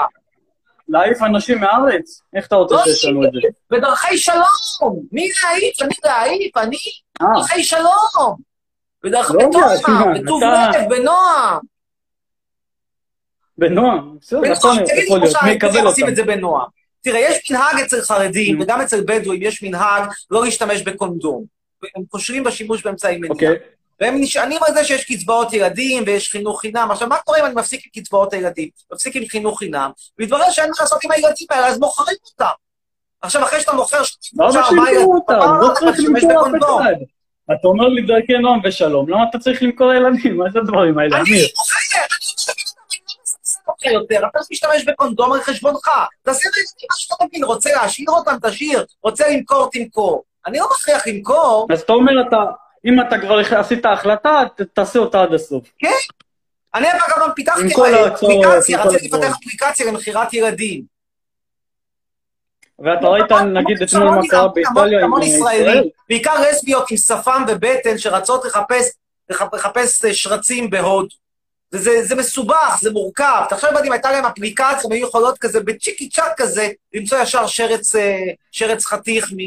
להעיף 0.88 1.22
אנשים 1.22 1.60
מהארץ? 1.60 2.22
איך 2.36 2.48
אתה 2.48 2.56
רוצה 2.56 2.76
לא 2.76 2.84
שישנו 2.84 3.24
את 3.26 3.32
זה? 3.32 3.40
בדרכי 3.70 4.18
שלום! 4.18 5.06
מי 5.12 5.30
להעיף? 5.44 5.82
אני 5.82 5.96
להעיף, 6.06 6.58
אני 6.58 6.78
אה. 7.22 7.28
בדרכי 7.36 7.64
שלום! 7.64 8.36
בדרכי 9.04 9.34
לא 9.34 9.40
טובה, 9.52 9.78
תשמע, 9.78 10.04
בטוב 10.20 10.44
לב, 10.44 10.90
בנועם. 10.90 11.60
בנועם, 13.58 14.18
בסדר, 14.22 14.52
נכון, 14.52 14.78
יכול 15.06 15.20
להיות, 15.20 15.36
מי 15.44 15.52
יקבל 15.52 15.88
אותם? 15.88 16.79
תראה, 17.02 17.20
יש 17.20 17.52
מנהג 17.52 17.80
אצל 17.86 18.02
חרדים, 18.02 18.62
וגם 18.62 18.82
אצל 18.82 19.04
בדואים 19.08 19.42
יש 19.42 19.64
מנהג 19.64 20.04
לא 20.32 20.46
להשתמש 20.46 20.82
בקונדום. 20.82 21.46
הם 21.96 22.04
כושלים 22.10 22.44
בשימוש 22.44 22.84
באמצעי 22.84 23.18
מניעה. 23.18 23.34
אוקיי. 23.34 23.56
והם 24.02 24.16
נשענים 24.22 24.60
על 24.68 24.74
זה 24.74 24.84
שיש 24.84 25.04
קצבאות 25.04 25.54
ילדים 25.54 26.04
ויש 26.06 26.32
חינוך 26.32 26.62
חינם. 26.62 26.88
עכשיו, 26.92 27.08
מה 27.08 27.18
קורה 27.18 27.40
אם 27.40 27.46
אני 27.46 27.54
מפסיק 27.56 27.82
עם 27.86 28.02
קצבאות 28.02 28.34
הילדים? 28.34 28.70
מפסיק 28.94 29.16
עם 29.16 29.26
חינוך 29.28 29.60
חינם, 29.60 29.92
מתברר 30.20 30.52
שאין 30.52 30.70
מה 30.70 30.76
לעשות 30.80 31.04
עם 31.04 31.12
הילדים 31.12 31.48
האלה, 31.50 31.68
אז 31.68 31.80
מוכרים 31.80 32.18
אותם. 32.32 32.46
עכשיו, 33.22 33.44
אחרי 33.44 33.62
שאתה 33.62 33.74
מוכר 33.74 33.98
למה 33.98 34.52
שלושה, 34.52 34.60
ארבעה? 34.68 34.92
בפעם 35.24 35.62
לא 35.62 35.70
צריך 35.74 36.00
למכור 36.00 36.48
אף. 36.48 36.54
אחד. 36.64 36.94
אתה 37.54 37.68
אומר 37.68 37.88
לי 37.88 38.02
דרכי 38.02 38.38
נועם 38.38 38.60
ושלום, 38.64 39.10
למה 39.10 39.24
אתה 39.30 39.40
צריך 39.40 39.64
למכור 39.64 39.94
ילדים? 39.94 40.38
מה 40.38 40.46
זה 40.54 40.60
הדברים 40.60 41.00
האלה, 41.00 41.22
אמיר? 41.22 41.48
לא 43.86 43.92
יותר, 43.92 44.28
אתה 44.28 44.40
משתמש 44.52 44.84
בקונדום 44.86 45.34
על 45.34 45.42
חשבונך. 45.42 45.90
תעשה 46.22 46.50
לילדים 46.56 46.88
מה 46.92 46.98
שאתה 46.98 47.16
מבין, 47.26 47.44
רוצה 47.44 47.70
להשאיר 47.76 48.10
אותם, 48.10 48.36
תשאיר, 48.42 48.86
רוצה 49.04 49.30
למכור, 49.30 49.70
תמכור. 49.72 50.24
אני 50.48 50.58
לא 50.60 50.68
מכריח 50.72 51.08
למכור. 51.08 51.68
אז 51.74 51.82
אתה 51.82 51.94
אומר, 51.94 52.12
אתה, 52.28 52.38
אם 52.86 53.02
אתה 53.02 53.20
כבר 53.22 53.40
עשית 53.58 53.86
החלטה, 53.86 54.42
תעשה 54.74 55.00
אותה 55.00 55.22
עד 55.24 55.34
הסוף. 55.34 55.64
כן. 55.80 55.88
אני 56.76 56.92
אגב 56.92 57.00
גם 57.22 57.30
פיתחתי 57.36 57.74
כל 57.76 57.94
ההצעות, 57.94 58.46
אפליקציה, 58.46 58.84
רציתי 58.84 59.08
לפתח. 59.08 59.36
אפליקציה 59.38 59.86
למכירת 59.92 60.34
ילדים. 60.34 61.00
ואתה 62.80 63.08
ראית, 63.08 63.32
נגיד, 63.32 63.82
אתמול 63.82 64.04
מה 64.10 64.22
קרה 64.30 64.48
באיטליה 64.48 65.04
עם 65.04 65.22
ישראל? 65.22 65.84
בעיקר 66.10 66.42
לסביות 66.42 66.92
עם 66.92 66.98
שפם 66.98 67.44
ובטן 67.48 67.98
שרצות 67.98 68.46
לחפש, 68.46 68.90
לחפ- 69.32 69.56
לחפש 69.56 70.06
אה, 70.06 70.14
שרצים 70.14 70.70
בהודו. 70.70 71.16
וזה 71.74 72.04
זה 72.04 72.16
מסובך, 72.16 72.78
זה 72.82 72.92
מורכב. 72.92 73.42
תחשוב 73.50 73.70
אם 73.86 73.92
הייתה 73.92 74.12
להם 74.12 74.26
אפליקציה, 74.26 74.80
הם 74.86 74.92
היו 74.92 75.08
יכולות 75.08 75.38
כזה, 75.38 75.60
בצ'יקי 75.60 76.10
צ'אק 76.10 76.32
כזה, 76.38 76.70
למצוא 76.94 77.18
ישר 77.18 77.48
שרץ, 77.48 77.96
אה, 77.96 78.18
שרץ 78.52 78.86
חתיך 78.86 79.32
מ... 79.32 79.38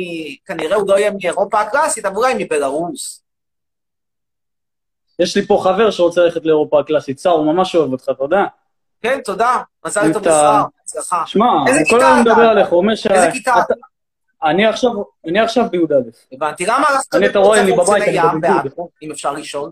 כנראה 0.46 0.76
הוא 0.76 0.88
לא 0.88 0.98
יהיה 0.98 1.10
מאירופה 1.10 1.60
הקלאסית, 1.60 2.04
אבל 2.04 2.16
אולי 2.16 2.34
מבלארוס. 2.38 3.22
יש 5.18 5.36
לי 5.36 5.46
פה 5.46 5.60
חבר 5.64 5.90
שרוצה 5.90 6.20
ללכת 6.20 6.44
לאירופה 6.44 6.80
הקלאסית, 6.80 7.18
סער, 7.18 7.32
הוא 7.32 7.54
ממש 7.54 7.74
אוהב 7.74 7.92
אותך, 7.92 8.10
יודע? 8.20 8.44
כן, 9.02 9.20
תודה. 9.24 9.56
מזל 9.86 10.12
טוב 10.12 10.22
לשר, 10.22 10.62
הצלחה. 10.82 11.22
שמע, 11.26 11.46
הוא 11.46 11.90
כל 11.90 12.00
היום? 12.00 12.20
מדבר 12.20 12.42
עליך, 12.42 12.68
הוא 12.68 12.78
אומר 12.78 12.94
ש... 12.94 13.06
איזה 13.06 13.30
כיתה 13.32 13.54
אתה? 13.60 13.74
אני 14.44 14.66
עכשיו, 14.66 14.90
אני 15.26 15.40
עכשיו 15.40 15.64
בי"א. 15.70 15.94
הבנתי. 16.32 16.66
למה 16.66 16.88
הלכת 16.88 17.14
לבית 17.14 17.30
ספר 17.30 17.82
בבית, 17.82 18.02
אני 18.02 18.16
ים 18.16 18.40
בבידוד. 18.40 18.64
בעכו, 18.64 18.88
אם 19.02 19.10
אפשר 19.10 19.32
לשאול? 19.32 19.70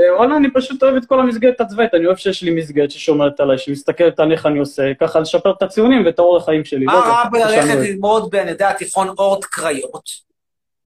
אה, 0.00 0.16
וואלה, 0.16 0.36
אני 0.36 0.50
פשוט 0.50 0.82
אוהב 0.82 0.96
את 0.96 1.04
כל 1.04 1.20
המסגרת 1.20 1.60
הצבאית, 1.60 1.94
אני 1.94 2.06
אוהב 2.06 2.16
שיש 2.16 2.42
לי 2.42 2.50
מסגרת 2.50 2.90
ששומרת 2.90 3.40
עליי, 3.40 3.58
שמסתכלת 3.58 4.20
על 4.20 4.32
איך 4.32 4.46
אני 4.46 4.58
עושה, 4.58 4.82
ככה 5.00 5.20
לשפר 5.20 5.50
את 5.50 5.62
הציונים 5.62 6.06
ואת 6.06 6.18
האורח 6.18 6.44
חיים 6.44 6.64
שלי. 6.64 6.84
מה 6.84 6.92
לא 6.92 6.98
יודע, 6.98 7.10
רע 7.10 7.24
בללכת. 7.32 7.88
ללמוד, 7.88 8.30
ב- 8.30 8.34
אני 8.34 8.50
יודע, 8.50 8.72
תיכון 8.72 9.08
אורט 9.08 9.44
קריות? 9.44 10.08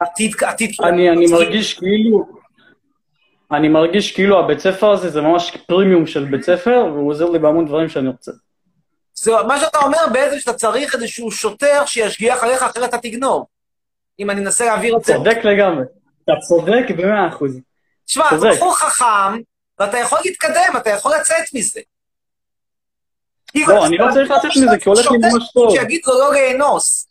עתיד, 0.00 0.32
עתיד... 0.46 0.70
אני, 0.84 1.10
אני 1.10 1.26
מרגיש 1.26 1.74
כאילו... 1.74 2.26
אני 3.52 3.68
מרגיש 3.68 4.12
כאילו 4.12 4.38
הבית 4.38 4.58
ספר 4.58 4.90
הזה 4.90 5.10
זה 5.10 5.20
ממש 5.20 5.56
פרימיום 5.66 6.06
של 6.06 6.24
בית 6.24 6.42
ספר, 6.42 6.84
והוא 6.92 7.10
עוזר 7.10 7.30
לי 7.30 7.38
בהמון 7.38 7.66
דברים 7.66 7.88
שאני 7.88 8.08
רוצה. 8.08 8.32
זה, 9.14 9.32
מה 9.46 9.60
שאתה 9.60 9.78
אומר 9.78 9.98
בעצם 10.12 10.38
שאתה 10.38 10.52
צריך 10.52 10.94
איזשהו 10.94 11.30
שוטר 11.30 11.82
שישגיח 11.86 12.44
עליך, 12.44 12.62
אחרת 12.62 12.88
אתה 12.88 12.98
תגנוב. 12.98 13.44
אם 14.20 14.30
אני 14.30 14.40
אנסה 14.40 14.64
להעביר 14.64 14.96
את 14.96 15.04
זה. 15.04 15.14
צודק 15.14 15.36
לגמרי. 15.44 15.84
אתה 16.24 16.32
צודק 16.48 16.84
במאה 16.96 17.28
אחוז. 17.28 17.60
תשמע, 18.06 18.28
אתה. 18.28 18.36
בחור 18.56 18.76
חכם, 18.76 19.40
ואתה 19.78 19.98
יכול 19.98 20.18
להתקדם, 20.24 20.72
אתה 20.76 20.90
יכול 20.90 21.12
לצאת 21.20 21.54
מזה. 21.54 21.80
לא, 23.54 23.86
אני 23.86 23.98
לא 23.98 24.06
צריך 24.12 24.30
לצאת 24.30 24.50
מזה, 24.56 24.78
כי 24.78 24.88
הולך 24.88 25.10
לי 25.10 25.18
ממש 25.18 25.52
טוב. 25.54 25.70
שיגיד 25.70 26.00
לו 26.06 26.18
לא 26.18 26.32
לאנוס. 26.34 27.06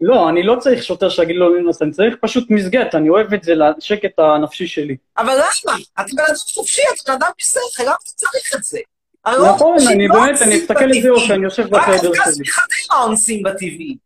לא, 0.00 0.28
אני 0.28 0.42
לא 0.42 0.56
צריך 0.60 0.82
שוטר 0.82 1.08
שיגיד 1.08 1.36
לו 1.36 1.54
לנוס, 1.54 1.82
אני 1.82 1.90
צריך 1.90 2.14
פשוט 2.20 2.50
מסגרת, 2.50 2.94
אני 2.94 3.08
אוהב 3.08 3.34
את 3.34 3.42
זה 3.42 3.52
לשקט 3.54 4.18
הנפשי 4.18 4.66
שלי. 4.66 4.96
אבל 5.18 5.34
למה? 5.34 5.76
אתה 5.94 6.12
בן 6.16 6.24
אדם 6.24 6.34
חופשי, 6.54 6.82
אתה 6.94 7.12
בן 7.12 7.18
אדם 7.22 7.30
בשכל, 7.38 7.82
למה 7.82 7.94
אתה 8.02 8.10
צריך 8.16 8.54
את 8.56 8.64
זה? 8.64 8.78
נכון, 9.26 9.76
אני 9.88 10.08
לא 10.08 10.14
באמת, 10.14 10.42
אני 10.42 10.58
אסתכל 10.58 10.84
על 10.84 10.92
זה 10.92 11.08
בטבעי. 11.10 11.24
כשאני 11.24 11.44
יושב 11.44 11.74
רק 11.74 11.88
בחדר 11.88 12.12
שלי. 12.14 12.42
מחדרה 12.46 13.04
אונסים 13.04 13.42
בטבעי. 13.42 13.96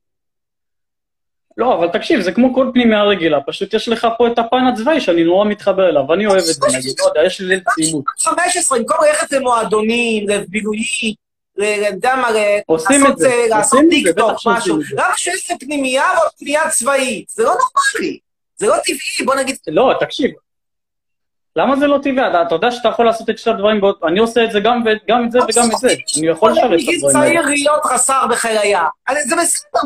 לא, 1.57 1.75
אבל 1.75 1.89
תקשיב, 1.89 2.21
זה 2.21 2.33
כמו 2.33 2.55
כל 2.55 2.71
פנימיה 2.75 3.03
רגילה, 3.05 3.41
פשוט 3.41 3.75
יש 3.75 3.89
לך 3.89 4.07
פה 4.19 4.27
את 4.27 4.39
הפן 4.39 4.65
הצבאי 4.73 5.01
שאני 5.01 5.25
נורא 5.25 5.45
מתחבר 5.45 5.89
אליו, 5.89 6.13
אני 6.13 6.27
אוהב 6.27 6.39
את 6.39 6.45
זה, 6.45 6.67
נגיד, 6.79 6.95
לא 7.01 7.05
יודע, 7.07 7.25
יש 7.27 7.41
לי 7.41 7.47
ליל 7.47 7.61
צעימות. 7.75 8.05
15, 8.19 8.79
במקום 8.79 8.97
ללכת 9.07 9.33
למועדונים, 9.33 10.29
לבילויים, 10.29 11.15
יודע 11.59 12.15
מה, 12.17 12.29
לעשות, 12.31 13.23
אה, 13.27 13.47
לעשות 13.49 13.81
עושים 13.81 13.99
את 13.99 14.05
זה, 14.05 14.13
טיק 14.13 14.19
טוק, 14.19 14.31
בטח 14.31 14.39
שעושים 14.39 14.75
משהו. 14.77 14.97
למה 14.97 15.17
שיש 15.17 15.51
לך 15.51 15.57
פנימייה 15.61 16.11
או 16.11 16.31
פנימייה 16.39 16.71
צבאית? 16.71 17.29
זה 17.29 17.43
לא 17.43 17.51
נורמלי. 17.51 18.19
זה 18.57 18.67
לא 18.67 18.77
טבעי, 18.85 19.27
בוא 19.27 19.35
נגיד... 19.35 19.57
לא, 19.69 19.93
תקשיב. 20.01 20.31
למה 21.57 21.77
זה 21.77 21.87
לא 21.87 21.99
טבעי? 22.03 22.31
אתה, 22.47 22.55
יודע 22.55 22.71
שאתה 22.71 22.89
יכול 22.89 23.07
לעשות 23.07 23.31
את 23.31 23.39
שתי 23.39 23.51
הדברים. 23.51 23.81
אני 24.07 24.19
עושה 24.19 24.45
את 24.45 24.51
זה 24.53 24.61
גם, 24.61 24.83
את 24.89 25.33
זה 25.33 25.39
וגם 25.49 25.71
את 25.73 25.79
זה. 25.79 25.95
אני 26.19 26.27
יכול 26.27 26.53
לשרת 26.53 26.65
את 26.65 26.89
הדברים 26.95 27.17
האלה. 27.17 27.29
צעיר 27.29 27.43
להיות 27.47 27.85
חסר. 27.85 28.27
אני- 29.09 29.23
זה 29.23 29.37
בסדר, 29.37 29.81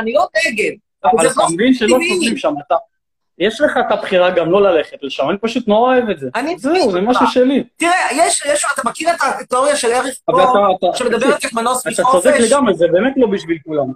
אני 0.00 0.12
לא 0.12 0.26
נגד. 0.46 0.72
אבל 1.04 1.26
אתה 1.26 1.34
לא 1.40 1.46
מבין 1.54 1.74
שלא. 1.74 1.88
סובלים 1.88 2.36
שם, 2.36 2.54
אתה... 2.66 2.74
יש 3.38 3.60
לך 3.60 3.76
את 3.86 3.92
הבחירה 3.92 4.30
גם 4.30 4.50
לא 4.50 4.62
ללכת 4.62 4.96
לשם, 5.02 5.30
אני 5.30 5.38
פשוט 5.38 5.68
נורא 5.68 5.94
אוהב 5.94 6.10
את 6.10 6.18
זה. 6.18 6.28
אני 6.34 6.58
זהו, 6.58 6.92
זה 6.92 7.00
משהו. 7.00 7.26
שלי. 7.26 7.64
תראה, 7.76 7.92
יש, 8.12 8.42
יש, 8.46 8.64
אתה 8.74 8.82
מכיר 8.88 9.10
את 9.10 9.16
התיאוריה 9.40 9.76
של 9.76 9.92
אריך 9.92 10.14
אתה, 10.24 10.32
פור, 10.80 10.94
שמדברת 10.94 11.22
על 11.44 11.50
מנוס 11.54 11.80
אתה 11.86 11.90
צודק 11.90 12.00
מחופש? 12.08 12.40
לגמרי, 12.52 12.74
זה 12.74 12.86
באמת 12.92 13.12
לא 13.16 13.26
בשביל 13.26 13.58
כולם. 13.64 13.86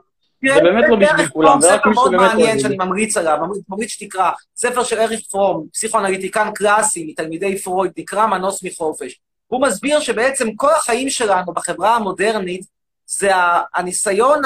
זה 0.54 0.60
באמת 0.62 0.84
לא 0.88 0.96
בשביל 0.96 1.28
כולם, 1.28 1.60
זה 1.60 1.74
רק 1.74 1.86
מי 1.86 1.94
שבאמת 1.94 2.20
מעניין 2.20 2.46
אוהב 2.46 2.54
את 2.56 2.60
שאני 2.60 2.76
זה. 2.78 2.84
ממליץ 2.84 3.16
עליו, 3.16 3.38
ממליץ- 3.40 3.64
ממליץ 3.68 3.90
שתקרא. 3.90 4.30
ספר 4.56 4.82
של 4.84 4.98
אריך 5.00 5.20
פרום, 5.30 5.66
פסיכואנליטיקן 5.72 6.50
קלאסי 6.54 7.06
מתלמידי 7.10 7.58
פרויד, 7.58 7.92
נקרא 7.98 8.26
מנוס 8.26 8.64
מחופש. 8.64 9.20
הוא 9.46 9.62
מסביר 9.62 10.00
שבעצם 10.00 10.54
כל 10.56 10.70
החיים 10.76 11.10
שלנו 11.10 11.52
בחברה 11.52 11.96
המודרנית 11.96 12.64
זה 13.06 13.30
הניסיון 13.74 14.42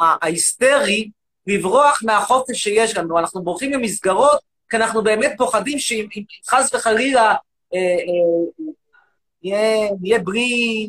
ההיסטרי 0.00 1.10
לברוח 1.46 2.00
מהחופש 2.04 2.64
שיש 2.64 2.96
לנו. 2.96 3.18
אנחנו 3.18 3.42
בורחים 3.42 3.72
למסגרות, 3.72 4.38
כי 4.70 4.76
אנחנו 4.76 5.02
באמת 5.02 5.32
פוחדים 5.36 5.78
שאם 5.78 6.06
אם 6.16 6.22
חס 6.48 6.74
וחלילה 6.74 7.34
אה, 7.74 7.78
אה, 7.78 9.88
נהיה 10.00 10.18
בלי, 10.18 10.88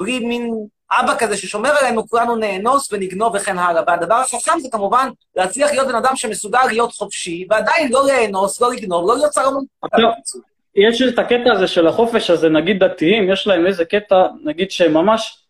בלי 0.00 0.18
מין 0.18 0.66
אבא 1.00 1.14
כזה 1.18 1.36
ששומר 1.36 1.70
עלינו, 1.70 2.08
כולנו 2.08 2.36
נאנוס 2.36 2.92
ונגנוב 2.92 3.34
וכן 3.34 3.58
הלאה. 3.58 3.82
והדבר 3.86 4.14
החכם 4.14 4.58
זה 4.58 4.68
כמובן 4.72 5.08
להצליח 5.36 5.70
להיות 5.70 5.88
בן 5.88 5.94
אדם 5.94 6.16
שמסוגל 6.16 6.66
להיות 6.68 6.92
חופשי, 6.92 7.46
ועדיין 7.50 7.92
לא 7.92 8.06
לאנוס, 8.06 8.60
לא 8.60 8.72
לגנוב, 8.72 9.08
לא 9.08 9.16
להיות 9.16 9.30
צלם... 9.30 9.52
יש 10.74 11.02
את 11.02 11.18
הקטע 11.18 11.52
הזה 11.52 11.66
של 11.66 11.86
החופש 11.86 12.30
הזה, 12.30 12.48
נגיד 12.48 12.84
דתיים, 12.84 13.32
יש 13.32 13.46
להם 13.46 13.66
איזה 13.66 13.84
קטע, 13.84 14.16
נגיד 14.44 14.70
שהם 14.70 14.94
ממש 14.94 15.41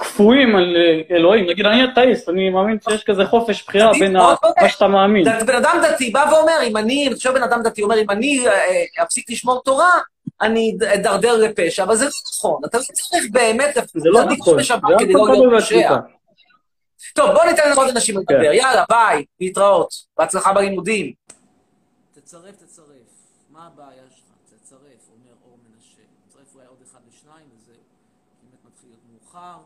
קפואים 0.00 0.56
על 0.56 0.76
אה, 0.76 1.16
אלוהים. 1.16 1.46
נגיד, 1.50 1.66
אני 1.66 1.84
אתאיסט, 1.84 2.28
אני 2.28 2.50
מאמין 2.50 2.78
שיש 2.88 3.04
כזה 3.04 3.24
חופש 3.24 3.64
בחירה 3.66 3.92
בין 3.98 4.16
ה- 4.16 4.34
מה 4.62 4.68
שאתה 4.68 4.88
מאמין. 4.88 5.24
בן 5.46 5.54
אדם 5.56 5.80
דתי 5.84 6.10
בא 6.10 6.26
ואומר, 6.32 6.58
אם 6.66 6.76
אני, 6.76 7.06
אני 7.06 7.14
חושב 7.14 7.30
בן 7.34 7.42
אדם 7.42 7.62
דתי 7.62 7.82
אומר, 7.82 7.98
אם 8.02 8.10
אני 8.10 8.48
אה, 8.48 8.52
אה, 8.52 9.02
אפסיק 9.02 9.30
לשמור 9.30 9.62
תורה, 9.62 9.90
אני 10.40 10.76
אד- 10.76 10.84
אדרדר 10.84 11.36
לפשע, 11.36 11.82
אבל 11.82 11.96
זה 11.96 12.04
לא 12.04 12.10
נכון, 12.38 12.60
אתה 12.64 12.78
לא 12.78 12.82
צריך 12.82 13.24
באמת 13.32 13.74
זה 13.94 14.08
לא 14.10 14.20
להדליק 14.20 14.38
נכון, 14.40 14.58
כדי 14.98 15.12
לא 15.12 15.24
תלוי 15.26 15.38
להיות 15.50 15.62
פושע. 15.62 15.96
טוב, 17.14 17.30
בוא 17.30 17.44
ניתן 17.44 17.70
לעוד 17.70 17.88
אנשים 17.88 18.16
לדבר, 18.18 18.34
כן. 18.44 18.52
יאללה, 18.52 18.84
ביי, 18.90 19.24
להתראות, 19.40 19.88
בהצלחה 20.18 20.52
בלימודים. 20.52 21.12
תצרף, 22.14 22.56
תצרף. 22.56 22.86
מה 23.50 23.66
הבעיה 23.66 24.02
שלך? 24.10 24.24
תצרף, 24.62 24.80
אומר 25.10 25.34
אור 25.44 25.58
מנשה. 25.64 26.02
תצרף 26.28 26.54
אולי 26.54 26.66
עוד 26.66 26.78
אחד 26.90 26.98
לשניים 27.08 27.46
וזהו. 27.56 27.74
באמת 28.42 28.64
מתחיל 28.64 28.88
להיות 28.90 29.02
מאוחר, 29.12 29.56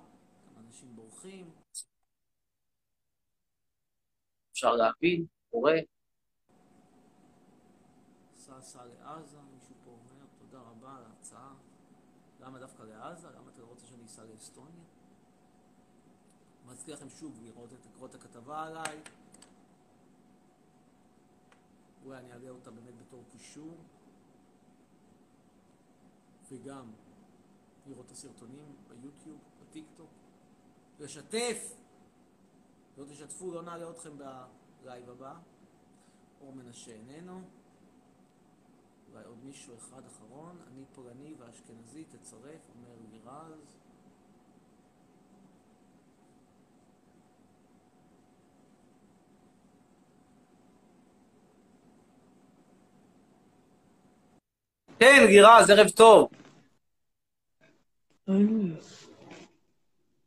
גם 0.57 0.63
אנשים 0.69 0.89
בורחים. 0.95 1.45
אפשר 4.65 4.77
להבין, 4.77 5.27
קורה. 5.51 5.75
סע 8.37 8.85
לעזה, 8.85 9.39
מישהו 9.55 9.75
פה 9.85 9.91
אומר, 9.91 10.27
תודה 10.39 10.59
רבה 10.59 10.97
על 10.97 11.05
ההצעה. 11.05 11.55
למה 12.41 12.59
דווקא 12.59 12.83
לעזה? 12.83 13.29
למה 13.31 13.51
אתה 13.51 13.63
לא 13.63 13.67
רוצה 13.67 13.87
שאני 13.87 14.05
אסע 14.05 14.25
לאסטוניה? 14.25 14.85
מזכיר 16.67 16.95
לכם 16.95 17.09
שוב 17.09 17.41
לראות 17.43 17.73
את, 17.73 17.87
לקרוא 17.87 18.09
את 18.09 18.15
הכתבה 18.15 18.63
עליי. 18.63 19.01
אולי 22.05 22.19
אני 22.19 22.33
אעלה 22.33 22.51
אותה 22.51 22.71
באמת 22.71 22.95
בתור 23.07 23.25
קישור. 23.33 23.77
וגם 26.49 26.93
לראות 27.87 28.07
את 28.07 28.11
הסרטונים 28.11 28.77
ביוטיוב, 28.89 29.41
בטיקטוק. 29.61 30.11
לשתף! 31.01 31.84
לא 32.99 33.05
תשתפו, 33.05 33.53
לא 33.53 33.63
נעלה 33.63 33.91
אתכם 33.91 34.11
בלייב 34.83 35.11
הבא. 35.11 35.35
אור 36.41 36.53
מנשה 36.55 36.93
איננו. 36.93 37.43
אולי 39.13 39.25
עוד 39.25 39.39
מישהו 39.45 39.75
אחד 39.77 40.03
אחרון, 40.07 40.59
אני 40.69 40.85
פולני 40.95 41.35
ואשכנזי, 41.39 42.05
תצרף, 42.05 42.61
אומר 42.75 42.89
לירז. 43.11 43.77
כן, 54.99 55.27
גירז, 55.29 55.71
ערב 55.71 55.89
טוב. 55.89 56.29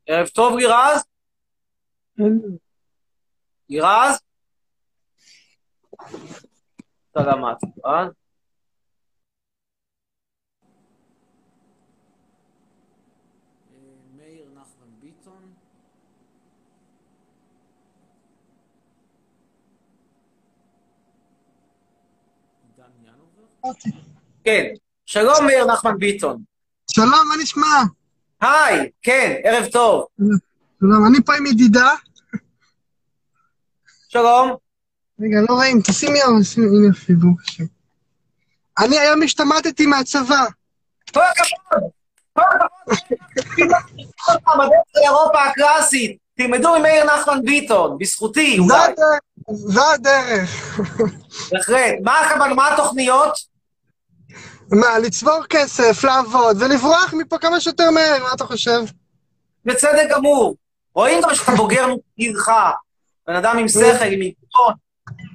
ערב 0.07 0.27
טוב, 0.27 0.57
גירז? 0.57 1.16
גירז? 3.69 4.19
אתה 7.11 7.21
למדת, 7.21 7.63
אה? 7.85 8.07
מאיר 14.17 14.45
נחמן 14.55 14.87
ביטון. 14.99 15.53
ינובר. 22.77 23.71
כן. 24.43 24.63
שלום, 25.05 25.45
מאיר 25.45 25.65
נחמן 25.65 25.97
ביטון. 25.97 26.43
שלום, 26.91 27.09
מה 27.09 27.35
נשמע? 27.41 27.83
היי, 28.41 28.91
כן, 29.01 29.35
ערב 29.43 29.65
טוב. 29.71 30.05
שלום, 30.79 31.05
אני 31.07 31.23
פה 31.25 31.35
עם 31.35 31.45
ידידה. 31.45 32.06
שלום. 34.17 34.55
רגע, 35.21 35.37
לא 35.49 35.55
רואים, 35.55 35.81
תשימי 35.81 36.23
אור, 36.23 36.43
שים- 36.43 36.63
הנה 36.63 36.93
השם. 37.43 37.63
אני 38.79 38.99
היום 38.99 39.23
השתמטתי 39.23 39.85
מהצבא. 39.85 40.45
כל 41.13 41.19
הכבוד! 41.19 41.89
כל 42.33 42.41
הכבוד! 42.41 42.97
אירופה 45.03 45.43
הקלאסית. 45.43 46.17
תלמדו 46.37 46.79
ממאיר 46.79 47.03
נחמן 47.03 47.41
ביטון, 47.45 47.97
בזכותי, 47.99 48.57
אולי. 48.59 48.93
זה 49.51 49.81
הדרך. 49.93 50.79
בהחלט. 51.51 51.95
מה 52.55 52.73
התוכניות? 52.73 53.33
מה, 54.71 54.99
לצבור 54.99 55.43
כסף, 55.49 56.03
לעבוד, 56.03 56.61
ולברוח 56.61 57.13
מפה 57.13 57.37
כמה 57.37 57.59
שיותר 57.59 57.91
מהר, 57.91 58.23
מה 58.23 58.29
אתה 58.35 58.45
חושב? 58.45 58.79
בצדק 59.65 60.07
גמור. 60.11 60.55
רואים 60.95 61.21
גם 61.21 61.35
שאתה 61.35 61.51
בוגר 61.51 61.87
מגילך, 62.17 62.51
בן 63.27 63.35
אדם 63.35 63.57
עם 63.57 63.67
שכל, 63.67 63.79
עם 63.81 64.21
היגיון. 64.21 64.73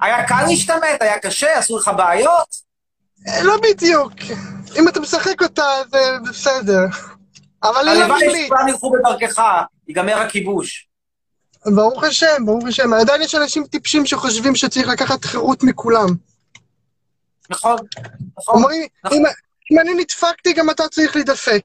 היה 0.01 0.27
קל 0.27 0.43
להשתמט? 0.47 1.01
היה 1.01 1.19
קשה? 1.19 1.57
עשו 1.59 1.77
לך 1.77 1.91
בעיות? 1.97 2.47
אה, 3.27 3.43
לא 3.43 3.57
בדיוק. 3.63 4.13
אם 4.79 4.87
אתה 4.87 4.99
משחק 4.99 5.41
אותה, 5.41 5.63
זה 5.91 5.97
בסדר. 6.29 6.79
אבל 7.63 7.89
אני 7.89 7.99
לא 7.99 8.03
הלוואי 8.03 8.27
ממליץ. 8.27 8.45
שכולם 8.45 8.67
ילכו 8.67 8.91
בדרכך, 8.91 9.43
ייגמר 9.87 10.17
הכיבוש. 10.17 10.87
ברוך 11.65 12.03
השם, 12.03 12.45
ברוך 12.45 12.63
השם. 12.67 12.93
עדיין 12.93 13.21
יש 13.21 13.35
אנשים 13.35 13.63
טיפשים 13.67 14.05
שחושבים 14.05 14.55
שצריך 14.55 14.87
לקחת 14.87 15.25
חירות 15.25 15.63
מכולם. 15.63 16.07
נכון, 17.49 17.75
נכון. 18.37 18.55
אומרים, 18.55 18.81
אם- 19.11 19.23
אם 19.71 19.79
אני 19.79 19.93
נדפקתי, 19.93 20.53
גם 20.53 20.69
אתה 20.69 20.87
צריך 20.87 21.15
להידפק. 21.15 21.61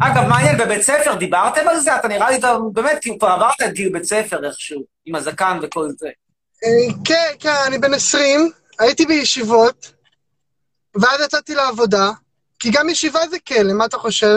אגב, 0.00 0.28
מעניין, 0.28 0.58
בבית 0.58 0.82
ספר 0.82 1.14
דיברתם 1.14 1.68
על 1.68 1.80
זה? 1.80 1.96
אתה 1.96 2.08
נראה 2.08 2.30
לי, 2.30 2.38
באמת, 2.72 2.98
כאילו, 3.00 3.18
כבר 3.18 3.28
עברת 3.28 3.62
את 3.64 3.72
גיל 3.72 3.92
בית 3.92 4.04
ספר 4.04 4.46
איכשהו, 4.46 4.84
עם 5.06 5.14
הזקן 5.14 5.58
וכל 5.62 5.88
זה. 5.98 6.08
אה, 6.64 6.94
כן, 7.04 7.30
כן, 7.40 7.56
אני 7.66 7.78
בן 7.78 7.94
20, 7.94 8.50
הייתי 8.78 9.06
בישיבות, 9.06 9.92
ואז 10.94 11.20
יצאתי 11.24 11.54
לעבודה, 11.54 12.10
כי 12.58 12.70
גם 12.70 12.88
ישיבה 12.88 13.20
זה 13.30 13.36
כלא, 13.48 13.72
מה 13.72 13.84
אתה 13.84 13.98
חושב? 13.98 14.36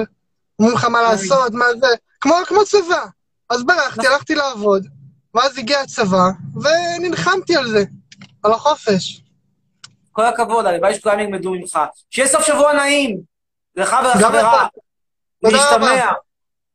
אומרים 0.59 0.75
לך 0.75 0.85
מה 0.85 1.01
לעשות, 1.01 1.53
מה 1.53 1.65
זה, 1.79 1.87
כמו, 2.21 2.35
כמו 2.47 2.65
צבא. 2.65 3.05
אז 3.49 3.63
ברחתי, 3.63 4.07
הלכתי 4.07 4.35
לעבוד, 4.35 4.87
ואז 5.33 5.57
הגיע 5.57 5.79
הצבא, 5.79 6.29
ונלחמתי 6.55 7.55
על 7.55 7.67
זה, 7.67 7.83
על 8.43 8.51
החופש. 8.51 9.21
כל 10.11 10.25
הכבוד, 10.25 10.65
הלוואי 10.65 10.95
שכולם 10.95 11.19
ילמדו 11.19 11.51
ממך. 11.51 11.79
שיהיה 12.09 12.27
סוף 12.27 12.45
שבוע 12.45 12.73
נעים, 12.73 13.17
לך 13.75 13.95
ולחברה. 14.03 14.67
להשתמע. 15.43 16.11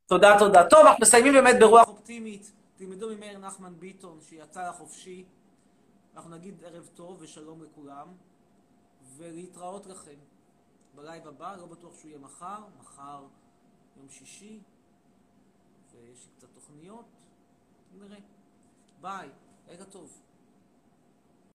תודה, 0.06 0.36
תודה. 0.38 0.68
טוב, 0.70 0.86
אנחנו 0.86 1.02
מסיימים 1.02 1.32
באמת 1.32 1.56
ברוח 1.60 1.88
אופטימית. 1.88 2.52
תלמדו 2.76 3.16
ממאיר 3.16 3.38
נחמן 3.38 3.74
ביטון, 3.78 4.20
שיצא 4.28 4.68
לחופשי. 4.68 5.24
אנחנו 6.16 6.30
נגיד 6.30 6.64
ערב 6.64 6.88
טוב 6.94 7.16
ושלום 7.20 7.62
לכולם, 7.62 8.08
ולהתראות 9.16 9.86
לכם. 9.86 10.18
בלייב 10.94 11.28
הבא, 11.28 11.56
לא 11.56 11.66
בטוח 11.66 11.98
שהוא 11.98 12.08
יהיה 12.08 12.18
מחר, 12.18 12.58
מחר 12.80 13.24
יום 13.96 14.08
שישי, 14.10 14.60
ויש 15.92 16.26
לי 16.26 16.32
קצת 16.36 16.48
תוכניות, 16.54 17.04
נראה. 17.98 18.18
ביי, 19.00 19.28
לילה 19.68 19.84
טוב. 19.84 20.18